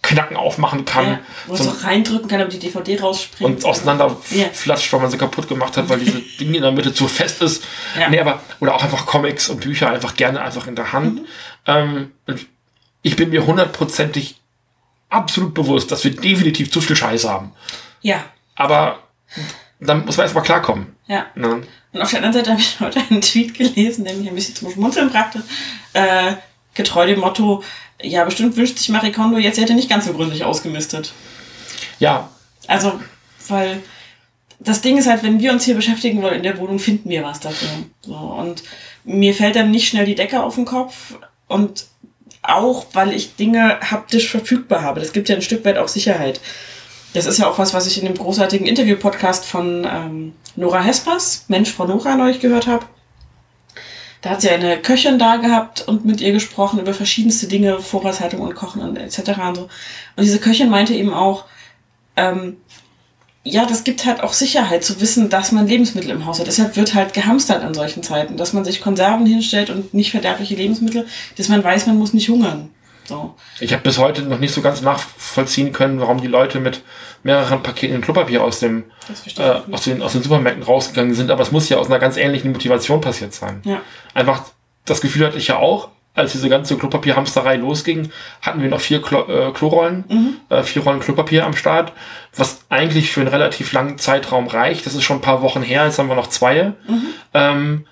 [0.03, 1.07] Knacken aufmachen kann.
[1.07, 1.19] ja.
[1.47, 3.59] Wo so, man so reindrücken kann, damit die DVD rausspringt.
[3.59, 4.47] und auseinander Ja.
[4.93, 7.63] weil man sie kaputt gemacht hat, weil diese Ding in der Mitte zu fest ist.
[7.99, 8.09] Ja.
[8.09, 11.21] Nee, aber, oder auch einfach Comics und Bücher einfach gerne einfach in der Hand.
[11.67, 12.47] Ähm, und
[13.03, 14.41] ich bin mir hundertprozentig
[15.09, 17.53] absolut bewusst, dass wir definitiv zu viel Scheiß haben.
[18.01, 18.25] Ja.
[18.57, 18.99] Aber
[19.81, 20.95] dann muss man erstmal klarkommen.
[21.07, 21.27] Ja.
[21.35, 21.63] Ne?
[21.93, 24.55] Und auf der anderen Seite habe ich heute einen Tweet gelesen, der mich ein bisschen
[24.55, 25.43] zum Schmunzeln brachte.
[25.93, 26.35] Äh,
[26.75, 27.63] getreu dem Motto,
[28.01, 31.13] ja, bestimmt wünscht sich Marie Kondo jetzt, sie hätte nicht ganz so gründlich ausgemistet.
[31.99, 32.31] Ja,
[32.67, 33.01] Also,
[33.49, 33.83] weil
[34.61, 37.25] das Ding ist halt, wenn wir uns hier beschäftigen wollen in der Wohnung, finden wir
[37.25, 37.69] was dafür.
[38.03, 38.63] So, und
[39.05, 41.15] mir fällt dann nicht schnell die Decke auf den Kopf
[41.49, 41.87] und
[42.43, 45.01] auch, weil ich Dinge haptisch verfügbar habe.
[45.01, 46.41] Das gibt ja ein Stück weit auch Sicherheit.
[47.13, 51.45] Das ist ja auch was, was ich in dem großartigen Interview-Podcast von ähm, Nora Hespers,
[51.49, 52.87] Mensch, Frau Nora, neulich gehört habe.
[54.23, 58.41] Da hat sie eine Köchin da gehabt und mit ihr gesprochen über verschiedenste Dinge, Vorratshaltung
[58.41, 59.19] und Kochen und etc.
[59.49, 59.63] Und, so.
[60.17, 61.45] und diese Köchin meinte eben auch,
[62.17, 62.59] ähm,
[63.43, 66.47] ja, das gibt halt auch Sicherheit zu wissen, dass man Lebensmittel im Haus hat.
[66.47, 70.57] Deshalb wird halt gehamstert an solchen Zeiten, dass man sich Konserven hinstellt und nicht verderbliche
[70.57, 71.07] Lebensmittel,
[71.39, 72.71] dass man weiß, man muss nicht hungern.
[73.11, 73.35] So.
[73.59, 76.83] Ich habe bis heute noch nicht so ganz nachvollziehen können, warum die Leute mit
[77.25, 78.85] mehreren Paketen Klopapier aus dem
[79.37, 79.43] äh,
[79.73, 82.53] aus, den, aus den Supermärkten rausgegangen sind, aber es muss ja aus einer ganz ähnlichen
[82.53, 83.63] Motivation passiert sein.
[83.65, 83.81] Ja.
[84.15, 84.45] Einfach
[84.85, 88.11] das Gefühl hatte ich ja auch, als diese ganze Klopapierhamsterei losging,
[88.43, 90.37] hatten wir noch vier Klo äh, Klorollen, Mhm.
[90.49, 91.93] äh, vier Rollen Klopapier am Start,
[92.37, 94.87] was eigentlich für einen relativ langen Zeitraum reicht.
[94.87, 96.73] Das ist schon ein paar Wochen her, jetzt haben wir noch zwei.
[96.87, 97.07] Mhm.
[97.35, 97.87] Ähm,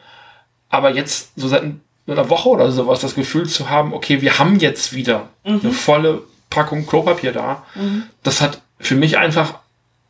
[0.69, 1.65] aber jetzt, so seit
[2.13, 5.61] einer Woche oder sowas, das Gefühl zu haben, okay, wir haben jetzt wieder Mhm.
[5.63, 7.63] eine volle Packung Klopapier da,
[8.23, 9.55] das hat für mich einfach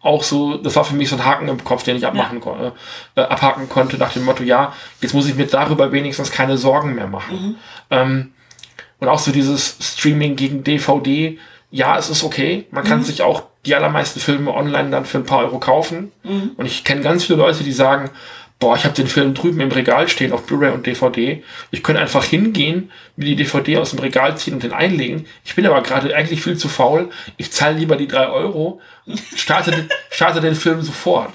[0.00, 2.72] auch so, das war für mich so ein Haken im Kopf, den ich abmachen kon
[3.16, 6.94] äh, abhaken konnte, nach dem Motto, ja, jetzt muss ich mir darüber wenigstens keine Sorgen
[6.94, 7.56] mehr machen.
[7.90, 8.32] Ähm,
[9.00, 11.38] und auch so dieses Streaming gegen DVD,
[11.70, 12.66] ja, es ist okay.
[12.70, 16.12] Man kann sich auch die allermeisten Filme online dann für ein paar Euro kaufen.
[16.56, 18.10] Und ich kenne ganz viele Leute, die sagen,
[18.58, 21.42] boah, ich habe den Film drüben im Regal stehen auf Blu-ray und DVD.
[21.70, 25.26] Ich könnte einfach hingehen, mir die DVD aus dem Regal ziehen und den einlegen.
[25.44, 27.10] Ich bin aber gerade eigentlich viel zu faul.
[27.36, 31.32] Ich zahle lieber die drei Euro und starte, den, starte den Film sofort.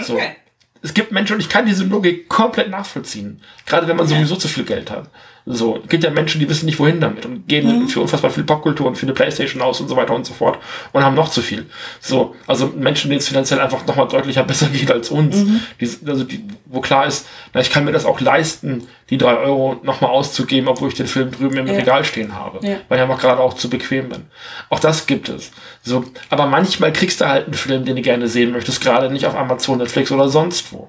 [0.00, 0.14] So.
[0.14, 0.36] Okay.
[0.82, 3.42] Es gibt Menschen, und ich kann diese Logik komplett nachvollziehen.
[3.66, 5.10] Gerade wenn man sowieso zu viel Geld hat.
[5.46, 8.44] So, es gibt ja Menschen, die wissen nicht, wohin damit und geben für unfassbar viel
[8.44, 10.58] Popkultur und für eine Playstation aus und so weiter und so fort
[10.92, 11.66] und haben noch zu viel.
[12.00, 15.44] So, also Menschen, denen es finanziell einfach nochmal deutlicher besser geht als uns.
[15.80, 19.36] Die, also die, wo klar ist, na, ich kann mir das auch leisten, die drei
[19.38, 21.74] Euro nochmal auszugeben, obwohl ich den Film drüben im Ja.
[21.74, 22.64] Regal stehen habe.
[22.66, 22.76] Ja.
[22.88, 24.22] Weil ich einfach gerade auch zu bequem bin.
[24.68, 25.50] Auch das gibt es.
[25.82, 29.26] So, aber manchmal kriegst du halt einen Film, den du gerne sehen möchtest, gerade nicht
[29.26, 30.88] auf Amazon, Netflix oder sonst wo.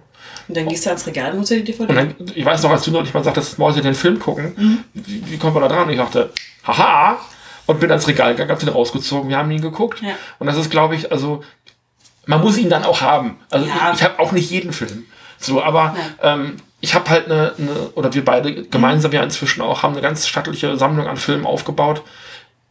[0.51, 1.89] Und dann gehst du ans Regal und holst dir die DVD.
[1.89, 5.23] Und dann, ich weiß noch, als du neulich mal sagtest, wollte den Film gucken, wie,
[5.31, 5.83] wie kommen wir da dran?
[5.87, 6.29] Und ich dachte,
[6.67, 7.17] haha,
[7.67, 10.01] und bin ans Regal gegangen, hab den rausgezogen, wir haben ihn geguckt.
[10.01, 10.09] Ja.
[10.39, 11.41] Und das ist, glaube ich, also,
[12.25, 13.37] man muss ihn dann auch haben.
[13.49, 13.91] Also Ja.
[13.93, 15.05] ich, ich habe auch nicht jeden Film.
[15.39, 19.83] So, aber ähm, ich habe halt eine, eine, oder wir beide gemeinsam ja inzwischen auch,
[19.83, 22.01] haben eine ganz stattliche Sammlung an Filmen aufgebaut.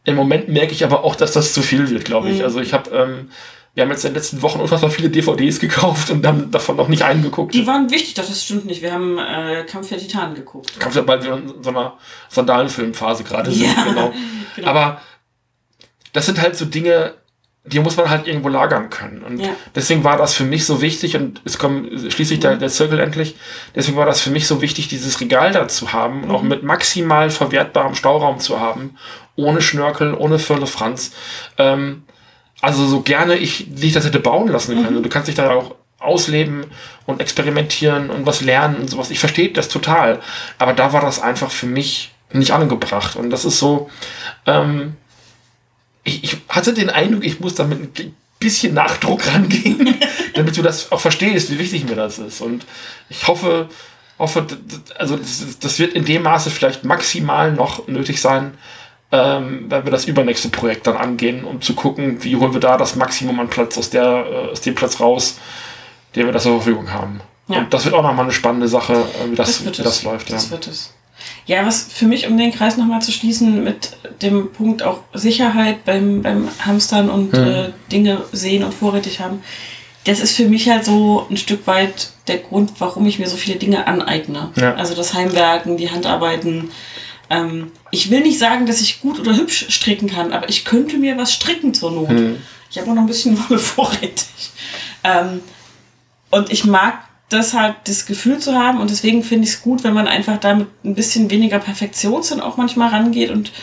[0.03, 2.43] Im Moment merke ich aber auch, dass das zu viel wird, glaube ich.
[2.43, 3.31] Also ich habe, ähm,
[3.73, 6.89] wir haben jetzt in den letzten Wochen unfassbar viele DVDs gekauft und haben davon noch
[6.89, 7.53] nicht einen geguckt.
[7.53, 8.81] Die waren wichtig, doch das stimmt nicht.
[8.81, 10.77] Wir haben äh, Kampf der Titanen geguckt.
[10.79, 11.93] Kampf ja bald wieder in so einer
[12.29, 14.13] Sandalenfilmphase gerade sind, Ja, genau.
[14.55, 14.67] genau.
[14.67, 15.01] Aber
[16.11, 17.13] das sind halt so Dinge,
[17.63, 19.21] die muss man halt irgendwo lagern können.
[19.23, 19.51] Und Ja.
[19.73, 23.35] deswegen war das für mich so wichtig, und es kommt schließlich der, der Zirkel endlich,
[23.75, 26.63] deswegen war das für mich so wichtig, dieses Regal da zu haben und auch mit
[26.63, 28.97] maximal verwertbarem Stauraum zu haben,
[29.37, 31.13] ohne Schnörkel, ohne Firle Franz.
[31.57, 32.03] Ähm,
[32.61, 34.97] also so gerne ich dich das hätte bauen lassen können.
[34.97, 36.65] Und du kannst dich da auch ausleben
[37.05, 39.11] und experimentieren und was lernen und sowas.
[39.11, 40.19] Ich verstehe das total.
[40.57, 43.15] Aber da war das einfach für mich nicht angebracht.
[43.15, 43.89] Und das ist so,
[44.45, 44.95] ähm,
[46.03, 49.95] ich, ich hatte den Eindruck, ich muss da mit ein bisschen Nachdruck rangehen,
[50.35, 52.41] damit du das auch verstehst, wie wichtig mir das ist.
[52.41, 52.65] Und
[53.09, 53.69] ich hoffe,
[54.17, 54.45] hoffe,
[54.97, 58.53] also das, das wird in dem Maße vielleicht maximal noch nötig sein,
[59.11, 62.77] ähm, wenn wir das übernächste Projekt dann angehen, um zu gucken, wie holen wir da
[62.77, 65.37] das Maximum an Platz aus, der, äh, aus dem Platz raus,
[66.15, 67.21] den wir da zur Verfügung haben.
[67.47, 67.59] Ja.
[67.59, 70.31] Und das wird auch nochmal eine spannende Sache, äh, wie das, wird wie das läuft.
[70.31, 70.51] Das ja.
[70.51, 70.93] wird es.
[71.45, 75.85] Ja, was für mich, um den Kreis nochmal zu schließen, mit dem Punkt auch Sicherheit
[75.85, 77.47] beim, beim Hamstern und Hm.
[77.47, 79.43] äh, Dinge sehen und vorrätig haben,
[80.05, 83.37] das ist für mich halt so ein Stück weit der Grund, warum ich mir so
[83.37, 84.49] viele Dinge aneigne.
[84.55, 84.73] Ja.
[84.75, 86.71] Also das Heimwerken, die Handarbeiten.
[87.31, 90.97] Ähm, ich will nicht sagen, dass ich gut oder hübsch stricken kann, aber ich könnte
[90.97, 92.09] mir was stricken zur Not.
[92.09, 92.37] Hm.
[92.69, 94.51] Ich habe auch noch ein bisschen Wolle vorrätig.
[95.05, 95.39] Ähm,
[96.29, 96.99] und ich mag
[97.29, 98.81] das halt, das Gefühl zu haben.
[98.81, 102.57] Und deswegen finde ich es gut, wenn man einfach damit ein bisschen weniger Perfektionssinn auch
[102.57, 103.53] manchmal rangeht und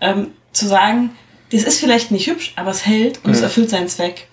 [0.00, 1.10] ähm, zu sagen,
[1.52, 4.26] das ist vielleicht nicht hübsch, aber es hält und es erfüllt seinen Zweck.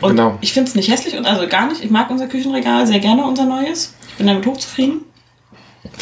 [0.00, 0.38] Und Genau.
[0.40, 1.84] ich finde es nicht hässlich und also gar nicht.
[1.84, 3.94] Ich mag unser Küchenregal sehr gerne, unser neues.
[4.08, 5.02] Ich bin damit hochzufrieden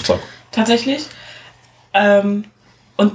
[0.03, 0.19] So.
[0.51, 1.03] tatsächlich.
[1.95, 2.45] Ähm,
[2.97, 3.13] und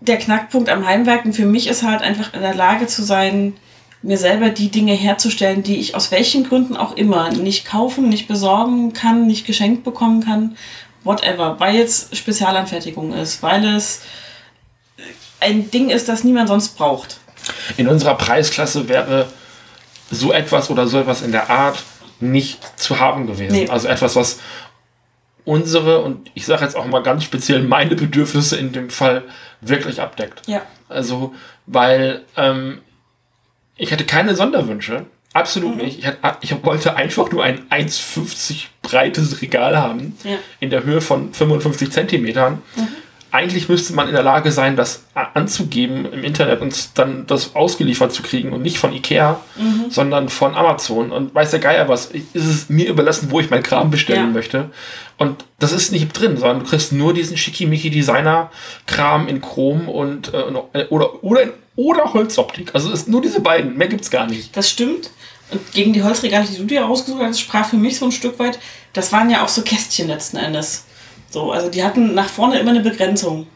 [0.00, 3.54] der Knackpunkt am Heimwerken für mich ist halt einfach in der Lage zu sein,
[4.02, 8.28] mir selber die Dinge herzustellen, die ich aus welchen Gründen auch immer nicht kaufen, nicht
[8.28, 10.56] besorgen kann, nicht geschenkt bekommen kann,
[11.02, 14.02] whatever, weil jetzt Spezialanfertigung ist, weil es
[15.40, 17.18] ein Ding ist, das niemand sonst braucht.
[17.76, 19.28] In unserer Preisklasse wäre
[20.10, 21.82] so etwas oder so etwas in der Art
[22.20, 23.52] nicht zu haben gewesen.
[23.52, 23.68] Nee.
[23.68, 24.38] Also etwas, was
[25.46, 29.22] unsere und ich sage jetzt auch mal ganz speziell meine Bedürfnisse in dem Fall
[29.62, 30.42] wirklich abdeckt.
[30.46, 30.60] Ja.
[30.90, 32.82] Also, weil ähm,
[33.76, 35.06] ich hatte keine Sonderwünsche.
[35.32, 35.82] Absolut Mhm.
[35.82, 35.98] nicht.
[36.00, 40.16] Ich, hatte, ich wollte einfach nur ein 1,50 breites Regal haben.
[40.24, 40.32] Ja.
[40.32, 40.38] Mhm.
[40.60, 42.62] In der Höhe von 55 Zentimetern.
[43.36, 45.02] Eigentlich müsste man in der Lage sein, das
[45.34, 49.90] anzugeben im Internet und dann das ausgeliefert zu kriegen und nicht von Ikea, Mhm.
[49.90, 51.12] sondern von Amazon.
[51.12, 54.32] Und weiß der Geier was, ist es mir überlassen, wo ich meinen Kram bestellen Ja.
[54.32, 54.70] möchte.
[55.18, 60.32] Und das ist nicht drin, sondern du kriegst nur diesen schickimicki Designer-Kram in Chrom und
[60.32, 60.40] äh,
[60.72, 62.70] äh, oder, oder, in, oder Holzoptik.
[62.74, 64.56] Also es ist nur diese beiden, mehr gibt's gar nicht.
[64.56, 65.10] Das stimmt.
[65.50, 68.38] Und gegen die Holzregale, die du dir ausgesucht hast, sprach für mich so ein Stück
[68.38, 68.58] weit,
[68.94, 70.85] das waren ja auch so Kästchen letzten Endes.
[71.36, 73.46] So, also die hatten nach vorne immer eine Begrenzung.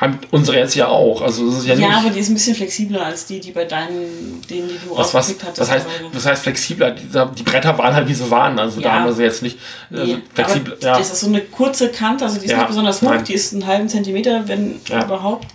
[0.00, 1.20] Haben unsere jetzt ja auch.
[1.20, 3.64] Also es ist ja, Ja, aber die ist ein bisschen flexibler als die, die bei
[3.64, 5.58] deinen, denen, die du was, was, hattest.
[5.58, 6.92] das, heißt, das heißt flexibler.
[6.92, 7.02] Die,
[7.36, 8.56] die Bretter waren halt, wie sie waren.
[8.60, 8.94] Also da Ja.
[8.94, 9.58] haben wir sie jetzt nicht
[9.90, 10.78] Nee, flexibel.
[10.80, 10.96] Ja.
[10.96, 13.24] Das ist so eine kurze Kante, also die ist Ja, nicht besonders hoch, nein.
[13.24, 15.48] die ist einen halben Zentimeter, wenn überhaupt.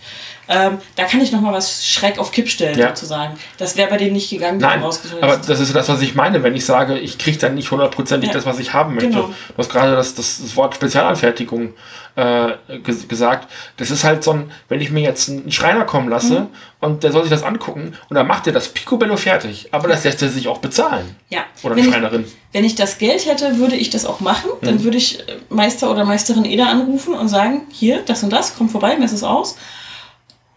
[0.50, 2.90] Ähm, da kann ich noch mal was schräg auf Kipp stellen, Ja.
[2.90, 3.38] sozusagen.
[3.58, 4.84] Das wäre bei denen nicht gegangen, Nein,
[5.22, 8.28] aber das ist das, was ich meine, wenn ich sage, ich kriege dann nicht hundertprozentig
[8.30, 8.34] Ja.
[8.34, 9.10] das, was ich haben möchte.
[9.10, 9.28] Genau.
[9.28, 11.74] Du hast gerade das, das, das Wort Spezialanfertigung
[12.16, 12.50] äh,
[12.84, 13.50] ges gesagt.
[13.78, 16.48] Das ist halt so ein, wenn ich mir jetzt einen Schreiner kommen lasse Mhm.
[16.82, 20.04] und der soll sich das angucken und dann macht er das Picobello fertig, aber das
[20.04, 21.16] lässt er sich auch bezahlen.
[21.30, 21.40] ja.
[21.64, 22.26] Oder wenn eine ich, Schreinerin.
[22.52, 24.50] wenn ich das Geld hätte, würde ich das auch machen.
[24.62, 24.66] Mhm.
[24.66, 28.56] Dann würde ich äh, Meister oder Meisterin Eda anrufen und sagen, hier, das und das,
[28.58, 29.58] komm vorbei, mess es aus.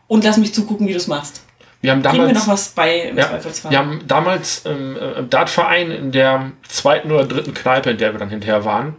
[0.08, 1.42] Und lass mich zugucken, wie du es machst.
[1.82, 3.70] Wir haben damals, noch was bei im ja, Zweifelsfall.
[3.70, 8.12] wir haben damals ähm, äh, im Dartverein in der zweiten oder dritten Kneipe, in der
[8.12, 8.96] wir dann hinterher waren,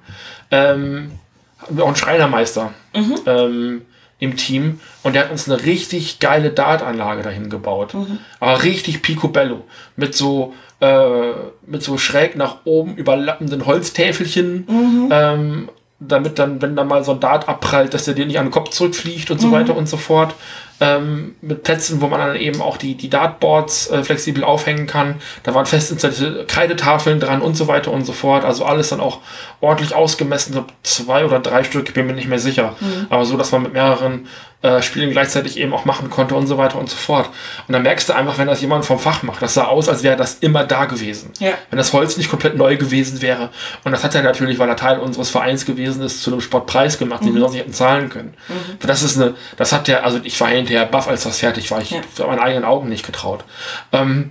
[0.51, 1.11] ähm,
[1.59, 3.15] haben wir auch einen Schreinermeister Mhm.
[3.25, 3.81] ähm,
[4.19, 7.93] im Team und der hat uns eine richtig geile Dartanlage dahin gebaut.
[7.93, 8.19] Mhm.
[8.39, 9.63] Aber richtig picobello.
[9.95, 11.31] Mit so, äh,
[11.65, 14.65] mit so schräg nach oben überlappenden Holztäfelchen.
[14.67, 15.09] Mhm.
[15.11, 15.69] Ähm,
[15.99, 18.51] damit dann, wenn da mal so ein Dart abprallt, dass der dir nicht an den
[18.51, 19.51] Kopf zurückfliegt und so Mhm.
[19.53, 20.35] weiter und so fort.
[20.79, 25.15] Ähm, mit Plätzen, wo man dann eben auch die, die Dartboards äh, flexibel aufhängen kann.
[25.41, 28.45] Da waren fest installierte Kreidetafeln dran und so weiter und so fort.
[28.45, 29.19] Also alles dann auch
[29.59, 30.53] ordentlich ausgemessen.
[30.53, 32.75] So zwei oder drei Stück, ich bin mir nicht mehr sicher.
[33.09, 34.27] Aber so, dass man mit mehreren
[34.63, 37.29] äh, Spielen gleichzeitig eben auch machen konnte und so weiter und so fort.
[37.67, 40.01] Und dann merkst du einfach, wenn das jemand vom Fach macht, das sah aus, als
[40.01, 41.31] wäre das immer da gewesen.
[41.39, 41.53] Ja.
[41.69, 43.49] Wenn das Holz nicht komplett neu gewesen wäre.
[43.83, 46.97] Und das hat er natürlich, weil er Teil unseres Vereins gewesen ist, zu einem Sportpreis
[46.97, 48.33] gemacht, den wir sonst nicht hätten zahlen können.
[48.79, 51.81] Das ist eine, das hat der, also ich war hinterher baff, als das fertig war.
[51.81, 52.01] Ich Ja.
[52.19, 53.43] habe meinen eigenen Augen nicht getraut.
[53.91, 54.29] Ähm,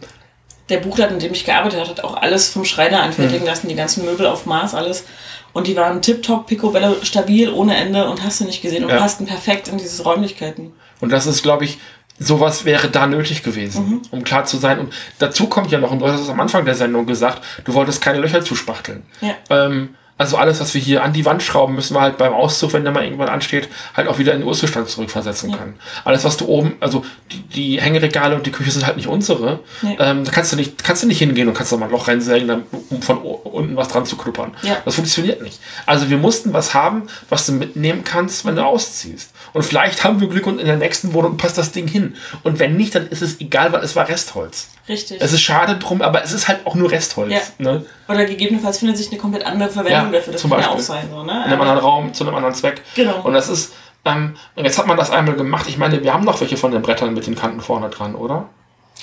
[0.69, 3.47] der Buchladen, in dem ich gearbeitet habe, hat auch alles vom Schreiner anfertigen Hm.
[3.47, 5.05] lassen, die ganzen Möbel auf Maß, alles.
[5.53, 8.99] Und die waren tipptopp, picobello, stabil, ohne Ende und hast du nicht gesehen und Ja.
[8.99, 10.73] passten perfekt in diese Räumlichkeiten.
[11.01, 11.79] Und das ist, glaube ich,
[12.19, 14.03] sowas wäre da nötig gewesen, Mhm.
[14.11, 14.79] um klar zu sein.
[14.81, 17.73] Und dazu kommt ja noch, und du hast es am Anfang der Sendung gesagt, du
[17.75, 19.05] wolltest keine Löcher zuspachteln.
[19.21, 19.35] Ja.
[19.51, 22.73] Ähm, also alles, was wir hier an die Wand schrauben, müssen wir halt beim Auszug,
[22.73, 25.75] wenn der mal irgendwann ansteht, halt auch wieder in den Urzustand zurückversetzen können.
[26.05, 29.61] Alles, was du oben, also die, die Hängeregale und die Küche sind halt nicht unsere.
[29.83, 29.97] Nee.
[30.01, 32.09] Ähm, da kannst du nicht, kannst du nicht hingehen und kannst da mal ein Loch
[32.09, 34.55] reinsägen, um von unten was dran zu knuppern.
[34.63, 34.79] Ja.
[34.87, 35.61] Das funktioniert nicht.
[35.85, 39.33] Also wir mussten was haben, was du mitnehmen kannst, wenn du ausziehst.
[39.53, 42.17] Und vielleicht haben wir Glück und in der nächsten Wohnung passt das Ding hin.
[42.43, 44.69] Und wenn nicht, dann ist es egal, weil es war Restholz.
[44.89, 45.21] Richtig.
[45.21, 47.33] Es ist schade drum, aber es ist halt auch nur Restholz.
[47.33, 47.41] Ja.
[47.59, 47.85] Ne?
[48.09, 50.33] Oder gegebenenfalls findet sich eine komplett andere Verwendung Ja, dafür.
[50.33, 50.83] Das zum kann ja Beispiel.
[50.83, 51.09] auch sein.
[51.11, 51.33] So, ne?
[51.33, 52.83] in einem anderen Raum, zu einem anderen Zweck.
[52.95, 53.21] Genau.
[53.23, 53.75] Und das ist,
[54.05, 55.67] ähm, jetzt hat man das einmal gemacht.
[55.69, 58.49] Ich meine, wir haben noch welche von den Brettern mit den Kanten vorne dran, oder?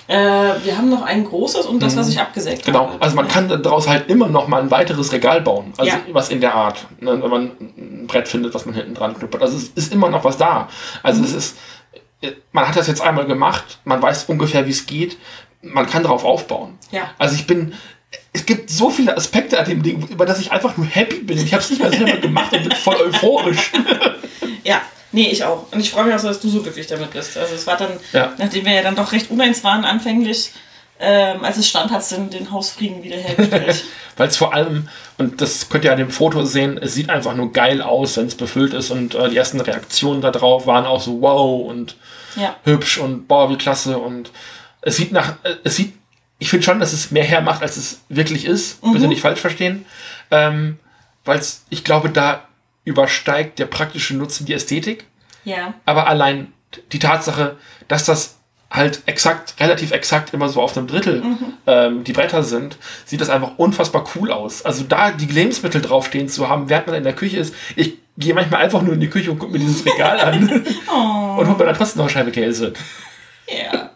[0.07, 0.15] Äh,
[0.63, 2.87] wir haben noch ein großes und das, was ich abgesägt Genau.
[2.89, 3.01] habe.
[3.01, 5.71] Also man kann daraus halt immer noch mal ein weiteres Regal bauen.
[5.77, 5.99] Also Ja.
[6.11, 6.85] was in der Art.
[6.99, 7.21] Ne?
[7.21, 9.41] Wenn man ein Brett findet, was man hinten dran knüppelt.
[9.43, 10.67] Also es ist immer noch was da.
[11.03, 11.25] Also Mhm.
[11.25, 11.57] es ist,
[12.51, 13.79] man hat das jetzt einmal gemacht.
[13.85, 15.17] Man weiß ungefähr, wie es geht.
[15.61, 16.77] Man kann darauf aufbauen.
[16.91, 17.03] Ja.
[17.17, 17.73] Also ich bin,
[18.33, 21.37] es gibt so viele Aspekte an dem Ding, über das ich einfach nur happy bin.
[21.37, 23.71] Ich habe es nicht mal selber gemacht und bin voll euphorisch.
[24.65, 24.81] Ja,
[25.11, 25.65] nee, ich auch.
[25.73, 27.37] Und ich freue mich auch so, dass du so glücklich damit bist.
[27.37, 28.31] Also es war dann, Ja.
[28.37, 30.51] nachdem wir ja dann doch recht uneins waren anfänglich,
[31.01, 33.83] ähm, als es stand, hat es den, den Hausfrieden wiederhergestellt.
[34.15, 34.87] Weil es vor allem,
[35.17, 38.27] und das könnt ihr an dem Foto sehen, es sieht einfach nur geil aus, wenn
[38.27, 38.89] es befüllt ist.
[38.89, 41.97] Und äh, die ersten Reaktionen darauf waren auch so wow und
[42.37, 42.55] ja.
[42.63, 43.97] hübsch und boah, wie klasse.
[43.97, 44.31] Und
[44.81, 45.93] es sieht nach, äh, es sieht,
[46.43, 48.81] ich finde schon, dass es mehr hermacht, als es wirklich ist.
[48.81, 49.85] Bitte nicht falsch verstehen.
[50.29, 50.77] Ähm,
[51.23, 52.43] Weil ich glaube, da
[52.83, 55.05] übersteigt der praktische Nutzen die Ästhetik.
[55.45, 55.73] Ja.
[55.85, 56.51] Aber allein
[56.91, 57.55] die Tatsache,
[57.87, 58.35] dass das
[58.69, 61.23] halt exakt, relativ exakt immer so auf einem Drittel
[61.65, 62.75] ähm, die Bretter sind,
[63.05, 64.65] sieht das einfach unfassbar cool aus.
[64.65, 68.33] Also da die Lebensmittel draufstehen zu haben, während man in der Küche ist, ich gehe
[68.33, 71.37] manchmal einfach nur in die Küche und gucke mir dieses Regal an Oh.
[71.39, 72.73] und hole mir dann trotzdem noch eine Scheibe Käse.
[73.47, 73.91] Ja.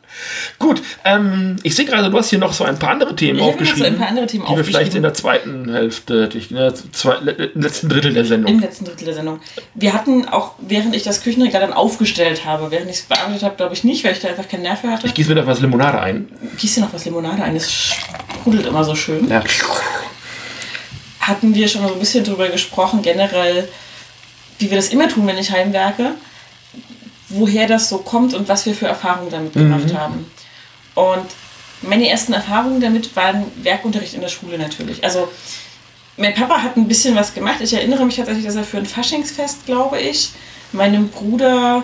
[0.60, 3.46] Gut, ähm, ich sehe gerade, du hast hier noch so ein paar andere Themen Ich
[3.46, 5.04] habe mir noch so aufgeschrieben, ein paar andere Themen die wir vielleicht in aufgeschrieben.
[5.04, 8.60] der zweiten Hälfte, der zwei, le- letzten Drittel der Im Sendung.
[8.60, 9.40] letzten Drittel der Sendung.
[9.76, 13.56] Wir hatten auch, während ich das Küchenregal dann aufgestellt habe, während ich es bearbeitet habe,
[13.56, 15.06] glaube ich nicht, weil ich da einfach keinen Nerv für hatte.
[15.06, 16.28] Ich gieße mir da was Limonade ein.
[16.58, 19.30] Gieß dir noch was Limonade ein, es sprudelt immer so schön.
[19.30, 19.44] Ja.
[21.20, 23.68] hatten wir schon mal so ein bisschen drüber gesprochen, generell,
[24.60, 26.12] wie wir das immer tun, wenn ich heimwerke,
[27.30, 30.26] woher das so kommt und was wir für Erfahrungen damit gemacht haben.
[30.98, 31.28] Und
[31.84, 35.04] meine ersten Erfahrungen damit waren Werkunterricht in der Schule natürlich.
[35.04, 35.28] Also
[36.18, 37.58] mein Papa hat ein bisschen was gemacht.
[37.62, 40.32] Ich erinnere mich tatsächlich, dass er für ein Faschingsfest, glaube ich,
[40.72, 41.84] meinem Bruder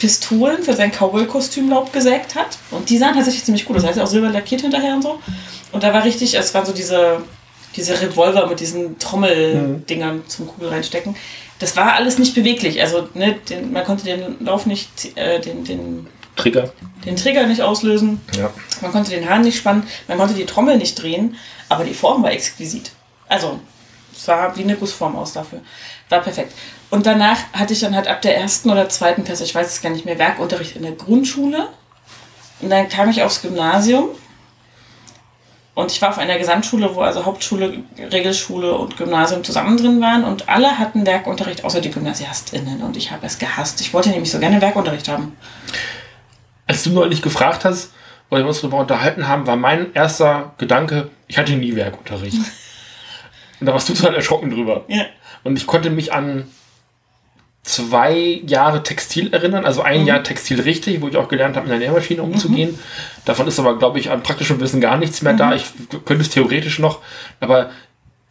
[0.00, 2.58] Pistolen für sein Cowboy-Kostüm Laub gesägt hat.
[2.72, 3.76] Und die sahen tatsächlich ziemlich gut.
[3.76, 5.20] Das heißt auch silber lackiert hinterher und so.
[5.70, 7.22] Und da war richtig, es waren so diese,
[7.76, 11.14] diese Revolver mit diesen Trommeldingern zum Kugel reinstecken.
[11.60, 12.80] Das war alles nicht beweglich.
[12.80, 16.72] Also ne, den, man konnte den Lauf nicht, äh, den, den, Trigger.
[17.04, 18.20] den Trigger nicht auslösen.
[18.36, 18.50] Ja.
[18.80, 21.36] Man konnte den Hahn nicht spannen, man konnte die Trommel nicht drehen,
[21.68, 22.92] aber die Form war exquisit.
[23.28, 23.60] Also,
[24.12, 25.60] es sah wie eine Gussform aus dafür.
[26.08, 26.52] War perfekt.
[26.90, 29.82] Und danach hatte ich dann halt ab der ersten oder zweiten Klasse, ich weiß es
[29.82, 31.68] gar nicht mehr, Werkunterricht in der Grundschule.
[32.60, 34.10] Und dann kam ich aufs Gymnasium.
[35.74, 40.22] Und ich war auf einer Gesamtschule, wo also Hauptschule, Regelschule und Gymnasium zusammen drin waren.
[40.22, 42.80] Und alle hatten Werkunterricht, außer die GymnasiastInnen.
[42.82, 43.80] Und ich habe es gehasst.
[43.80, 45.36] Ich wollte nämlich so gerne Werkunterricht haben.
[46.66, 47.92] Als du neulich gefragt hast,
[48.30, 52.38] oder wir uns darüber unterhalten haben, war mein erster Gedanke, ich hatte nie Werkunterricht.
[53.60, 54.84] Und da warst du total erschrocken drüber.
[54.88, 55.06] Ja.
[55.42, 56.46] Und ich konnte mich an
[57.62, 61.74] zwei Jahre Textil erinnern, also ein Jahr Textil richtig, wo ich auch gelernt habe, mit
[61.74, 62.78] einer Nähmaschine umzugehen.
[63.24, 65.54] Davon ist aber, glaube ich, an praktischem Wissen gar nichts mehr da.
[65.54, 65.66] Ich
[66.04, 67.00] könnte es theoretisch noch,
[67.40, 67.70] aber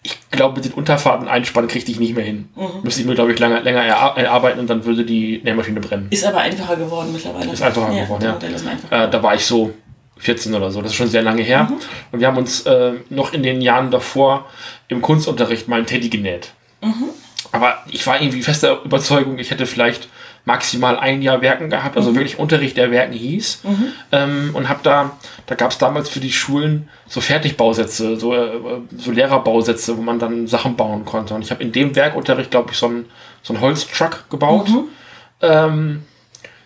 [0.05, 2.49] ich glaube, mit den Unterfahrten einspannen kriegte ich nicht mehr hin.
[2.83, 6.07] Müsste ich mir, glaube ich, lange, länger erar- erarbeiten und dann würde die Nähmaschine brennen.
[6.09, 7.51] Ist aber einfacher geworden mittlerweile.
[7.51, 8.33] Ist einfacher geworden, ja.
[8.33, 9.05] Modelle sind einfacher.
[9.05, 9.71] Äh, da war ich so
[10.17, 10.81] 14 oder so.
[10.81, 11.63] Das ist schon sehr lange her.
[11.69, 11.75] Mhm.
[12.11, 14.45] Und wir haben uns äh, noch in den Jahren davor
[14.89, 16.51] im Kunstunterricht mal einen Teddy genäht.
[16.81, 17.05] Mhm.
[17.53, 20.09] Aber ich war irgendwie fester Überzeugung, ich hätte vielleicht
[20.45, 22.01] maximal ein Jahr Werken gehabt, Mhm.
[22.01, 23.61] also wirklich Unterricht, der Werken hieß.
[24.11, 25.11] Ähm, und habe da,
[25.45, 28.49] da gab es damals für die Schulen so Fertigbausätze, so, äh,
[28.97, 31.33] so Lehrerbausätze, wo man dann Sachen bauen konnte.
[31.33, 33.05] Und ich habe in dem Werkunterricht, glaube ich, so einen,
[33.41, 34.67] so Holztruck gebaut.
[34.69, 34.83] Mhm.
[35.41, 36.03] Ähm,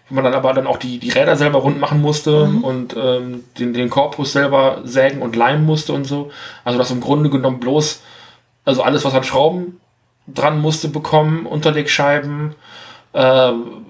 [0.10, 3.44] wo man dann aber dann auch die, die Räder selber rund machen musste und ähm,
[3.60, 6.32] den, den Korpus selber sägen und leimen musste und so.
[6.64, 8.02] Also das im Grunde genommen bloß,
[8.64, 9.82] also alles, was an Schrauben
[10.28, 12.56] dran musste bekommen, Unterlegscheiben
[13.14, 13.86] ähm,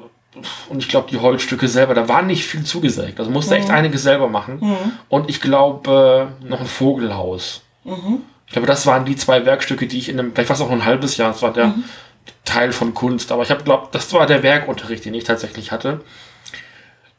[0.70, 3.20] und ich glaube die Holzstücke selber, da war nicht viel zugesägt.
[3.20, 4.60] Also musste echt einiges selber machen.
[5.10, 7.64] Und ich glaube äh, noch ein Vogelhaus.
[8.46, 10.72] Ich glaube, das waren die zwei Werkstücke, die ich in einem, vielleicht war es auch
[10.72, 11.74] ein halbes Jahr, das war der
[12.46, 16.02] Teil von Kunst, aber ich habe glaubt, das war der Werkunterricht, den ich tatsächlich hatte.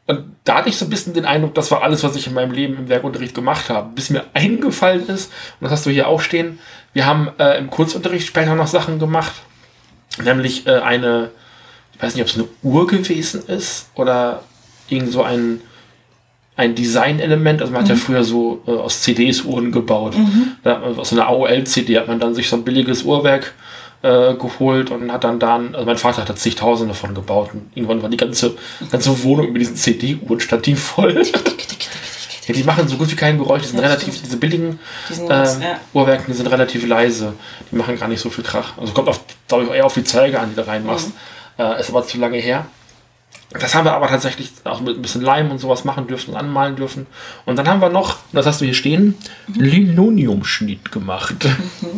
[0.06, 2.32] Und da hatte ich so ein bisschen den Eindruck, das war alles, was ich in
[2.32, 3.90] meinem Leben im Werkunterricht gemacht habe.
[3.94, 5.30] Bis mir eingefallen ist,
[5.60, 6.58] und das hast du hier auch stehen,
[6.94, 9.34] wir haben äh, im Kunstunterricht später noch Sachen gemacht,
[10.24, 11.30] nämlich äh, eine,
[11.98, 14.42] ich weiß nicht, ob es eine Uhr gewesen ist oder
[14.88, 15.60] irgend so ein,
[16.56, 17.60] ein Designelement.
[17.60, 20.14] Also man hat ja früher so äh, aus CDs Uhren gebaut.
[20.62, 23.52] Da, aus einer AOL-CD hat man dann sich so ein billiges Uhrwerk
[24.02, 27.70] äh, geholt und hat dann dann, also mein Vater hat da zigtausende davon gebaut und
[27.74, 28.54] irgendwann war die ganze,
[28.92, 31.20] ganze Wohnung mit diesen CD-Uhren stand die voll.
[32.46, 34.26] ja, die machen so gut wie kein Geräusch, die sind Ja, relativ, stimmt.
[34.26, 34.78] diese billigen
[35.10, 35.80] Die sind ganz, ja.
[35.92, 37.32] Uhrwerke, die sind relativ leise,
[37.72, 38.78] die machen gar nicht so viel Krach.
[38.78, 41.10] Also kommt auf, glaube ich, eher auf die Zeige an, die du reinmachst.
[41.58, 42.66] Äh, ist aber zu lange her.
[43.50, 46.36] Das haben wir aber tatsächlich auch mit ein bisschen Leim und sowas machen dürfen und
[46.36, 47.06] anmalen dürfen.
[47.46, 49.14] Und dann haben wir noch, das hast du hier stehen,
[49.48, 51.34] Linoleumschnitt gemacht.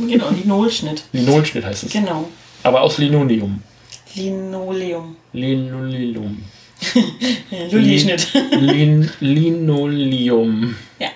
[0.08, 1.04] Genau, Linolschnitt.
[1.12, 1.92] Linolschnitt heißt es.
[1.92, 2.28] Genau.
[2.62, 3.62] Aber aus Linoleum.
[4.14, 5.16] Linoleum.
[5.32, 6.44] Linoleum.
[7.70, 8.32] Lulli-Schnitt.
[8.52, 10.76] Lin Linoleum.
[10.98, 11.08] ja.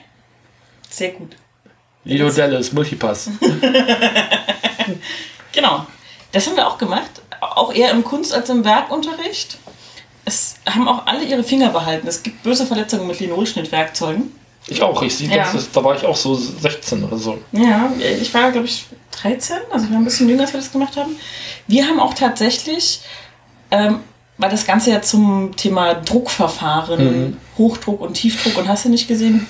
[0.91, 1.37] Sehr gut.
[2.05, 3.31] Lilo Dallas, Multipass.
[5.53, 5.87] Genau.
[6.33, 7.23] Das haben wir auch gemacht.
[7.55, 9.59] Auch eher im Kunst- als im Werkunterricht.
[10.25, 12.07] Es haben auch alle ihre Finger behalten.
[12.09, 14.33] Es gibt böse Verletzungen mit Linolschnittwerkzeugen.
[14.67, 15.47] Ich auch, ich sehe, Ja.
[15.53, 17.39] das da war ich auch so 16 oder so.
[17.53, 20.73] Ja, ich war, glaube ich, 13, also ich war ein bisschen jünger, als wir das
[20.73, 21.17] gemacht haben.
[21.67, 23.01] Wir haben auch tatsächlich,
[23.71, 24.01] ähm,
[24.39, 29.47] weil das Ganze ja zum Thema Druckverfahren, Hochdruck und Tiefdruck und hast du nicht gesehen,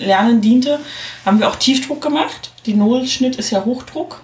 [0.00, 0.80] Lernen diente,
[1.24, 2.50] haben wir auch Tiefdruck gemacht.
[2.66, 4.20] Die Nullschnitt ist ja Hochdruck.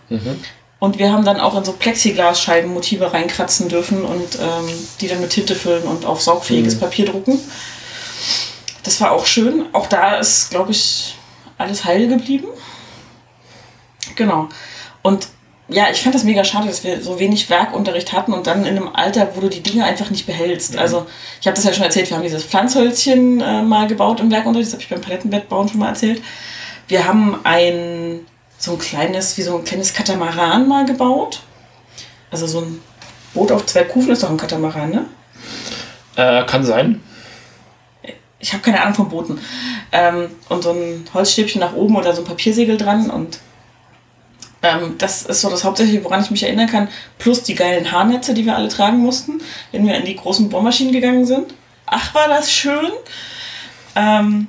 [0.85, 4.69] Und wir haben dann auch in so Plexiglasscheiben Motive reinkratzen dürfen und ähm,
[5.01, 7.40] die dann mit Tinte füllen und auf saugfähiges Papier drucken.
[8.82, 9.65] Das war auch schön.
[9.73, 11.15] Auch da ist, glaube ich,
[11.56, 12.48] alles heil geblieben.
[14.15, 14.51] Genau.
[15.01, 15.28] Und
[15.69, 18.77] ja, ich fand das mega schade, dass wir so wenig Werkunterricht hatten und dann in
[18.77, 20.77] einem Alter, wo du die Dinge einfach nicht behältst.
[20.77, 21.06] Also
[21.40, 24.69] ich habe das ja schon erzählt, wir haben dieses Pflanzhölzchen äh, mal gebaut im Werkunterricht,
[24.69, 26.20] das habe ich beim Palettenbettbauen schon mal erzählt.
[26.89, 28.27] Wir haben ein
[28.59, 31.43] so ein kleines, wie so ein kleines Katamaran mal gebaut.
[32.31, 32.81] Also so ein
[33.35, 35.06] Boot auf zwei Kufen ist doch ein Katamaran, ne?
[36.16, 37.01] Äh, kann sein.
[38.39, 39.40] ich habe keine Ahnung von Booten.
[39.93, 43.39] Ähm, und so ein Holzstäbchen nach oben oder so ein Papiersegel dran und
[44.64, 46.89] ähm, das ist so das Hauptsächliche, woran ich mich erinnern kann.
[47.18, 49.40] Plus die geilen Haarnetze, die wir alle tragen mussten,
[49.72, 51.52] wenn wir in die großen Bohrmaschinen gegangen sind.
[51.86, 52.90] Ach, war das schön.
[53.94, 54.48] Ähm,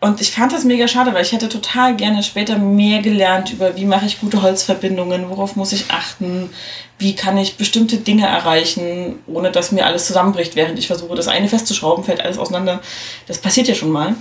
[0.00, 3.76] und ich fand das mega schade, weil ich hätte total gerne später mehr gelernt über,
[3.76, 6.50] wie mache ich gute Holzverbindungen, worauf muss ich achten,
[6.98, 11.28] wie kann ich bestimmte Dinge erreichen, ohne dass mir alles zusammenbricht, während ich versuche, das
[11.28, 12.82] eine festzuschrauben, fällt alles auseinander.
[13.26, 14.14] Das passiert ja schon mal.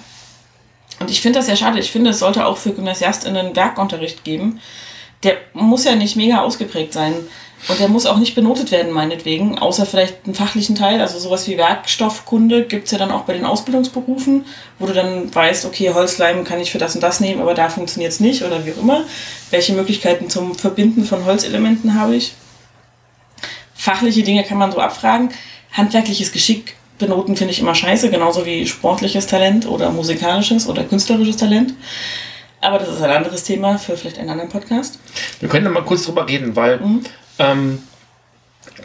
[0.99, 1.79] Und ich finde das sehr schade.
[1.79, 4.61] Ich finde, es sollte auch für GymnasiastInnen Werkunterricht geben.
[5.23, 7.13] Der muss ja nicht mega ausgeprägt sein.
[7.67, 11.01] Und der muss auch nicht benotet werden, meinetwegen, außer vielleicht einen fachlichen Teil.
[11.01, 14.45] Also sowas wie Werkstoffkunde gibt's ja dann auch bei den Ausbildungsberufen,
[14.77, 17.69] wo du dann weißt, okay, Holzleim kann ich für das und das nehmen, aber da
[17.69, 19.03] funktioniert's nicht oder wie auch immer.
[19.49, 22.33] Welche Möglichkeiten zum Verbinden von Holzelementen habe ich?
[23.73, 25.29] Fachliche Dinge kann man so abfragen.
[25.71, 31.37] Handwerkliches Geschick benoten finde ich immer scheiße, genauso wie sportliches Talent oder musikalisches oder künstlerisches
[31.37, 31.73] Talent.
[32.61, 34.99] Aber das ist ein anderes Thema für vielleicht einen anderen Podcast.
[35.39, 36.79] Wir können da mal kurz drüber reden, weil
[37.39, 37.79] ähm,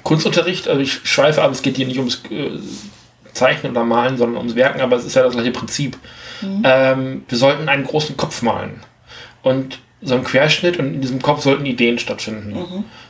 [0.03, 2.51] Kunstunterricht, also ich schweife ab, es geht hier nicht ums äh,
[3.33, 5.97] Zeichnen oder Malen, sondern ums Werken, aber es ist ja das gleiche Prinzip.
[6.65, 8.81] Ähm, wir sollten einen großen Kopf malen.
[9.43, 12.55] Und so einen Querschnitt und in diesem Kopf sollten Ideen stattfinden.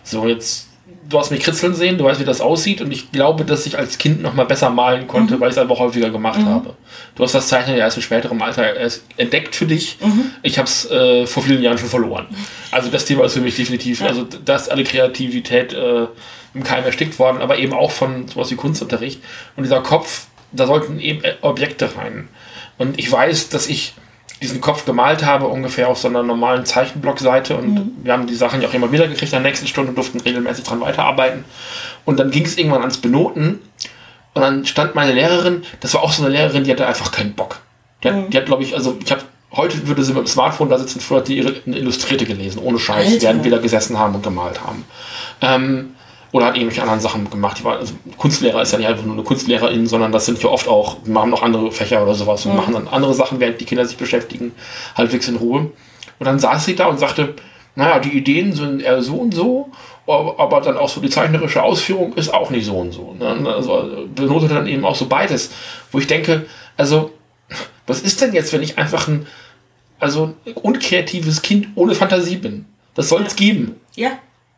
[0.02, 0.68] So, jetzt,
[1.11, 3.77] du hast mich kritzeln sehen, du weißt, wie das aussieht und ich glaube, dass ich
[3.77, 6.74] als Kind noch mal besser malen konnte, weil ich es einfach häufiger gemacht habe.
[7.16, 9.99] Du hast das Zeichnen ja erst im späteren Alter erst entdeckt für dich.
[10.43, 12.27] Ich habe es äh, vor vielen Jahren schon verloren.
[12.70, 16.07] Also das Thema ist für mich definitiv, also da ist alle Kreativität äh,
[16.55, 19.20] im Keim erstickt worden, aber eben auch von sowas wie Kunstunterricht.
[19.57, 22.28] Und dieser Kopf, da sollten eben Objekte rein.
[22.78, 23.95] Und ich weiß, dass ich
[24.40, 27.56] diesen Kopf gemalt habe, ungefähr auf so einer normalen Zeichenblockseite.
[27.56, 30.20] Und wir haben die Sachen ja auch immer wieder gekriegt in der nächsten Stunde, durften
[30.20, 31.44] regelmäßig dran weiterarbeiten.
[32.04, 33.60] Und dann ging es irgendwann ans Benoten.
[34.32, 37.34] Und dann stand meine Lehrerin, das war auch so eine Lehrerin, die hatte einfach keinen
[37.34, 37.60] Bock.
[38.02, 39.22] Die hat, die hat glaube ich, also ich habe
[39.52, 42.60] heute würde sie mit dem Smartphone da sitzen, früher hat die ihre eine Illustrierte gelesen,
[42.62, 43.06] ohne Scheiß.
[43.06, 43.18] Alter.
[43.18, 44.84] Die werden wieder gesessen haben und gemalt haben.
[45.42, 45.94] Ähm,
[46.32, 47.59] oder hat irgendwelche anderen Sachen gemacht.
[47.59, 50.48] Die war, also Kunstlehrer ist ja nicht einfach nur eine Kunstlehrerin, sondern das sind ja
[50.48, 53.61] oft auch, wir haben noch andere Fächer oder sowas und machen dann andere Sachen, während
[53.61, 54.52] die Kinder sich beschäftigen,
[54.97, 55.70] halbwegs in Ruhe.
[56.19, 57.35] Und dann saß sie da und sagte,
[57.74, 59.70] naja, die Ideen sind eher so und so,
[60.07, 63.15] aber, dann auch so die zeichnerische Ausführung ist auch nicht so und so.
[63.19, 63.48] Ne?
[63.48, 65.51] Also benotet dann eben auch so beides,
[65.93, 66.47] wo ich denke,
[66.77, 67.12] also
[67.86, 69.27] was ist denn jetzt, wenn ich einfach ein
[70.01, 72.65] also ein unkreatives Kind ohne Fantasie bin?
[72.94, 74.12] Das soll es geben Ja,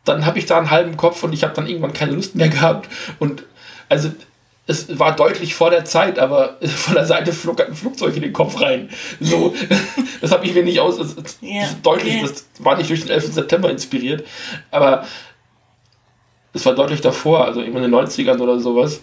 [0.05, 2.49] dann habe ich da einen halben Kopf und ich habe dann irgendwann keine Lust mehr
[2.49, 2.89] gehabt.
[3.19, 3.43] Und
[3.89, 4.11] also
[4.65, 8.33] es war deutlich vor der Zeit, aber von der Seite flog ein Flugzeug in den
[8.33, 8.89] Kopf rein.
[9.19, 9.53] So,
[10.21, 10.97] das habe ich mir nicht aus.
[10.97, 13.33] Das, das Ja, deutlich, das war nicht durch den 11.
[13.33, 14.25] September inspiriert,
[14.71, 15.05] aber
[16.53, 19.01] es war deutlich davor, also irgendwann in den 90ern oder sowas.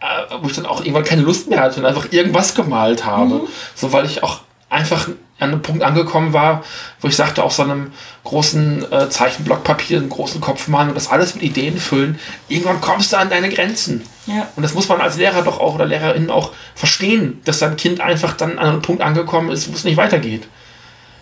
[0.00, 3.48] Äh, Wo ich dann auch irgendwann keine Lust mehr hatte und einfach irgendwas gemalt habe.
[3.74, 5.08] So, weil ich auch einfach
[5.38, 6.64] an einem Punkt angekommen war,
[7.00, 7.92] wo ich sagte, auf so einem
[8.24, 13.12] großen äh, Zeichenblockpapier, einen großen Kopf malen und das alles mit Ideen füllen, irgendwann kommst
[13.12, 14.02] du an deine Grenzen.
[14.26, 14.48] ja.
[14.56, 18.00] Und das muss man als Lehrer doch auch oder Lehrerin auch verstehen, dass dein Kind
[18.00, 20.48] einfach dann an einem Punkt angekommen ist, wo es nicht weitergeht.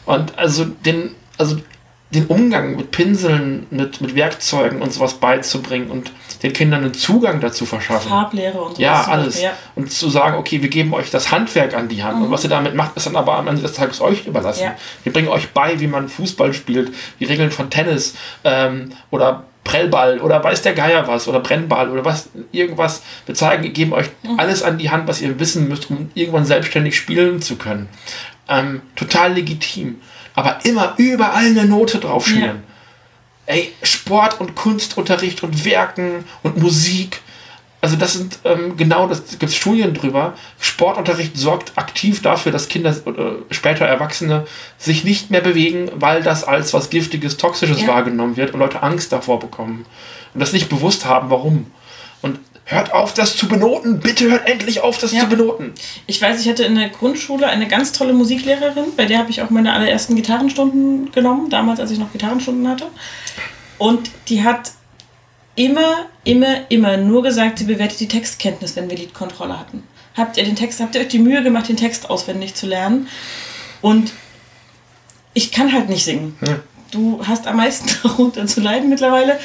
[0.06, 1.58] Und also den, also
[2.10, 7.40] den Umgang mit Pinseln, mit, mit Werkzeugen und sowas beizubringen und den Kindern einen Zugang
[7.40, 8.08] dazu verschaffen.
[8.08, 8.78] Farblehre und sowas.
[8.78, 9.42] Ja, alles.
[9.42, 9.52] Ja.
[9.74, 12.22] Und zu sagen, okay, wir geben euch das Handwerk an die Hand.
[12.22, 14.64] Und was ihr damit macht, ist dann aber am Ende des Tages euch überlassen.
[14.64, 14.76] Ja.
[15.02, 18.14] Wir bringen euch bei, wie man Fußball spielt, die Regeln von Tennis
[18.44, 23.02] ähm, oder Prellball oder weiß der Geier was oder Brennball oder was, irgendwas.
[23.26, 24.06] Wir zeigen, wir geben euch
[24.38, 27.88] alles an die Hand, was ihr wissen müsst, um irgendwann selbstständig spielen zu können.
[28.48, 30.00] Ähm, total legitim.
[30.34, 32.62] Aber immer überall eine Note drauf schmieren.
[33.46, 37.20] Ey, Sport und Kunstunterricht und Werken und Musik.
[37.80, 40.32] Also das sind ähm, genau, das gibt es Studien drüber.
[40.58, 44.46] Sportunterricht sorgt aktiv dafür, dass Kinder oder später Erwachsene
[44.78, 47.88] sich nicht mehr bewegen, weil das als was Giftiges, Toxisches Ja.
[47.88, 49.86] wahrgenommen wird und Leute Angst davor bekommen.
[50.34, 51.70] Und das nicht bewusst haben, warum.
[52.68, 54.00] Hört auf, das zu benoten.
[54.00, 55.20] Bitte hört endlich auf, das Ja.
[55.20, 55.72] zu benoten.
[56.08, 59.40] Ich weiß, ich hatte in der Grundschule eine ganz tolle Musiklehrerin, bei der habe ich
[59.40, 62.86] auch meine allerersten Gitarrenstunden genommen, damals, als ich noch Gitarrenstunden hatte.
[63.78, 64.72] Und die hat
[65.54, 69.84] immer, immer, immer nur gesagt, sie bewertet die Textkenntnis, wenn wir Liedkontrolle hatten.
[70.16, 73.06] Habt ihr den Text, habt ihr euch die Mühe gemacht, den Text auswendig zu lernen?
[73.80, 74.12] Und
[75.34, 76.36] ich kann halt nicht singen.
[76.44, 76.58] Ja.
[76.90, 79.38] du hast am meisten darunter zu leiden mittlerweile.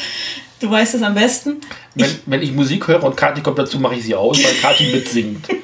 [0.62, 1.60] Du weißt es am besten.
[1.96, 4.92] Wenn, wenn ich Musik höre und Kathi kommt dazu, mache ich sie aus, weil Kathi
[4.92, 5.48] mitsingt.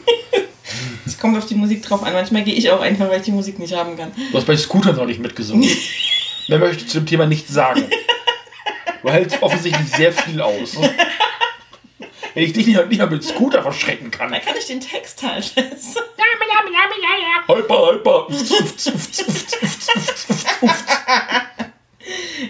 [1.05, 2.11] Es kommt auf die Musik drauf an.
[2.11, 4.11] Manchmal gehe ich auch einfach, weil ich die Musik nicht haben kann.
[4.29, 5.67] Du hast bei Scooter noch nicht mitgesungen.
[6.49, 7.85] Mehr möchte ich zu dem Thema nicht sagen.
[9.01, 10.75] Du hältst offensichtlich sehr viel aus.
[12.33, 14.31] Wenn ich dich nicht, nicht mal mit Scooter verschrecken kann.
[14.31, 15.53] Da kann ich den Text halt.
[17.47, 18.27] Hyper, hyper.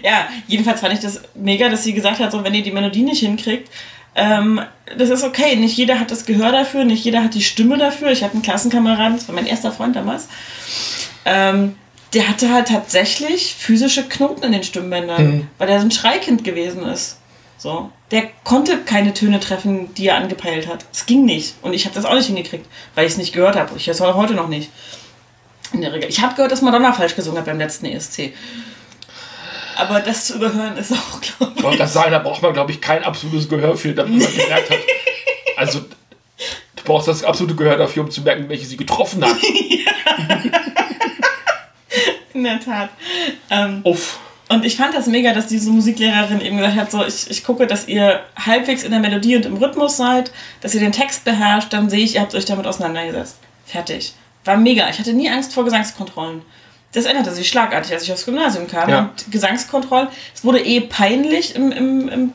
[0.02, 3.02] Ja, jedenfalls fand ich das mega, dass sie gesagt hat, so wenn ihr die Melodie
[3.02, 3.70] nicht hinkriegt,
[4.14, 4.60] ähm,
[4.96, 5.56] das ist okay.
[5.56, 8.10] Nicht jeder hat das Gehör dafür, nicht jeder hat die Stimme dafür.
[8.10, 10.28] Ich hatte einen Klassenkameraden, das war mein erster Freund damals.
[11.24, 11.76] Ähm,
[12.14, 15.46] der hatte halt tatsächlich physische Knoten in den Stimmbändern, Mhm.
[15.58, 17.18] weil er so ein Schreikind gewesen ist.
[17.58, 17.90] So.
[18.10, 20.86] Der konnte keine Töne treffen, die er angepeilt hat.
[20.92, 21.54] Es ging nicht.
[21.60, 23.72] Und ich habe das auch nicht hingekriegt, weil ich es nicht gehört habe.
[23.76, 24.70] Ich höre es heute noch nicht.
[25.72, 26.08] In der Regel.
[26.08, 28.32] Ich habe gehört, dass Madonna falsch gesungen hat beim letzten ESC.
[29.78, 32.72] Aber das zu überhören ist auch, glaube Ich wollte gerade sagen, da braucht man, glaube
[32.72, 34.78] ich, kein absolutes Gehör für, damit man gemerkt hat.
[35.56, 39.36] Also, du brauchst das absolute Gehör dafür, um zu merken, welche sie getroffen hat.
[39.42, 39.84] ich,
[42.32, 42.90] in der Tat.
[43.50, 44.20] Ähm, Uff.
[44.48, 47.66] Und ich fand das mega, dass diese Musiklehrerin eben gesagt hat, so, ich, ich gucke,
[47.66, 50.30] dass ihr halbwegs in der Melodie und im Rhythmus seid,
[50.60, 53.38] dass ihr den Text beherrscht, dann sehe ich, ihr habt euch damit auseinandergesetzt.
[53.66, 54.14] Fertig.
[54.44, 54.88] War mega.
[54.88, 56.42] Ich hatte nie Angst vor Gesangskontrollen.
[56.92, 58.88] Das änderte sich schlagartig, als ich aufs Gymnasium kam.
[58.88, 59.00] Ja.
[59.00, 62.32] Und Gesangskontrollen, es wurde eh peinlich im, im, im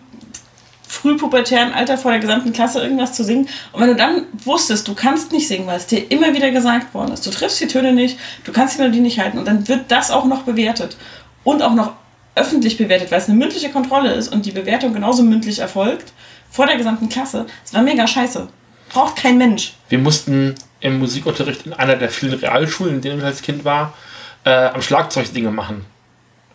[0.94, 3.50] frühpubertären Alter vor der gesamten Klasse irgendwas zu singen.
[3.72, 6.94] Und wenn du dann wusstest, du kannst nicht singen, weil es dir immer wieder gesagt
[6.94, 9.68] worden ist, du triffst die Töne nicht, du kannst die Melodie nicht halten und dann
[9.68, 10.98] wird das auch noch bewertet
[11.44, 11.94] und auch noch
[12.36, 16.14] öffentlich bewertet, weil es eine mündliche Kontrolle ist und die Bewertung genauso mündlich erfolgt
[16.50, 17.46] vor der gesamten Klasse.
[17.64, 18.48] Das war mega scheiße.
[18.90, 19.74] Braucht kein Mensch.
[19.90, 23.94] Wir mussten im Musikunterricht in einer der vielen Realschulen, in denen ich als Kind war,
[24.45, 25.86] äh, am Schlagzeug Dinge machen.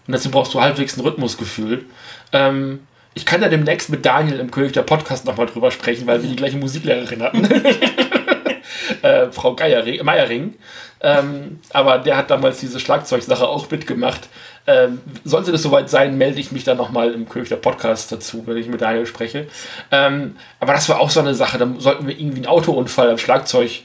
[0.06, 1.84] Und dazu brauchst du halbwegs ein Rhythmusgefühl.
[2.32, 2.80] Ähm,
[3.14, 6.30] ich kann da demnächst mit Daniel im König der Podcast nochmal drüber sprechen, weil wir
[6.30, 7.44] die gleiche Musiklehrerin hatten.
[9.02, 10.54] äh, Frau Geiering, Meiering.
[11.00, 14.28] Ähm, aber der hat damals diese Schlagzeugsache auch mitgemacht.
[14.66, 18.42] Ähm, sollte das soweit sein, melde ich mich dann nochmal im König der Podcast dazu,
[18.46, 19.46] wenn ich mit Daniel spreche.
[19.90, 23.18] Ähm, aber das war auch so eine Sache, da sollten wir irgendwie einen Autounfall am
[23.18, 23.82] Schlagzeug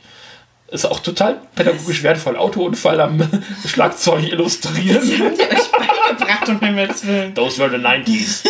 [0.74, 2.36] ist auch total pädagogisch wertvoll.
[2.36, 3.22] Autounfall am
[3.66, 4.98] Schlagzeug illustrieren.
[5.02, 7.34] Habt ihr euch beigebracht, um Himmels Willen?
[7.36, 8.44] Those were the 90s.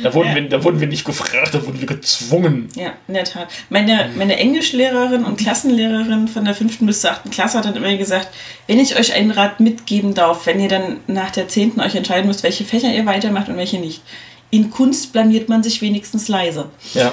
[0.00, 0.34] Da wurden, Ja.
[0.36, 2.68] wir, da wurden wir nicht gefragt, da wurden wir gezwungen.
[2.76, 3.48] Ja, in der Tat.
[3.68, 7.96] Meine, meine Englischlehrerin und Klassenlehrerin von der fünften bis zur achten Klasse hat dann immer
[7.96, 8.28] gesagt,
[8.68, 12.28] wenn ich euch einen Rat mitgeben darf, wenn ihr dann nach der zehnten euch entscheiden
[12.28, 14.02] müsst, welche Fächer ihr weitermacht und welche nicht.
[14.50, 16.66] In Kunst blamiert man sich wenigstens leise.
[16.94, 17.12] Ja.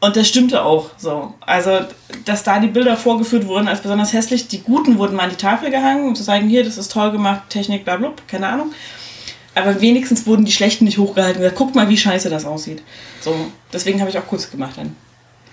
[0.00, 1.34] Und das stimmte auch so.
[1.40, 1.80] Also,
[2.24, 5.36] dass da die Bilder vorgeführt wurden als besonders hässlich, die guten wurden mal an die
[5.36, 8.72] Tafel gehangen, um zu sagen, hier, das ist toll gemacht, Technik, bla, bla, keine Ahnung.
[9.54, 12.82] Aber wenigstens wurden die schlechten nicht hochgehalten und gesagt, guck mal, wie scheiße das aussieht.
[13.20, 13.34] So,
[13.72, 14.96] deswegen habe ich auch Kunst gemacht dann.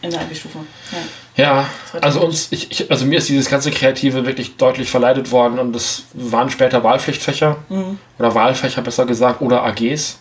[0.01, 0.59] In der Abi-Stufe.
[0.91, 1.43] Ja.
[1.43, 1.69] Ja,
[2.01, 5.73] also uns, ich, ich, also mir ist dieses ganze Kreative wirklich deutlich verleidet worden und
[5.73, 7.57] das waren später Wahlpflichtfächer
[8.17, 10.19] oder Wahlfächer besser gesagt oder AGs.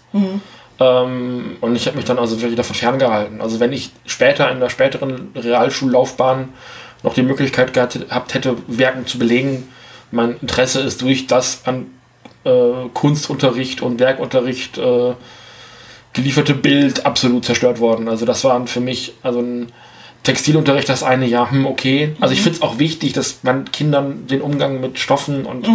[0.78, 3.40] Ähm, und ich habe mich dann also wirklich davon ferngehalten.
[3.40, 6.48] Also wenn ich später in der späteren Realschullaufbahn
[7.02, 9.68] noch die Möglichkeit gehabt hätte, Werken zu belegen,
[10.10, 11.86] mein Interesse ist durch das an
[12.44, 15.14] äh, Kunstunterricht und Werkunterricht äh,
[16.12, 18.08] gelieferte Bild absolut zerstört worden.
[18.08, 19.72] Also das waren für mich, also ein
[20.22, 22.16] Textilunterricht das eine Jahr, hm, okay.
[22.20, 25.66] Also ich finde es auch wichtig, dass man Kindern den Umgang mit Stoffen und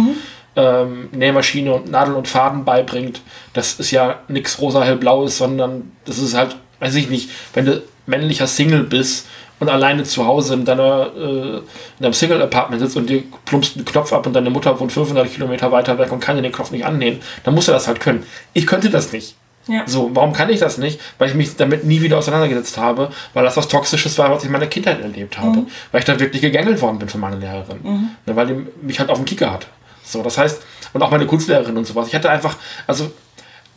[0.56, 3.20] ähm, Nähmaschine und Nadel und Faden beibringt.
[3.52, 7.82] Das ist ja nichts rosa hellblaues, sondern das ist halt, weiß ich nicht, wenn du
[8.06, 9.26] männlicher Single bist
[9.60, 11.62] und alleine zu Hause in deiner äh, in
[12.00, 15.70] deinem Single-Apartment sitzt und dir plumpst einen Knopf ab und deine Mutter wohnt 500 Kilometer
[15.70, 18.24] weiter weg und kann dir den Knopf nicht annähen, dann musst du das halt können.
[18.54, 19.36] Ich könnte das nicht.
[19.68, 19.86] Ja.
[19.86, 21.00] So, warum kann ich das nicht?
[21.18, 24.46] Weil ich mich damit nie wieder auseinandergesetzt habe, weil das was Toxisches war, was ich
[24.46, 25.58] in meiner Kindheit erlebt habe.
[25.92, 27.78] Weil ich da wirklich gegängelt worden bin von meiner Lehrerin.
[28.26, 29.68] Ne, weil die mich halt auf dem Kicker hat.
[30.12, 30.62] So, das heißt,
[30.92, 32.08] und auch meine Kunstlehrerin und sowas.
[32.08, 32.56] Ich hatte einfach,
[32.86, 33.10] also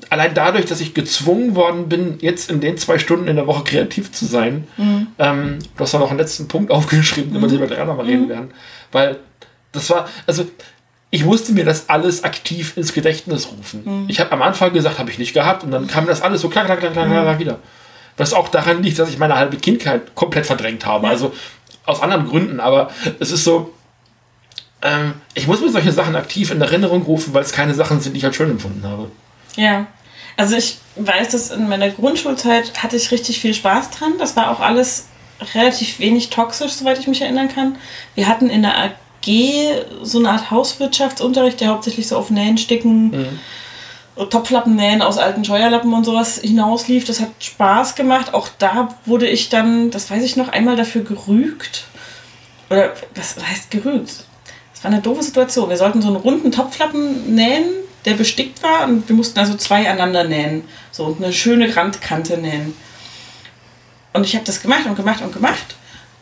[0.10, 3.64] allein dadurch, dass ich gezwungen worden bin, jetzt in den zwei Stunden in der Woche
[3.64, 4.68] kreativ zu sein,
[5.20, 8.30] ähm, du hast noch einen letzten Punkt aufgeschrieben, über den wir gleich auch nochmal reden
[8.30, 8.52] werden.
[8.92, 9.18] Weil
[9.72, 10.46] das war, also
[11.10, 13.84] ich musste mir das alles aktiv ins Gedächtnis rufen.
[14.10, 16.50] Ich habe am Anfang gesagt, habe ich nicht gehabt und dann kam das alles so
[16.50, 17.60] klar, klar, klar, klar, klar wieder.
[18.18, 21.08] Was auch daran liegt, dass ich meine halbe Kindheit komplett verdrängt habe.
[21.08, 21.34] Also
[21.86, 22.90] aus anderen Gründen, aber
[23.20, 23.74] es ist so,
[24.86, 28.14] ähm, ich muss mir solche Sachen aktiv in Erinnerung rufen, weil es keine Sachen sind,
[28.14, 29.12] die ich halt schön empfunden habe.
[29.56, 29.88] Ja.
[30.38, 34.14] Also ich weiß, dass in meiner Grundschulzeit hatte ich richtig viel Spaß dran.
[34.20, 35.08] Das war auch alles
[35.54, 37.78] relativ wenig toxisch, soweit ich mich erinnern kann.
[38.16, 39.28] Wir hatten in der AG
[40.04, 43.40] so eine Art Hauswirtschaftsunterricht, der hauptsächlich so auf Nähen, Sticken
[44.16, 47.04] Topflappen nähen aus alten Scheuerlappen und sowas hinauslief.
[47.04, 48.34] Das hat Spaß gemacht.
[48.34, 51.86] Auch da wurde ich dann, das weiß ich noch, einmal dafür gerügt.
[52.70, 54.24] Oder was heißt gerügt?
[54.76, 55.70] Das war eine doofe Situation.
[55.70, 57.66] Wir sollten so einen runden Topflappen nähen,
[58.06, 58.86] der bestickt war.
[58.86, 60.64] Und wir mussten also zwei aneinander nähen.
[60.92, 62.76] So und eine schöne Randkante nähen.
[64.14, 65.76] Und ich habe das gemacht und gemacht und gemacht.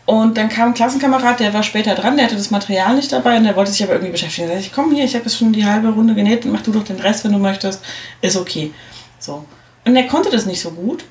[0.05, 3.37] Und dann kam ein Klassenkamerad, der war später dran, der hatte das Material nicht dabei
[3.37, 4.47] und der wollte sich aber irgendwie beschäftigen.
[4.47, 6.71] Da sag ich, komm hier, ich habe jetzt schon die halbe Runde genäht, mach du
[6.71, 7.81] doch den Rest, wenn du möchtest.
[8.21, 8.73] Ist okay.
[9.19, 9.45] So.
[9.85, 11.05] Und er konnte das nicht so gut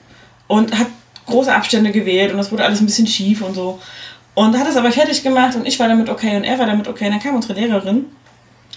[0.46, 0.88] und hat
[1.26, 3.80] große Abstände gewählt und das wurde alles ein bisschen schief und so.
[4.34, 6.88] Und hat es aber fertig gemacht und ich war damit okay und er war damit
[6.88, 7.06] okay.
[7.06, 8.06] Und dann kam unsere Lehrerin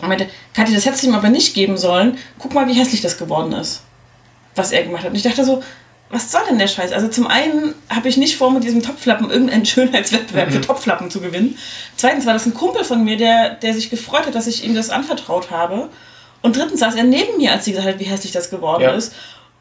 [0.01, 2.17] und meinte, Kathi, das hättest du ihm aber nicht geben sollen.
[2.39, 3.81] Guck mal, wie hässlich das geworden ist,
[4.55, 5.11] was er gemacht hat.
[5.11, 5.63] Und ich dachte so,
[6.09, 6.91] was soll denn der Scheiß?
[6.91, 11.21] Also zum einen habe ich nicht vor, mit diesem Topflappen irgendeinen Schönheitswettbewerb für Topflappen zu
[11.21, 11.57] gewinnen.
[11.95, 14.75] Zweitens war das ein Kumpel von mir, der, der sich gefreut hat, dass ich ihm
[14.75, 15.89] das anvertraut habe.
[16.41, 18.91] Und drittens saß er neben mir, als sie gesagt hat, wie hässlich das geworden Ja.
[18.91, 19.13] ist.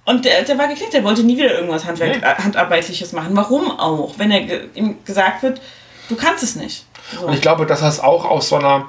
[0.04, 2.26] Und der, der war geknickt, der wollte nie wieder irgendwas Handwerk, Nee.
[2.26, 3.30] äh, Handarbeitliches machen.
[3.32, 4.14] Warum auch?
[4.18, 5.62] Wenn er ge ihm gesagt wird,
[6.08, 6.84] du kannst es nicht.
[7.18, 7.26] So.
[7.26, 8.86] Und ich glaube, dass das auch aus so einer,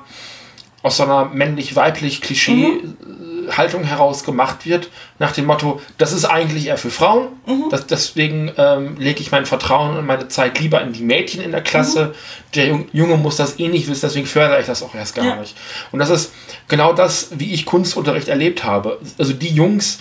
[0.83, 4.89] aus so einer männlich-weiblich Klischee-Haltung heraus gemacht wird,
[5.19, 7.27] nach dem Motto, das ist eigentlich eher für Frauen.
[7.69, 11.51] Das, deswegen ähm, lege ich mein Vertrauen und meine Zeit lieber in die Mädchen in
[11.51, 12.13] der Klasse.
[12.53, 15.25] Der Jung- Junge muss das eh nicht wissen, deswegen fördere ich das auch erst gar
[15.25, 15.35] Ja.
[15.37, 15.55] nicht.
[15.91, 16.33] Und das ist
[16.67, 18.99] genau das, wie ich Kunstunterricht erlebt habe.
[19.17, 19.99] Also die Jungs,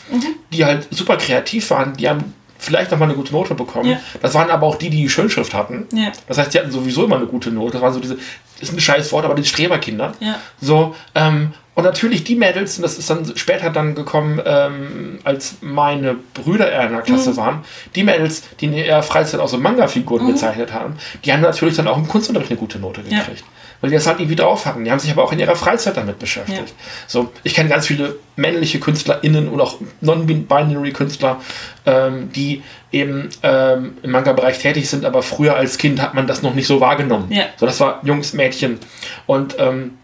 [0.52, 3.90] die halt super kreativ waren, die haben vielleicht noch mal eine gute Note bekommen.
[3.90, 4.00] Ja.
[4.22, 5.86] Das waren aber auch die, die die Schönschrift hatten.
[5.92, 6.12] Ja.
[6.28, 7.72] Das heißt, die hatten sowieso immer eine gute Note.
[7.72, 8.16] Das waren so diese,
[8.60, 10.14] ist ein scheiß Wort, aber die Streberkinder.
[10.20, 10.36] Ja.
[10.60, 15.56] So, ähm, und natürlich die Mädels, und das ist dann später dann gekommen, ähm, als
[15.60, 17.36] meine Brüder eher in der Klasse Mhm.
[17.36, 17.64] waren,
[17.96, 20.94] die Mädels, die in ihrer Freizeit auch so Manga-Figuren gezeichnet haben,
[21.24, 23.08] die haben natürlich dann auch im Kunstunterricht eine gute Note Mhm.
[23.10, 23.42] Gekriegt.
[23.84, 24.82] Weil die das halt irgendwie drauf hatten.
[24.82, 26.68] Die haben sich aber auch in ihrer Freizeit damit beschäftigt.
[26.68, 26.74] Ja.
[27.06, 31.38] So, ich kenne ganz viele männliche KünstlerInnen und auch Non-Binary-Künstler,
[31.84, 32.62] ähm, die
[32.92, 36.66] eben ähm, im Manga-Bereich tätig sind, aber früher als Kind hat man das noch nicht
[36.66, 37.30] so wahrgenommen.
[37.30, 37.44] Ja.
[37.58, 38.78] So, das war Jungs, Mädchen.
[39.26, 39.98] Und ähm,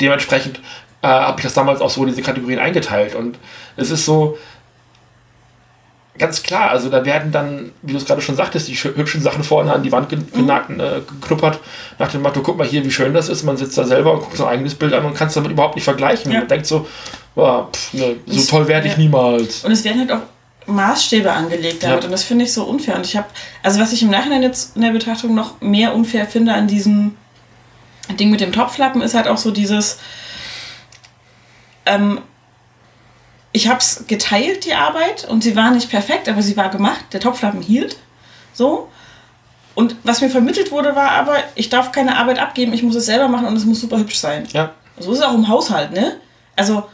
[0.00, 0.60] dementsprechend
[1.02, 3.14] äh, habe ich das damals auch so in diese Kategorien eingeteilt.
[3.14, 3.38] Und
[3.76, 4.38] es ist so
[6.18, 9.42] ganz klar, also da werden dann, wie du es gerade schon sagtest, die hübschen Sachen
[9.44, 11.58] vorne an die Wand ge- genagt, äh, geknuppert,
[11.98, 13.42] nach dem Motto, guck mal hier, wie schön das ist.
[13.44, 15.74] Man sitzt da selber und guckt sein eigenes Bild an und kann es damit überhaupt
[15.74, 16.30] nicht vergleichen.
[16.30, 16.40] Ja.
[16.40, 16.86] Man denkt so,
[17.34, 18.98] boah, pff, ne, so Das- toll werde ich ja.
[18.98, 19.64] niemals.
[19.64, 20.20] Und es werden halt auch
[20.66, 22.04] Maßstäbe angelegt damit Ja.
[22.04, 22.96] und das finde ich so unfair.
[22.96, 23.26] Und ich habe,
[23.62, 27.16] also was ich im Nachhinein jetzt in der Betrachtung noch mehr unfair finde an diesem
[28.20, 29.98] Ding mit dem Topflappen, ist halt auch so dieses,
[31.86, 32.20] ähm,
[33.52, 37.04] ich habe es geteilt, die Arbeit, und sie war nicht perfekt, aber sie war gemacht.
[37.12, 37.96] Der Topflappen hielt.
[38.54, 38.88] So.
[39.74, 43.06] Und was mir vermittelt wurde, war aber, ich darf keine Arbeit abgeben, ich muss es
[43.06, 44.46] selber machen und es muss super hübsch sein.
[44.52, 46.16] Ja, So ist es auch im Haushalt, ne?
[46.56, 46.84] Also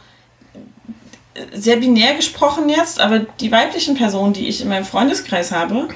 [1.53, 5.87] sehr binär gesprochen jetzt, aber die weiblichen Personen, die ich in meinem Freundeskreis habe,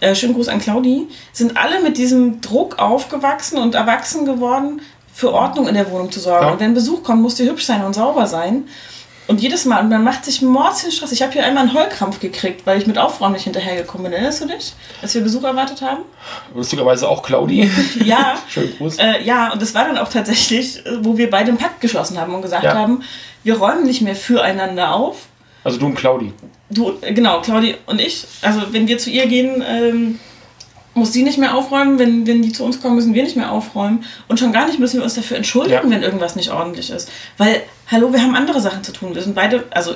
[0.00, 4.80] äh, schönen Gruß an Claudi, sind alle mit diesem Druck aufgewachsen und erwachsen geworden,
[5.12, 6.46] für Ordnung in der Wohnung zu sorgen.
[6.46, 6.52] Ja.
[6.52, 8.68] Und wenn Besuch kommt, muss die hübsch sein und sauber sein.
[9.28, 11.10] Und jedes Mal, und man macht sich mords den Stress.
[11.10, 14.12] Ich habe hier einmal einen Heulkrampf gekriegt, weil ich mit Aufräumen nicht hinterhergekommen bin.
[14.12, 14.72] Erinnerst du dich,
[15.02, 16.02] als wir Besuch erwartet haben?
[16.54, 17.68] lustigerweise auch Claudi.
[18.04, 18.36] Ja.
[18.48, 18.98] Schönen Gruß.
[18.98, 22.34] Äh, ja, und das war dann auch tatsächlich, wo wir beide einen Pakt geschlossen haben
[22.34, 22.74] und gesagt Ja.
[22.74, 23.02] haben,
[23.42, 25.26] wir räumen nicht mehr füreinander auf.
[25.64, 26.32] Also du und Claudi.
[26.70, 28.24] Du, genau, Claudi und ich.
[28.42, 30.20] Also wenn wir zu ihr gehen, ähm,
[30.94, 31.98] muss sie nicht mehr aufräumen.
[31.98, 34.04] Wenn, wenn die zu uns kommen, müssen wir nicht mehr aufräumen.
[34.28, 35.90] Und schon gar nicht müssen wir uns dafür entschuldigen, Ja.
[35.90, 37.10] wenn irgendwas nicht ordentlich ist.
[37.38, 39.14] Weil, hallo, wir haben andere Sachen zu tun.
[39.14, 39.94] Wir sind beide, also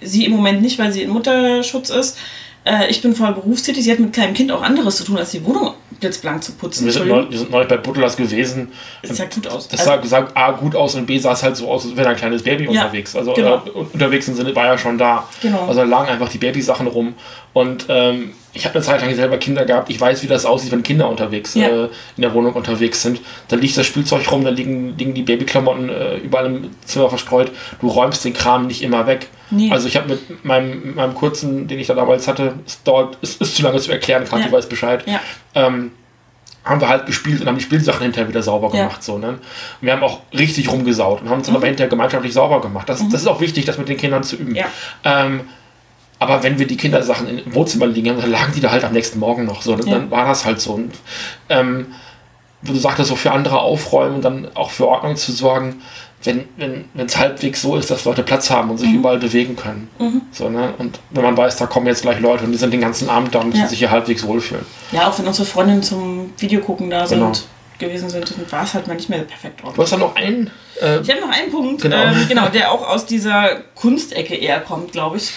[0.00, 2.18] sie im Moment nicht, weil sie in Mutterschutz ist.
[2.64, 3.84] Äh, ich bin voll berufstätig.
[3.84, 6.84] Sie hat mit kleinem Kind auch anderes zu tun, als die Wohnung blitzblank zu putzen.
[6.86, 8.72] Wir sind, neu, wir sind neulich bei Buttlers gewesen.
[9.02, 9.68] Das sah gut aus.
[9.68, 11.96] Das Also- sah, sah A gut aus und B sah es halt so aus, als
[11.96, 13.14] wäre ein kleines Baby Ja, unterwegs.
[13.16, 13.62] Also genau.
[13.66, 15.28] äh, unterwegs im Sinne war ja schon da.
[15.40, 15.66] Genau.
[15.66, 17.14] Also da lagen einfach die Babysachen rum.
[17.52, 19.88] Und ähm, ich habe eine Zeit lang selber Kinder gehabt.
[19.90, 21.68] Ich weiß, wie das aussieht, wenn Kinder unterwegs Ja.
[21.68, 21.84] äh,
[22.16, 23.20] in der Wohnung unterwegs sind.
[23.48, 27.50] Da liegt das Spielzeug rum, da liegen, liegen die Babyklamotten äh, überall im Zimmer verstreut.
[27.80, 29.28] Du räumst den Kram nicht immer weg.
[29.50, 29.70] Nee.
[29.70, 33.16] Also ich habe mit meinem, mit meinem kurzen, den ich da damals hatte, es dauert,
[33.22, 34.52] es ist zu lange zu erklären, Kathi Ja.
[34.52, 35.02] weiß Bescheid.
[35.06, 35.20] Ja.
[35.54, 35.92] Ähm,
[36.64, 38.84] haben wir halt gespielt und haben die Spielsachen hinterher wieder sauber Ja.
[38.84, 39.02] gemacht.
[39.02, 39.28] So, ne?
[39.30, 39.38] Und
[39.80, 42.88] wir haben auch richtig rumgesaut und haben uns dann aber hinterher gemeinschaftlich sauber gemacht.
[42.88, 44.50] Das, das ist auch wichtig, das mit den Kindern zu üben.
[44.50, 44.56] Mhm.
[44.56, 44.66] Ja.
[45.04, 45.40] Ähm,
[46.22, 48.92] aber wenn wir die Kindersachen im Wohnzimmer liegen haben, dann lagen die da halt am
[48.92, 49.72] nächsten Morgen noch so.
[49.76, 49.78] Ja.
[49.84, 50.72] Dann war das halt so.
[50.74, 50.92] Und,
[51.48, 51.86] ähm,
[52.62, 55.82] du sagtest, so für andere aufräumen und dann auch für Ordnung zu sorgen,
[56.24, 58.98] wenn wenn es halbwegs so ist, dass Leute Platz haben und sich Mhm.
[59.00, 59.88] überall bewegen können.
[60.30, 60.72] So, ne?
[60.78, 63.34] Und wenn man weiß, da kommen jetzt gleich Leute und die sind den ganzen Abend
[63.34, 63.66] da und müssen Ja.
[63.66, 64.64] sich hier halbwegs wohlfühlen.
[64.92, 67.18] Ja, auch wenn unsere Freundinnen zum Videogucken da sind.
[67.18, 67.32] Genau.
[67.78, 69.82] gewesen sind, dann war es halt mal nicht mehr perfekt Du ordentlich.
[69.82, 70.48] hast da noch einen.
[70.80, 71.96] Äh, Ich habe noch einen Punkt, Genau.
[71.96, 72.12] genau.
[72.12, 75.32] Ähm, genau, der auch aus dieser Kunstecke eher kommt, glaube ich.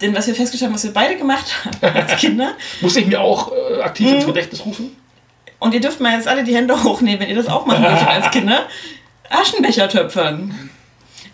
[0.00, 3.20] Denn was wir festgestellt haben, was wir beide gemacht haben als Kinder, muss ich mir
[3.20, 4.14] auch äh, aktiv Mhm.
[4.16, 4.96] ins Gedächtnis rufen?
[5.58, 8.08] und ihr dürft mal jetzt alle die Hände hochnehmen, wenn ihr das auch machen möchtet
[8.08, 8.66] als Kinder,
[9.28, 10.70] Aschenbecher töpfern.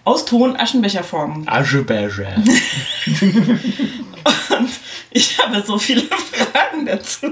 [0.05, 1.49] Aus Ton Aschenbecherformen.
[1.49, 2.35] Aschebecher.
[4.51, 4.69] Und
[5.11, 7.27] ich habe so viele Fragen dazu.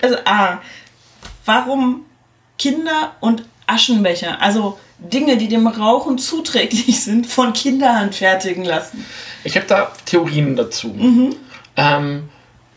[0.00, 0.60] Also A,
[1.44, 2.04] warum
[2.58, 9.04] Kinder und Aschenbecher, also Dinge, die dem Rauchen zuträglich sind, von Kinderhand fertigen lassen?
[9.46, 10.88] Ich habe da Theorien dazu.
[10.88, 11.36] Mhm.
[11.76, 12.28] Ähm,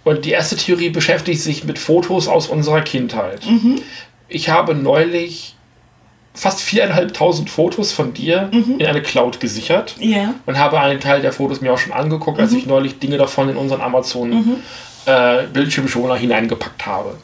[0.04, 3.46] und die erste Theorie beschäftigt sich mit Fotos aus unserer Kindheit.
[3.46, 3.82] Mhm.
[4.28, 5.56] Ich habe neulich
[6.36, 8.76] fast viereinhalbtausend Fotos von dir Mhm.
[8.80, 10.36] in eine Cloud gesichert Ja.
[10.46, 12.44] und habe einen Teil der Fotos mir auch schon angeguckt, Mhm.
[12.44, 14.62] als ich neulich Dinge davon in unseren Amazon
[15.06, 17.16] äh, Bildschirmschoner hineingepackt habe.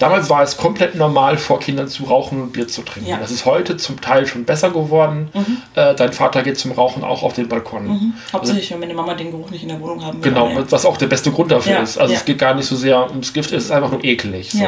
[0.00, 3.10] Damals war es komplett normal, vor Kindern zu rauchen und Bier zu trinken.
[3.10, 3.16] Ja.
[3.16, 3.20] Mhm.
[3.20, 5.28] Das ist heute zum Teil schon besser geworden.
[5.74, 8.14] Äh, dein Vater geht zum Rauchen auch auf den Balkon.
[8.32, 10.30] Hauptsächlich, wenn meine Mama den Geruch nicht in der Wohnung haben will.
[10.30, 10.72] Genau, aber ja.
[10.72, 11.98] was auch der beste Grund dafür Ja, ist.
[11.98, 14.50] Also es geht gar nicht so sehr ums Gift, es ist einfach nur eklig.
[14.50, 14.64] So.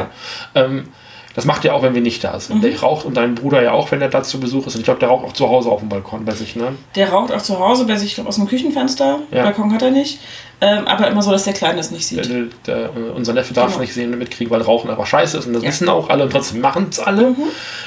[0.54, 0.88] Ähm,
[1.34, 2.56] das macht er auch, wenn wir nicht da sind.
[2.58, 2.60] Mhm.
[2.62, 4.74] Der raucht und dein Bruder ja auch, wenn er da zu Besuch ist.
[4.74, 6.74] Und ich glaube, der raucht auch zu Hause auf dem Balkon bei sich, ne?
[6.94, 9.20] Der raucht auch zu Hause bei sich, ich glaube, aus dem Küchenfenster.
[9.30, 9.44] Ja.
[9.44, 10.20] Balkon hat er nicht.
[10.60, 12.52] Ähm, aber immer so, dass der Kleine es nicht Der, sieht.
[12.66, 13.80] der, der, äh, unser Neffe darf Genau.
[13.80, 15.46] nicht sehen und mitkriegen, weil Rauchen einfach scheiße ist.
[15.46, 15.68] Und das Ja.
[15.68, 15.72] Mhm.
[15.72, 17.34] wissen auch alle und trotzdem machen es alle.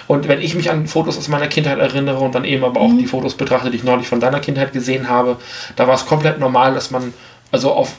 [0.08, 2.90] Und wenn ich mich an Fotos aus meiner Kindheit erinnere und dann eben aber auch
[2.90, 2.98] Mhm.
[2.98, 5.38] die Fotos betrachte, die ich neulich von deiner Kindheit gesehen habe,
[5.78, 7.14] da war es komplett normal, dass man
[7.52, 7.94] also auf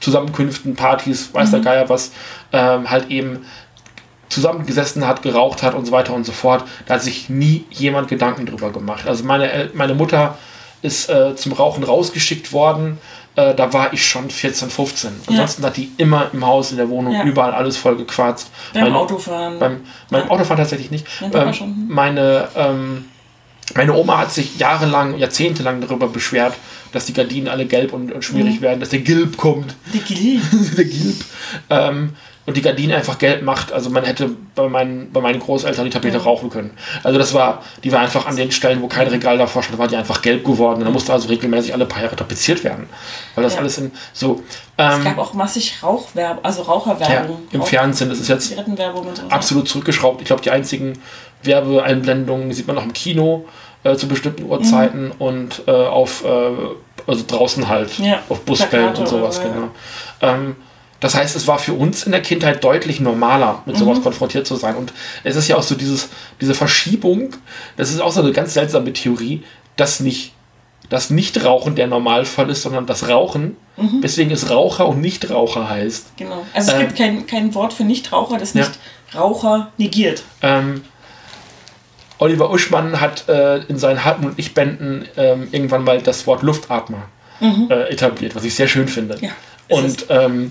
[0.00, 1.52] Zusammenkünften, Partys, weiß Mhm.
[1.52, 2.12] der Geier was,
[2.52, 3.46] ähm, halt eben
[4.28, 6.64] zusammengesessen hat, geraucht hat und so weiter und so fort.
[6.86, 9.06] Da hat sich nie jemand Gedanken drüber gemacht.
[9.06, 10.38] Also meine, meine Mutter
[10.82, 12.98] ist äh, zum Rauchen rausgeschickt worden.
[13.36, 15.10] Äh, da war ich schon 14, 15.
[15.26, 17.24] Ansonsten hat die immer im Haus, in der Wohnung, Ja.
[17.24, 18.50] überall alles voll gequarzt.
[18.72, 19.58] Beim Meine- Autofahren.
[19.58, 19.80] Beim,
[20.10, 21.06] beim Autofahren tatsächlich nicht.
[21.32, 21.86] Ähm, schon.
[21.88, 23.06] meine, ähm,
[23.74, 26.54] meine Oma hat sich jahrelang, jahrzehntelang darüber beschwert,
[26.92, 28.22] dass die Gardinen alle gelb und, und Mhm.
[28.22, 29.74] schmierig werden, dass der Gilb kommt.
[29.92, 30.40] die Gilly.
[30.76, 31.24] der Gilb.
[31.70, 32.10] Ähm,
[32.46, 33.72] und die Gardine einfach gelb macht.
[33.72, 36.76] Also man hätte bei meinen, bei meinen Großeltern die Tapete rauchen können.
[37.02, 39.88] Also das war, die war einfach an den Stellen, wo kein Regal davor stand, war
[39.88, 40.78] die einfach gelb geworden.
[40.78, 42.86] Und dann musste also regelmäßig alle paar Jahre tapeziert werden.
[43.34, 43.60] Weil das Ja.
[43.60, 44.42] alles in so.
[44.76, 47.38] Es Ähm, gab auch massig Rauchwerbung, also ja, Raucherwerbung.
[47.50, 48.62] Im Rauch- Fernsehen, das ist jetzt so.
[49.30, 50.20] absolut zurückgeschraubt.
[50.20, 50.98] Ich glaube, die einzigen
[51.42, 53.44] Werbeeinblendungen sieht man noch im Kino
[53.84, 56.28] äh, zu bestimmten Uhrzeiten und äh, auf äh,
[57.06, 58.04] also draußen halt Mhm.
[58.06, 59.68] Ja, auf Busbällen und sowas oder genau.
[60.22, 60.56] Ähm,
[61.00, 63.80] das heißt, es war für uns in der Kindheit deutlich normaler, mit Mhm.
[63.80, 64.74] sowas konfrontiert zu sein.
[64.76, 64.92] Und
[65.22, 66.08] es ist ja auch so dieses,
[66.40, 67.30] diese Verschiebung,
[67.76, 69.42] das ist auch so eine ganz seltsame Theorie,
[69.76, 70.32] dass nicht
[70.90, 74.02] das Nichtrauchen der Normalfall ist, sondern das Rauchen, Mhm.
[74.02, 76.16] weswegen es Raucher und Nichtraucher heißt.
[76.16, 76.46] Genau.
[76.54, 78.60] Also es Ähm, gibt kein, kein Wort für Nichtraucher, das Ja.
[78.60, 78.78] nicht
[79.14, 80.22] Raucher negiert.
[80.42, 80.82] Ähm,
[82.18, 87.02] Oliver Uschmann hat äh, in seinen Hartmut und Ich-Bänden ähm, irgendwann mal das Wort Luftatmer
[87.40, 89.16] äh, etabliert, was ich sehr schön finde.
[89.16, 89.24] Mhm.
[89.24, 89.34] Ja, ist
[89.68, 90.50] und ähm,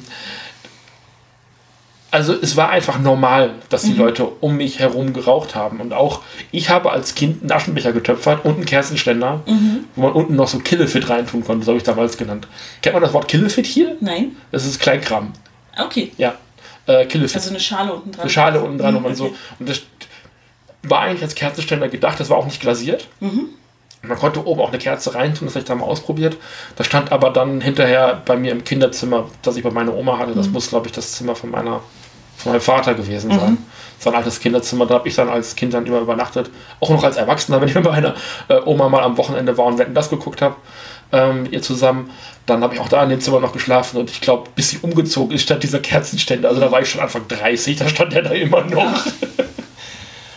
[2.12, 3.88] also es war einfach normal, dass Mhm.
[3.94, 5.80] die Leute um mich herum geraucht haben.
[5.82, 6.22] Und auch
[6.52, 9.86] ich habe als Kind einen Aschenbecher getöpfert und einen Kerzenständer, Mhm.
[9.96, 12.48] wo man unten noch so Killefit reintun konnte, so habe ich damals genannt.
[12.84, 13.96] Kennt man das Wort Killefit hier?
[14.00, 14.36] Nein?
[14.52, 15.34] Das ist Kleinkram.
[15.78, 16.12] Okay.
[16.18, 16.36] Ja.
[16.86, 17.36] Äh, Killefit.
[17.38, 18.22] Also eine Schale unten dran.
[18.22, 19.26] eine Schale unten dran Mhm, und man so.
[19.26, 19.36] okay.
[19.60, 19.82] Und das
[20.84, 23.08] war eigentlich als Kerzenständer gedacht, das war auch nicht glasiert.
[23.22, 23.46] Mhm.
[24.06, 26.38] Man konnte oben auch eine Kerze reintun, das habe ich da mal ausprobiert.
[26.76, 30.32] Das stand aber dann hinterher bei mir im Kinderzimmer, das ich bei meiner Oma hatte.
[30.32, 30.36] Mhm.
[30.36, 31.82] Das muss, glaube ich, das Zimmer von meiner
[32.44, 33.58] von meinem Vater gewesen sein.
[33.98, 36.50] Das war ein altes Kinderzimmer, da habe ich dann als Kind dann immer übernachtet.
[36.82, 38.16] Auch noch als Erwachsener, wenn ich mit meiner
[38.50, 40.56] äh, Oma mal am Wochenende war und Wetten das geguckt habe,
[41.14, 42.10] ähm, mit ihr zusammen.
[42.46, 44.80] Dann habe ich auch da in dem Zimmer noch geschlafen und ich glaube, bis sie
[44.82, 46.50] umgezogen ist, stand dieser Kerzenständer.
[46.50, 49.06] Also da war ich schon Anfang 30, da stand der da immer noch.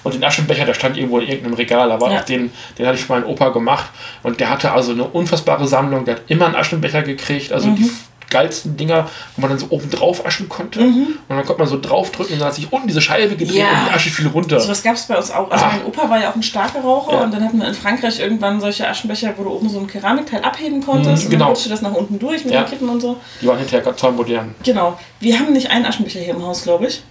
[0.07, 2.21] Und den Aschenbecher, der stand irgendwo in irgendeinem Regal, aber Ja.
[2.21, 3.87] auch den, den hatte ich für meinen Opa gemacht.
[4.23, 6.05] Und der hatte also eine unfassbare Sammlung.
[6.05, 9.67] Der hat immer einen Aschenbecher gekriegt, also die f- geilsten Dinger, wo man dann so
[9.71, 10.81] oben drauf aschen konnte.
[10.81, 13.69] Und dann konnte man so draufdrücken und dann hat sich unten diese Scheibe gedreht Ja.
[13.71, 14.59] und die Asche fiel runter.
[14.59, 15.49] So was gab es bei uns auch.
[15.49, 15.71] Also Ah.
[15.77, 17.21] mein Opa war ja auch ein starker Raucher Ja.
[17.23, 20.43] und dann hatten wir in Frankreich irgendwann solche Aschenbecher, wo du oben so ein Keramikteil
[20.43, 21.45] abheben konntest Mhm, und genau.
[21.45, 22.65] dann rutschte das nach unten durch mit Ja.
[22.65, 23.17] den Kippen und so.
[23.41, 24.57] Die waren hinterher ganz toll modern.
[24.65, 24.99] Genau.
[25.21, 27.03] Wir haben nicht einen Aschenbecher hier im Haus, glaube ich.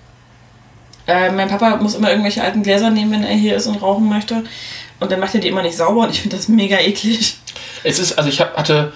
[1.07, 4.07] Äh, mein Papa muss immer irgendwelche alten Gläser nehmen, wenn er hier ist und rauchen
[4.09, 4.43] möchte.
[4.99, 7.37] Und dann macht er die immer nicht sauber und ich finde das mega eklig.
[7.83, 8.91] Es ist, also ich hab, hatte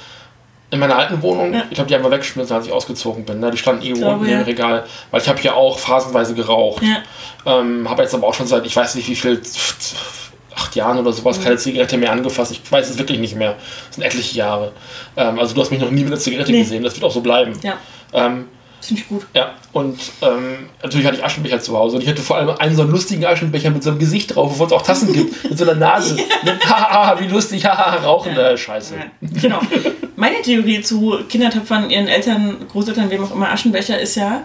[0.71, 1.63] in meiner alten Wohnung, Ja.
[1.69, 3.39] ich habe die einfach weggeschmissen, als ich ausgezogen bin.
[3.39, 3.51] Ne?
[3.51, 4.45] Die standen irgendwo glaube, unten im ja.
[4.45, 6.81] Regal, weil ich habe hier auch phasenweise geraucht.
[6.83, 7.59] Ja.
[7.59, 9.41] Ähm, habe jetzt aber auch schon seit, ich weiß nicht wie viel,
[10.55, 12.51] acht Jahren oder sowas, keine Zigarette mehr angefasst.
[12.51, 13.55] Ich weiß es wirklich nicht mehr.
[13.87, 14.71] Das sind etliche Jahre.
[15.17, 16.59] Ähm, also du hast mich noch nie mit einer Zigarette Nee.
[16.61, 17.53] gesehen, das wird auch so bleiben.
[17.63, 17.77] Ja.
[18.13, 18.45] Ähm,
[18.81, 19.25] Finde ich gut.
[19.33, 22.75] Ja, und ähm, natürlich hatte ich Aschenbecher zu Hause und ich hatte vor allem einen
[22.75, 25.57] so einen lustigen Aschenbecher mit so einem Gesicht drauf, wovon es auch Tassen gibt, mit
[25.57, 26.15] so einer Nase.
[26.43, 28.95] Mit, Haha, wie lustig, haha, rauchen, äh, scheiße.
[28.95, 29.59] Ja, genau.
[30.15, 34.43] Meine Theorie zu Kindertöpfern, ihren Eltern, Großeltern, wem auch immer, Aschenbecher ist ja,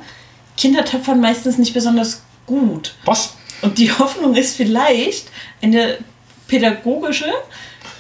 [0.57, 2.95] Kindertöpfern meistens nicht besonders gut.
[3.05, 3.37] Was?
[3.63, 5.29] Und die Hoffnung ist vielleicht
[5.63, 5.99] eine
[6.49, 7.33] pädagogische,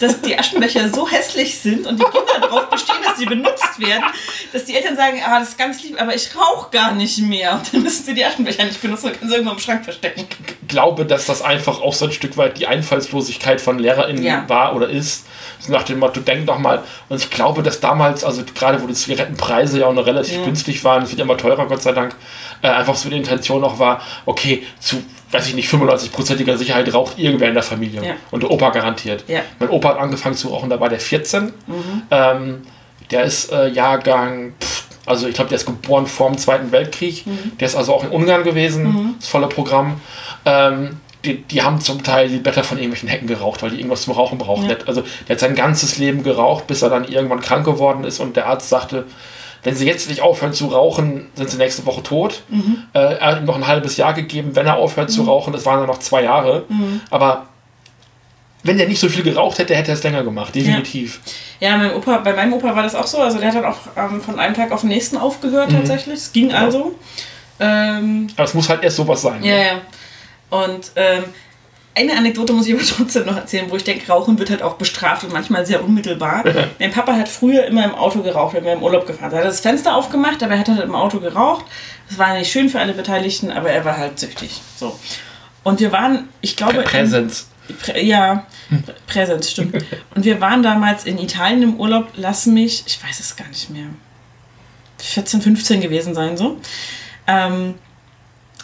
[0.00, 4.04] dass die Aschenbecher so hässlich sind und die Kinder darauf bestehen, dass sie benutzt werden,
[4.52, 7.54] dass die Eltern sagen, ah, das ist ganz lieb, aber ich rauche gar nicht mehr.
[7.54, 10.26] Und dann müssen sie die Aschenbecher nicht benutzen und können sie irgendwo im Schrank verstecken.
[10.68, 14.44] glaube, dass das einfach auch so ein Stück weit die Einfallslosigkeit von LehrerInnen Ja.
[14.48, 15.26] war oder ist.
[15.68, 16.82] Nach dem Motto, denk doch mal.
[17.08, 20.44] Und ich glaube, dass damals, also gerade wo die Zigarettenpreise ja auch noch relativ Ja.
[20.44, 22.14] günstig waren, es wird immer teurer, Gott sei Dank,
[22.62, 25.02] äh, einfach so die Intention auch war, okay, zu,
[25.34, 28.04] weiß ich nicht, 95%iger Sicherheit raucht irgendwer in der Familie.
[28.04, 28.14] Ja.
[28.30, 29.24] Und der Opa garantiert.
[29.26, 29.40] Ja.
[29.58, 31.52] Mein Opa hat angefangen zu rauchen, da war der 14.
[32.10, 32.62] Ähm,
[33.10, 37.24] der ist äh, Jahrgang, pff, also ich glaube, der ist geboren vor dem Zweiten Weltkrieg.
[37.60, 40.00] Der ist also auch in Ungarn gewesen, das volle Programm.
[40.46, 44.02] Ähm, die, die haben zum Teil die Blätter von irgendwelchen Hecken geraucht, weil die irgendwas
[44.02, 44.68] zum Rauchen brauchen.
[44.68, 44.76] Ja.
[44.86, 48.36] Also der hat sein ganzes Leben geraucht, bis er dann irgendwann krank geworden ist und
[48.36, 49.04] der Arzt sagte,
[49.64, 52.42] wenn sie jetzt nicht aufhören zu rauchen, sind sie nächste Woche tot.
[52.92, 55.52] Äh, er hat ihm noch ein halbes Jahr gegeben, wenn er aufhört zu rauchen.
[55.52, 56.64] Das waren dann noch zwei Jahre.
[57.10, 57.46] Aber
[58.62, 61.20] wenn er nicht so viel geraucht hätte, hätte er es länger gemacht, definitiv.
[61.60, 63.18] Ja, mein Opa, bei meinem Opa war das auch so.
[63.18, 66.14] Also der hat dann auch ähm, von einem Tag auf den nächsten aufgehört tatsächlich.
[66.14, 66.94] Es ging also.
[67.60, 69.42] Ähm, Aber es muss halt erst sowas sein.
[69.44, 69.66] ja, ne?
[69.66, 69.80] ja.
[70.50, 71.24] Und ähm,
[71.94, 74.74] eine Anekdote muss ich aber trotzdem noch erzählen, wo ich denke, Rauchen wird halt auch
[74.74, 76.44] bestraft und manchmal sehr unmittelbar.
[76.78, 79.38] mein Papa hat früher immer im Auto geraucht, wenn wir im Urlaub gefahren sind.
[79.38, 81.64] Er hat das Fenster aufgemacht, aber er hat halt im Auto geraucht.
[82.08, 84.60] Das war nicht schön für alle Beteiligten, aber er war halt süchtig.
[84.76, 84.98] So.
[85.62, 86.82] Und wir waren, ich glaube...
[86.82, 87.48] Präsenz.
[87.80, 89.76] Prä ja, Prä- Präsenz, stimmt.
[90.14, 93.70] Und wir waren damals in Italien im Urlaub, lass mich, ich weiß es gar nicht
[93.70, 93.86] mehr,
[94.98, 96.58] 14, 15 gewesen sein, so.
[97.26, 97.74] Ähm,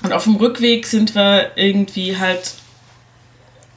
[0.02, 2.54] und auf dem Rückweg sind wir irgendwie halt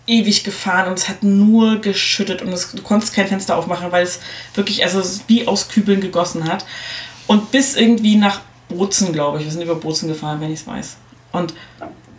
[0.05, 4.03] ewig gefahren und es hat nur geschüttet und es, du konntest kein Fenster aufmachen, weil
[4.03, 4.19] es
[4.53, 6.65] wirklich, also wie aus Kübeln gegossen hat.
[7.27, 9.45] Und bis irgendwie nach Bozen, glaube ich.
[9.45, 10.97] Wir sind über Bozen gefahren, wenn ich es weiß.
[11.31, 11.53] Und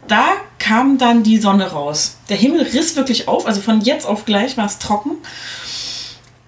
[0.09, 2.17] da kam dann die Sonne raus.
[2.29, 5.13] Der Himmel riss wirklich auf, also von jetzt auf gleich war es trocken.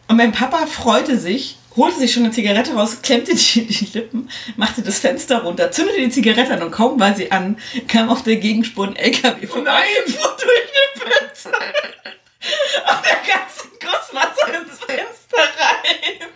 [0.08, 4.30] Und mein Papa freute sich, holte sich schon eine Zigarette raus, klemmte die, die Lippen,
[4.56, 7.58] machte das Fenster runter, zündete die Zigarette an und kaum war sie an,
[7.88, 10.14] kam auf der Gegenspur ein LKW vorbei nein!
[10.14, 11.50] fuhr durch den Fenster.
[11.50, 16.28] Und der ganze Guss war so ins Fenster rein.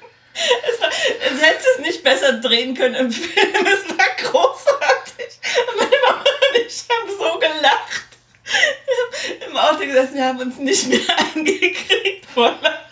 [0.73, 3.55] Es war, es hätte es nicht besser drehen können im Film.
[3.55, 5.39] Es war großartig.
[5.69, 8.11] Und meine Mama und ich haben so gelacht.
[8.51, 11.01] Wir haben im Auto gesessen, wir haben uns nicht mehr
[11.35, 12.91] angekriegt vor Lachen.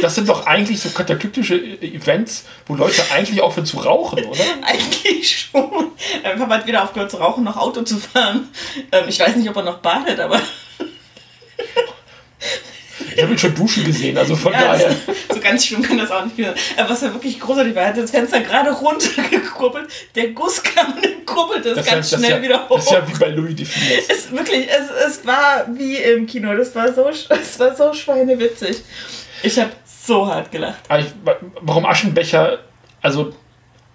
[0.00, 4.44] Das sind doch eigentlich so kataklystische Events, wo Leute eigentlich aufhören zu rauchen, oder?
[4.62, 5.92] Eigentlich schon.
[6.22, 8.48] Mein Papa hat weder aufgehört zu rauchen noch Auto zu fahren.
[8.92, 10.40] Ähm, ich weiß nicht, ob er noch badet, aber
[13.16, 14.94] Ich habe ihn schon duschen gesehen, also von ja, daher.
[15.32, 16.54] so ganz schlimm kann das auch nicht sein.
[16.76, 20.94] Aber was ja wirklich großartig war, er hat das Fenster gerade runtergekurbelt, der Guss kam
[20.94, 22.76] und kurbelte es ganz ist schnell ja, wieder hoch.
[22.76, 24.04] das ist ja wie bei Louis de Funès.
[24.08, 26.54] Es, wirklich, es, es war wie im Kino.
[26.54, 28.82] Das war so, es war so schweinewitzig.
[29.42, 30.78] Ich habe so hart gelacht.
[30.98, 31.12] Ich-
[31.60, 32.58] Warum Aschenbecher?
[33.02, 33.32] Also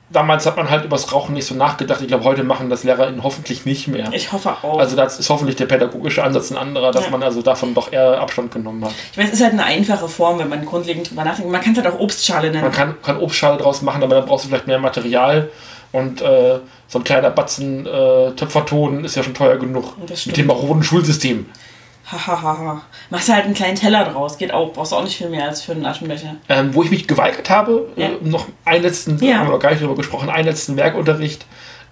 [0.10, 2.02] damals hat man halt über das Rauchen nicht so nachgedacht.
[2.02, 4.10] Ich glaube, heute machen das LehrerInnen hoffentlich nicht mehr.
[4.12, 4.78] Ich hoffe auch.
[4.80, 7.12] Also das ist hoffentlich der pädagogische Ansatz ein anderer, dass Ja.
[7.12, 8.92] man also davon doch eher Abstand genommen hat.
[9.12, 11.50] ich meine, es ist halt eine einfache Form, wenn man grundlegend drüber nachdenkt.
[11.52, 12.64] Man kann es halt auch Obstschale nennen.
[12.64, 15.50] Man kann, kann Obstschale draus machen, aber dann brauchst du vielleicht mehr Material
[15.94, 19.94] und äh, so ein kleiner Batzen äh, Töpferton ist ja schon teuer genug.
[20.26, 21.46] Mit dem maroden Schulsystem.
[22.12, 22.82] Hahaha.
[23.10, 24.38] Machst du halt einen kleinen Teller draus.
[24.38, 24.74] Geht auch.
[24.74, 26.36] Brauchst du auch nicht viel mehr als für einen Aschenbecher.
[26.50, 28.08] Ähm, wo ich mich geweigert habe, Ja.
[28.08, 29.38] äh, noch einen letzten, Ja.
[29.38, 31.46] haben wir noch gar nicht drüber gesprochen, einen letzten Werkunterricht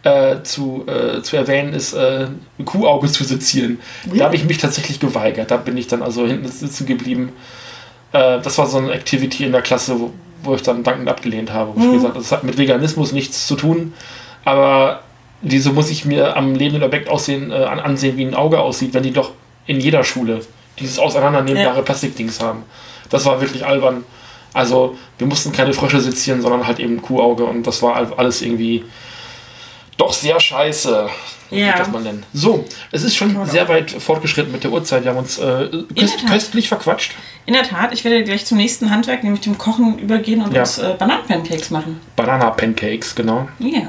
[0.03, 2.27] äh, zu, äh, zu erwähnen, ist äh,
[2.57, 3.79] ein Kuhauge zu sezieren.
[4.11, 4.19] Ja.
[4.19, 5.51] Da habe ich mich tatsächlich geweigert.
[5.51, 7.33] Da bin ich dann also hinten sitzen geblieben.
[8.13, 10.11] Äh, das war so eine Activity in der Klasse, wo,
[10.43, 11.71] wo ich dann dankend abgelehnt habe.
[11.75, 11.93] Wo ich Mhm.
[11.93, 13.93] gesagt habe, das hat mit Veganismus nichts zu tun,
[14.45, 15.01] aber
[15.41, 18.93] wieso muss ich mir am lebenden Objekt aussehen, äh, an- ansehen, wie ein Auge aussieht,
[18.93, 19.31] wenn die doch
[19.69, 20.41] in jeder Schule
[20.79, 21.81] dieses auseinandernehmbare Ja.
[21.83, 22.63] Plastikdings haben.
[23.09, 24.03] Das war wirklich albern.
[24.53, 28.13] Also wir mussten keine Frösche sezieren, sondern halt eben ein Kuhauge und das war all-
[28.17, 28.83] alles irgendwie
[29.97, 31.07] doch sehr scheiße.
[31.51, 31.77] Ja.
[31.77, 32.23] Das mal nennen.
[32.33, 35.03] So, es ist schon man sehr weit fortgeschritten mit der Uhrzeit.
[35.03, 35.67] Wir haben uns äh,
[35.97, 37.13] köst, köstlich verquatscht.
[37.47, 40.61] In der Tat, ich werde gleich zum nächsten Handwerk, nämlich dem Kochen, übergehen und Ja.
[40.61, 41.99] uns äh, Bananenpancakes machen.
[42.15, 43.47] Banana-Pancakes, genau.
[43.59, 43.81] Ja.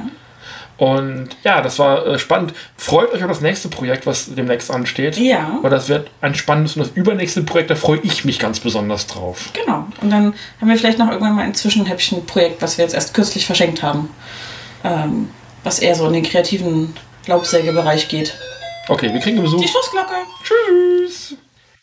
[0.80, 2.54] Und ja, das war äh, spannend.
[2.74, 5.18] Freut euch auf das nächste Projekt, was demnächst ansteht.
[5.18, 5.58] Ja.
[5.60, 9.06] Weil das wird ein spannendes und das übernächste Projekt, da freue ich mich ganz besonders
[9.06, 9.50] drauf.
[9.52, 9.86] Genau.
[10.00, 13.44] Und dann haben wir vielleicht noch irgendwann mal ein Zwischenhäppchen-Projekt, was wir jetzt erst kürzlich
[13.44, 14.08] verschenkt haben.
[14.82, 15.28] ähm,
[15.64, 16.94] was eher so in den kreativen
[17.26, 18.34] Laubsägebereich geht.
[18.88, 19.60] Okay, wir kriegen Besuch.
[19.60, 20.14] Die Schlussglocke.
[20.42, 21.36] Tschüss.